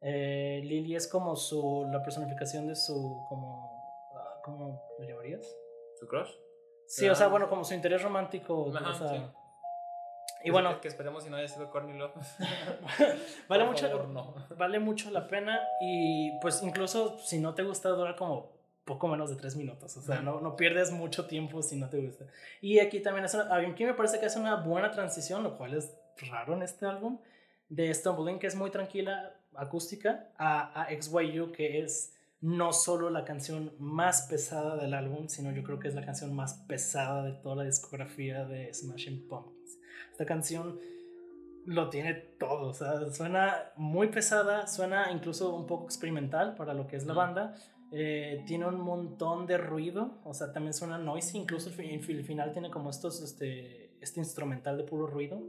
[0.00, 5.56] Eh, Lily es como su, la personificación de su, como, ah, ¿cómo lo llamarías?
[5.98, 6.30] ¿Su crush?
[6.86, 8.72] Sí, o sea, bueno, como su interés romántico.
[10.44, 10.80] Y bueno.
[10.80, 12.14] Que, esperemos si no haya sido Corny Love.
[13.48, 13.88] vale, mucho,
[14.56, 18.55] vale mucho la pena y pues incluso si no te gusta dura como
[18.86, 19.94] poco menos de tres minutos.
[19.96, 22.26] O sea, no, no, pierdes mucho tiempo si no te gusta.
[22.62, 25.74] Y aquí también es una, aquí me parece que es una buena transición, lo cual
[25.74, 25.92] es
[26.30, 27.18] raro en este álbum,
[27.68, 33.24] de Stumbling, que es muy tranquila, acústica, a, a XYU, que es no solo la
[33.24, 37.32] canción más pesada del álbum, sino yo creo que es la canción más pesada de
[37.32, 39.78] toda la discografía de Smashing Pumpkins.
[40.12, 40.78] Esta canción
[41.64, 46.86] lo tiene todo, o sea, suena muy pesada, suena incluso un poco experimental para lo
[46.86, 47.56] que es la banda,
[47.92, 52.52] eh, tiene un montón de ruido, o sea, también suena noisy, incluso el, el, final
[52.52, 55.42] tiene como estos, este, este instrumental de puro ruido.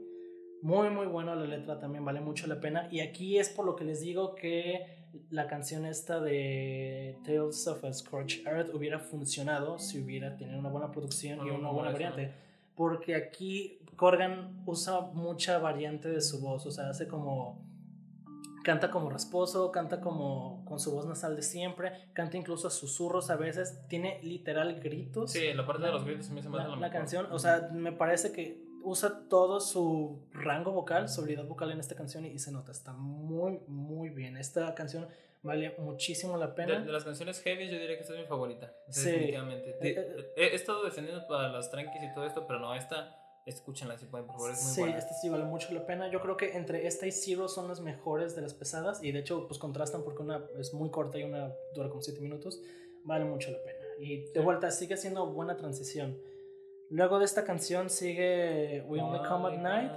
[0.62, 2.88] Muy, muy bueno la letra, también vale mucho la pena.
[2.92, 4.98] Y aquí es por lo que les digo que
[5.30, 10.70] la canción esta de Tales of a Scorched Earth hubiera funcionado si hubiera tenido una
[10.70, 12.34] buena producción y una buena variante.
[12.76, 17.67] Porque aquí Corgan usa mucha variante de su voz, o sea, hace como
[18.68, 23.30] canta como rasposo, canta como con su voz nasal de siempre, canta incluso a susurros
[23.30, 25.32] a veces, tiene literal gritos.
[25.32, 27.94] Sí, la parte de los gritos me hace más la, la canción, o sea, me
[27.94, 32.52] parece que usa todo su rango vocal, su habilidad vocal en esta canción y, se
[32.52, 34.36] nota, está muy, muy bien.
[34.36, 35.08] Esta canción
[35.44, 36.82] vale muchísimo la pena.
[36.82, 39.12] De, las canciones heavy yo diría que esta es mi favorita, sí.
[39.12, 39.70] definitivamente.
[39.70, 43.27] Eh, eh, he, he, estado defendiendo para las tranquis y todo esto, pero no, esta
[43.48, 46.12] escúchenla si pueden, por favor, es muy sí, esta sí vale mucho la pena.
[46.12, 49.20] Yo creo que entre esta y Zero son las mejores de las pesadas y de
[49.20, 52.62] hecho pues contrastan porque una es muy corta y una dura como 7 minutos.
[53.04, 53.86] Vale mucho la pena.
[54.00, 56.22] Y de vuelta sigue siendo buena transición.
[56.90, 59.92] Luego de esta canción sigue We Only Come at Night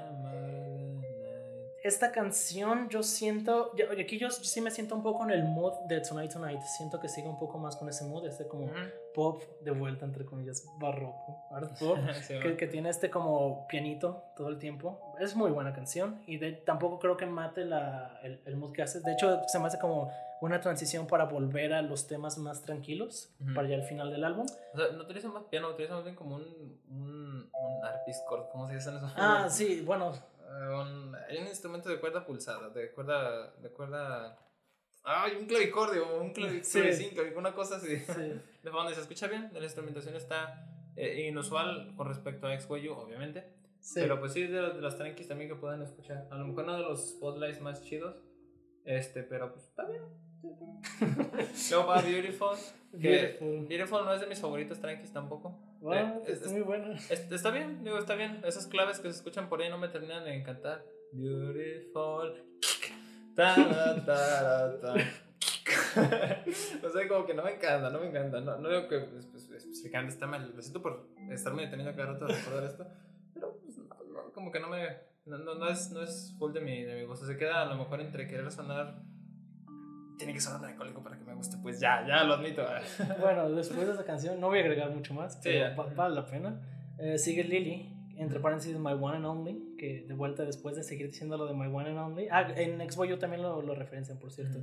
[1.82, 6.00] esta canción yo siento, aquí yo, sí me siento un poco en el mood de
[6.00, 8.70] Tonight Tonight, siento que sigue un poco más con ese mood, este como
[9.14, 11.98] pop de vuelta, entre comillas, barroco, art pop,
[12.28, 15.14] que, que, tiene este como pianito todo el tiempo.
[15.18, 18.82] Es muy buena canción y de, tampoco creo que mate la, el, el, mood que
[18.82, 20.10] hace, de hecho se me hace como
[20.42, 24.46] una transición para volver a los temas más tranquilos, para ya el final del álbum.
[24.74, 28.66] O sea, no utiliza más piano, utiliza más bien como un, un, un arpiscord, ¿cómo
[28.66, 29.12] se dice eso?
[29.16, 30.12] Ah, sí, bueno
[30.50, 33.52] un, hay un instrumento de cuerda pulsada, de cuerda.
[33.56, 34.38] De cuerda
[35.02, 36.82] Ay, un clavicordio, un clavicín,
[37.36, 37.96] una cosa así.
[38.62, 43.44] De fondo, se escucha bien, la instrumentación está eh, inusual con respecto a XYU, obviamente.
[43.94, 46.28] Pero pues sí, de, de las tranquis también que puedan escuchar.
[46.30, 48.22] A lo mejor no de los spotlights más chidos,
[48.84, 50.02] este, pero pues está bien.
[51.70, 52.56] Luego para Beautiful,
[53.00, 54.04] que Beautiful.
[54.04, 55.58] no es de mis favoritos tranquis tampoco.
[55.82, 56.94] Eh, es, muy bueno.
[57.10, 58.40] está bien, digo, está bien.
[58.44, 60.84] Esas claves que se escuchan por ahí no me terminan de encantar.
[61.12, 62.44] Beautiful.
[63.34, 63.54] Ta,
[64.04, 64.92] ta, ta,
[66.84, 68.40] o sea, como que no me encanta, no me encanta.
[68.40, 70.52] No, no digo que pues, pues, especificando está mal.
[70.54, 72.86] Lo siento por estarme deteniendo cada rato a recordar esto.
[73.32, 74.98] Pero pues, no, como que no me.
[75.24, 77.24] No, no, no, es, no es full de mi, de mi gusto.
[77.24, 79.00] Se queda a lo mejor entre querer sonar
[80.20, 81.56] tiene que sonar alcohólico para que me guste.
[81.62, 82.62] Pues ya, ya lo admito.
[83.20, 86.60] bueno, después de esa canción no voy a agregar mucho más, pero vale la pena.
[86.98, 91.06] Eh, sigue Lily, entre paréntesis My One and Only, que de vuelta después de seguir
[91.06, 92.28] diciendo lo de My One and Only.
[92.30, 94.58] Ah, en Xbox también lo, lo referencian, por cierto.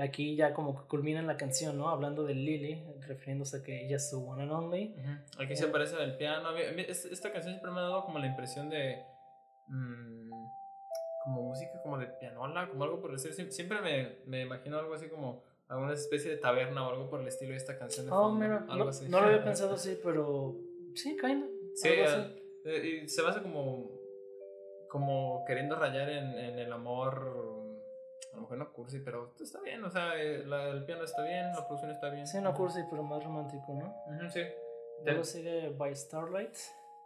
[0.00, 1.88] Aquí ya como que culmina la canción, ¿no?
[1.88, 4.96] Hablando de Lily, refiriéndose a que ella es su One and Only.
[5.38, 6.56] Aquí se aparece el piano.
[6.56, 9.00] Esta canción siempre me ha dado como la impresión de...
[9.68, 10.31] Mmm,
[11.22, 13.32] como música como de pianola, como algo por decir.
[13.52, 17.28] Siempre me, me imagino algo así como alguna especie de taberna o algo por el
[17.28, 19.08] estilo de esta canción de oh, fondo, mira, algo no, así.
[19.08, 20.56] no, lo había pensado así, pero
[20.94, 21.46] sí, kinda.
[21.74, 21.88] Sí,
[22.64, 23.90] eh, y se basa como
[24.88, 27.72] como queriendo rayar en, en, el amor
[28.32, 31.52] a lo mejor no cursi, pero está bien, o sea, eh, el piano está bien,
[31.52, 32.26] la producción está bien.
[32.26, 34.30] Sí, no cursi, pero más romántico, ¿no?
[34.30, 34.42] sí.
[35.04, 36.56] Luego sigue By Starlight.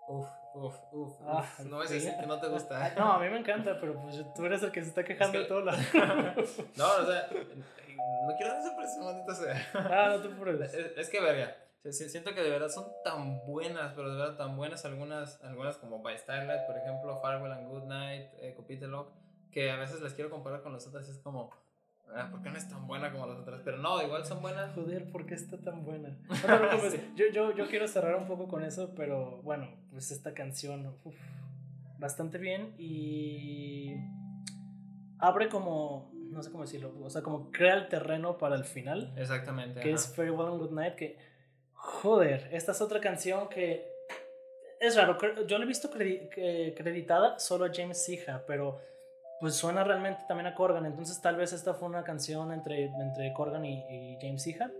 [0.09, 1.13] Uf, uf, uf.
[1.27, 2.95] Ah, no es decir que no te gusta.
[2.97, 5.45] No, a mí me encanta, pero pues tú eres el que se está quejando de
[5.47, 5.73] todo la.
[6.77, 9.69] no, o sea, no quiero dar esa presión, maldita sea.
[9.75, 10.75] Ah, no te apures.
[10.75, 11.57] Es, es, que, verga,
[11.93, 16.03] siento que de verdad son tan buenas, pero de verdad tan buenas algunas, algunas como
[16.03, 19.13] By Starlight, por ejemplo, Farewell and Good Night, eh, Lock,
[19.51, 21.51] que a veces las quiero comparar con las otras y es como,
[22.15, 23.61] ah, ¿por qué no es tan buena como las otras?
[23.65, 24.75] Pero no, igual son buenas.
[24.75, 26.17] Joder, ¿por qué está tan buena?
[26.29, 30.95] No yo, yo, yo quiero cerrar un poco con eso, pero bueno, pues esta canción,
[31.99, 33.97] bastante bien y
[35.19, 39.13] abre como no sé cómo decirlo, o sea, como crea el terreno para el final.
[39.17, 39.81] Exactamente.
[39.81, 41.17] Que es Farewell and Good Night, que,
[41.73, 43.91] joder, esta es otra canción que
[44.81, 45.17] es raro,
[45.47, 48.79] yo la he visto creditada solo a James Sija, pero
[49.41, 53.33] pues suena realmente también a Corgan, entonces tal vez esta fue una canción entre, entre
[53.33, 54.71] Corgan y, James Sija.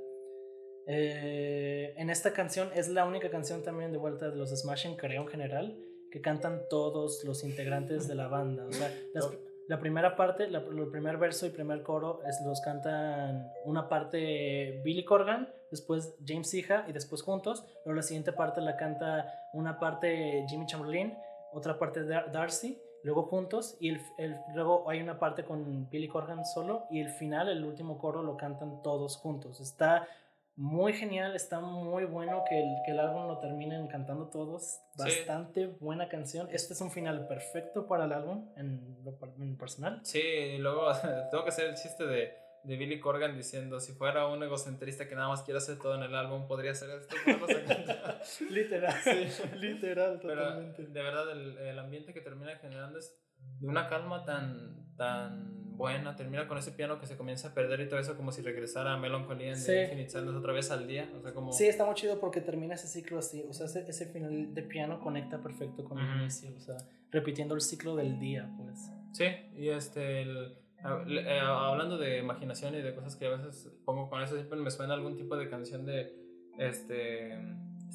[0.89, 5.23] Eh, en esta canción es la única canción también de vuelta de los Smashing, creo
[5.23, 5.77] en general,
[6.11, 8.65] que cantan todos los integrantes de la banda.
[8.67, 9.29] O sea, las,
[9.69, 15.05] la primera parte, el primer verso y primer coro es, los cantan una parte Billy
[15.05, 17.65] Corgan, después James Sija y después juntos.
[17.85, 21.19] Luego la siguiente parte la canta una parte Jimmy Chamberlain,
[21.53, 26.87] otra parte Darcy, luego juntos y el, luego hay una parte con Billy Corgan solo
[26.91, 29.61] y el final, el último coro lo cantan todos juntos.
[29.61, 30.09] Está
[30.57, 34.81] muy genial, está muy bueno que el, que el álbum lo terminen cantando todos.
[34.99, 36.49] Bastante buena canción.
[36.51, 40.01] Este es un final perfecto para el álbum en lo en personal.
[40.03, 40.91] Sí, y luego
[41.31, 42.35] tengo que hacer el chiste de,
[42.67, 46.03] de, Billy Corgan diciendo, si fuera un egocentrista que nada más quiere hacer todo en
[46.03, 47.15] el álbum, podría ser esto.
[48.51, 48.95] literal,
[49.57, 50.87] literal, totalmente.
[50.87, 53.17] de verdad, el, el ambiente que termina generando es
[53.61, 57.81] de una calma tan, tan buena, termina con ese piano que se comienza a perder
[57.81, 59.73] y todo eso como si regresara a Melancholy en sí.
[59.73, 61.53] Infinite otra vez al día, o sea, como...
[61.53, 64.63] Sí, está muy chido porque termina ese ciclo así, o sea, ese, ese final de
[64.63, 66.77] piano conecta perfecto con el inicio, o sea,
[67.11, 68.91] repitiendo el ciclo del día, pues.
[69.13, 74.23] Sí, y este, el, hablando de imaginación y de cosas que a veces pongo con
[74.23, 76.15] eso, siempre me suena algún tipo de canción de,
[76.59, 77.39] este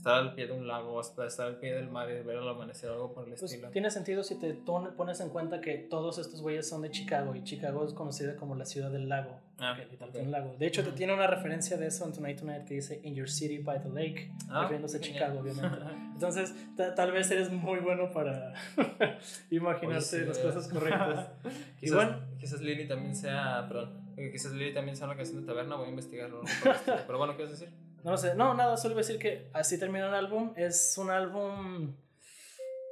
[0.01, 2.49] estar al pie de un lago, hasta estar al pie del mar y ver el
[2.49, 3.69] amanecer, algo por el pues estilo.
[3.69, 7.43] Tiene sentido si te pones en cuenta que todos estos güeyes son de Chicago y
[7.43, 9.39] Chicago es conocida como la ciudad del lago.
[9.59, 9.77] Ah,
[10.15, 10.55] un lago.
[10.57, 13.29] De hecho, te tiene una referencia de eso en Tonight Tonight que dice In Your
[13.29, 15.77] City by the Lake, ah, refiriéndose a Chicago, obviamente.
[16.13, 16.55] Entonces,
[16.95, 18.55] tal vez eres muy bueno para
[19.51, 21.29] imaginarte las cosas correctas.
[21.79, 25.45] quizás, bueno, quizás Lily también sea, perdón, eh, quizás Lily también sea una canción de
[25.45, 26.41] taberna, voy a investigarlo.
[27.05, 27.90] Pero bueno, ¿qué vas a decir?
[28.03, 30.53] No sé, no, nada, solo decir que así termina el álbum.
[30.55, 31.95] Es un álbum.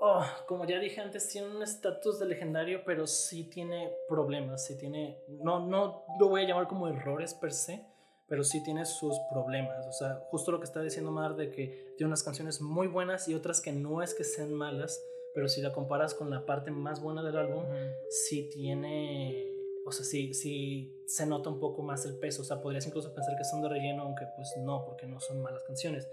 [0.01, 4.65] Oh, como ya dije antes, tiene un estatus de legendario, pero sí tiene problemas.
[4.65, 5.17] Sí tiene.
[5.27, 7.85] No, no lo voy a llamar como errores per se,
[8.27, 9.87] pero sí tiene sus problemas.
[9.87, 13.27] O sea, justo lo que está diciendo Mar de que tiene unas canciones muy buenas
[13.27, 15.03] y otras que no es que sean malas,
[15.33, 17.65] pero si la comparas con la parte más buena del álbum,
[18.09, 22.41] sí tiene o sea, sí, sí se nota un poco más el peso.
[22.41, 25.41] O sea, podrías incluso pensar que son de relleno, aunque pues no, porque no son
[25.41, 26.07] malas canciones.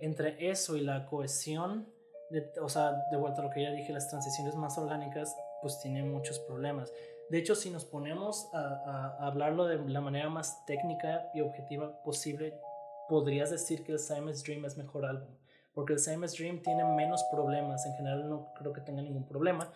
[0.00, 1.86] Entre eso y la cohesión,
[2.30, 5.78] de, o sea, de vuelta a lo que ya dije, las transiciones más orgánicas, pues
[5.80, 6.92] tiene muchos problemas.
[7.30, 12.02] De hecho, si nos ponemos a, a, hablarlo de la manera más técnica y objetiva
[12.02, 12.60] posible,
[13.08, 15.28] podrías decir que el Simon's Dream es mejor álbum.
[15.72, 17.86] Porque el Simon's Dream tiene menos problemas.
[17.86, 19.72] En general no creo que tenga ningún problema.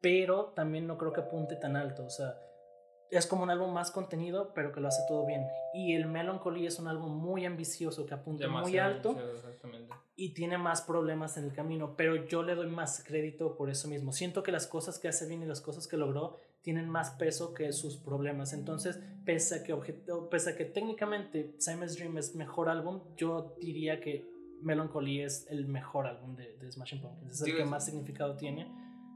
[0.00, 2.04] Pero también no creo que apunte tan alto.
[2.04, 2.38] O sea,
[3.18, 5.46] es como un álbum más contenido, pero que lo hace todo bien.
[5.72, 9.16] Y el Melancholy es un álbum muy ambicioso, que apunta muy alto
[10.16, 13.88] y tiene más problemas en el camino, pero yo le doy más crédito por eso
[13.88, 14.12] mismo.
[14.12, 17.52] Siento que las cosas que hace bien y las cosas que logró tienen más peso
[17.52, 18.52] que sus problemas.
[18.52, 19.74] Entonces, pese a que,
[20.30, 24.26] pese a que técnicamente Simon's Dream es mejor álbum, yo diría que
[24.62, 27.34] Melancholy es el mejor álbum de, Smashing Pumpkins.
[27.34, 28.66] Es el que más significado tiene,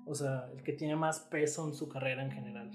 [0.09, 2.71] o sea, el que tiene más peso en su carrera en general.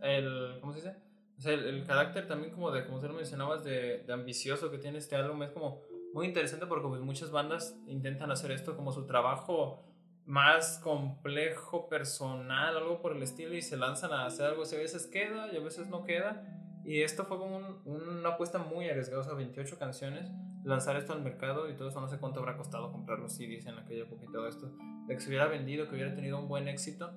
[0.00, 0.96] El, ¿cómo se dice?
[1.38, 4.78] O sea, el, carácter también como de, como tú lo mencionabas, de, de, ambicioso que
[4.78, 5.82] tiene este álbum es como
[6.12, 9.84] muy interesante porque pues, muchas bandas intentan hacer esto como su trabajo
[10.26, 15.06] más complejo, personal, algo por el estilo y se lanzan a hacer algo, a veces
[15.06, 16.46] queda y a veces no queda.
[16.84, 20.30] Y esto fue como una apuesta muy arriesgada, o sea, 28 canciones,
[20.64, 23.66] lanzar esto al mercado y todo eso, no sé cuánto habrá costado comprar los CDs
[23.66, 24.72] en aquella época y todo esto,
[25.12, 27.12] de que se hubiera vendido, que hubiera tenido un buen éxito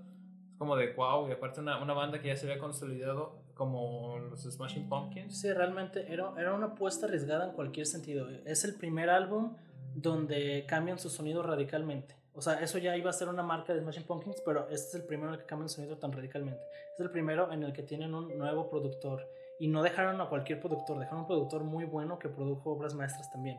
[0.57, 4.43] como de wow, y aparte una, una, banda que ya se había consolidado como los
[4.43, 5.41] Smashing Pumpkins.
[5.41, 8.29] Sí, realmente era, era una apuesta arriesgada en cualquier sentido.
[8.45, 9.55] Es el primer álbum
[9.93, 12.15] donde cambian su sonido radicalmente.
[12.33, 14.95] O sea, eso ya iba a ser una marca de Smashing Pumpkins, pero este es
[14.95, 16.61] el primero en el que cambian su sonido tan radicalmente.
[16.93, 19.29] Es el primero en el que tienen un nuevo productor.
[19.57, 23.31] Y no dejaron a cualquier productor, dejaron un productor muy bueno que produjo obras maestras
[23.31, 23.57] también.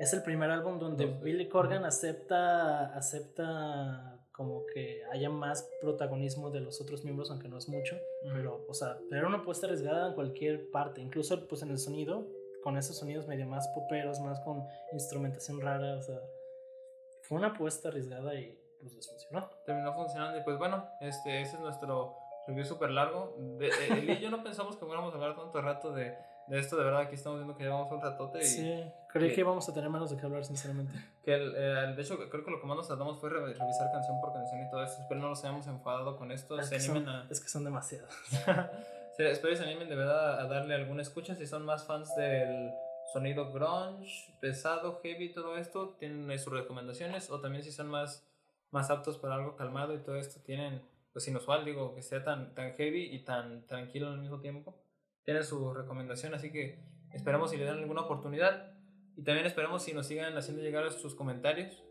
[0.00, 6.60] Es el primer álbum donde Billy Corgan acepta, acepta como que haya más protagonismo de
[6.60, 7.98] los otros miembros, aunque no es mucho,
[8.32, 12.26] pero, o sea, era una apuesta arriesgada en cualquier parte, incluso pues en el sonido,
[12.62, 14.64] con esos sonidos medio más poperos, más con
[14.94, 16.18] instrumentación rara, o sea,
[17.20, 19.50] fue una apuesta arriesgada y pues les funcionó.
[19.66, 22.16] Terminó funcionando y pues bueno, este, ese es nuestro
[22.46, 23.36] review súper largo.
[23.58, 26.16] De, eh, él y yo no pensamos que fuéramos a hablar tanto rato de,
[26.50, 28.44] de esto, de verdad aquí estamos viendo que llevamos un ratote y...
[28.44, 30.92] Sí, creí que íbamos a tener menos de qué hablar, sinceramente.
[31.24, 33.90] Que el, eh, de hecho, creo que lo que más nos tratamos fue re- revisar
[33.92, 35.00] canción por canción y todo eso.
[35.02, 36.58] Espero no nos hayamos enfadado con esto.
[36.58, 37.26] Es Se que, animen son, a...
[37.30, 38.10] es que son demasiados.
[39.16, 41.34] Sí, espero que se animen de verdad a darle alguna escucha.
[41.34, 42.70] Si son más fans del
[43.12, 47.28] sonido grunge, pesado, heavy, todo esto, tienen sus recomendaciones.
[47.30, 48.26] O también si son más,
[48.70, 50.80] más aptos para algo calmado y todo esto, tienen,
[51.12, 54.74] pues inusual, digo, que sea tan, tan heavy y tan tranquilo al mismo tiempo.
[55.30, 56.82] Tienen su recomendación, así que
[57.12, 58.74] esperamos si le dan alguna oportunidad.
[59.16, 61.84] Y también esperamos si nos sigan haciendo llegar sus comentarios.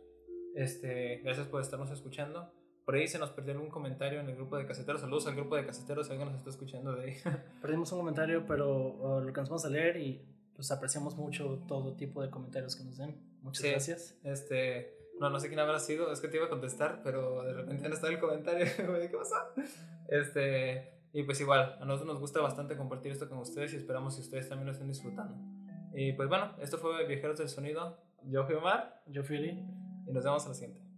[0.56, 2.53] Este, gracias por estarnos escuchando.
[2.84, 4.99] Por ahí se nos perdió algún comentario en el grupo de caseteros.
[4.99, 7.14] Saludos al grupo de caseteros, si alguien nos está escuchando de ahí.
[7.61, 10.22] Perdimos un comentario, pero uh, lo alcanzamos a leer y
[10.53, 13.16] pues apreciamos mucho todo tipo de comentarios que nos den.
[13.41, 13.70] Muchas Sí.
[13.72, 14.20] gracias.
[14.26, 17.53] Este, no, no sé quién habrá sido, es que te iba a contestar, pero de
[17.53, 18.66] repente no estaba el comentario.
[18.76, 19.36] ¿Qué pasó?
[20.10, 24.15] Este, y pues igual, a nosotros nos gusta bastante compartir esto con ustedes y esperamos
[24.15, 25.36] que ustedes también lo estén disfrutando.
[25.94, 27.98] Y pues bueno, esto fue Viajeros del Sonido.
[28.23, 29.65] Yo fui Omar Yo, Philly.
[30.07, 30.89] y nos vemos a la siguiente.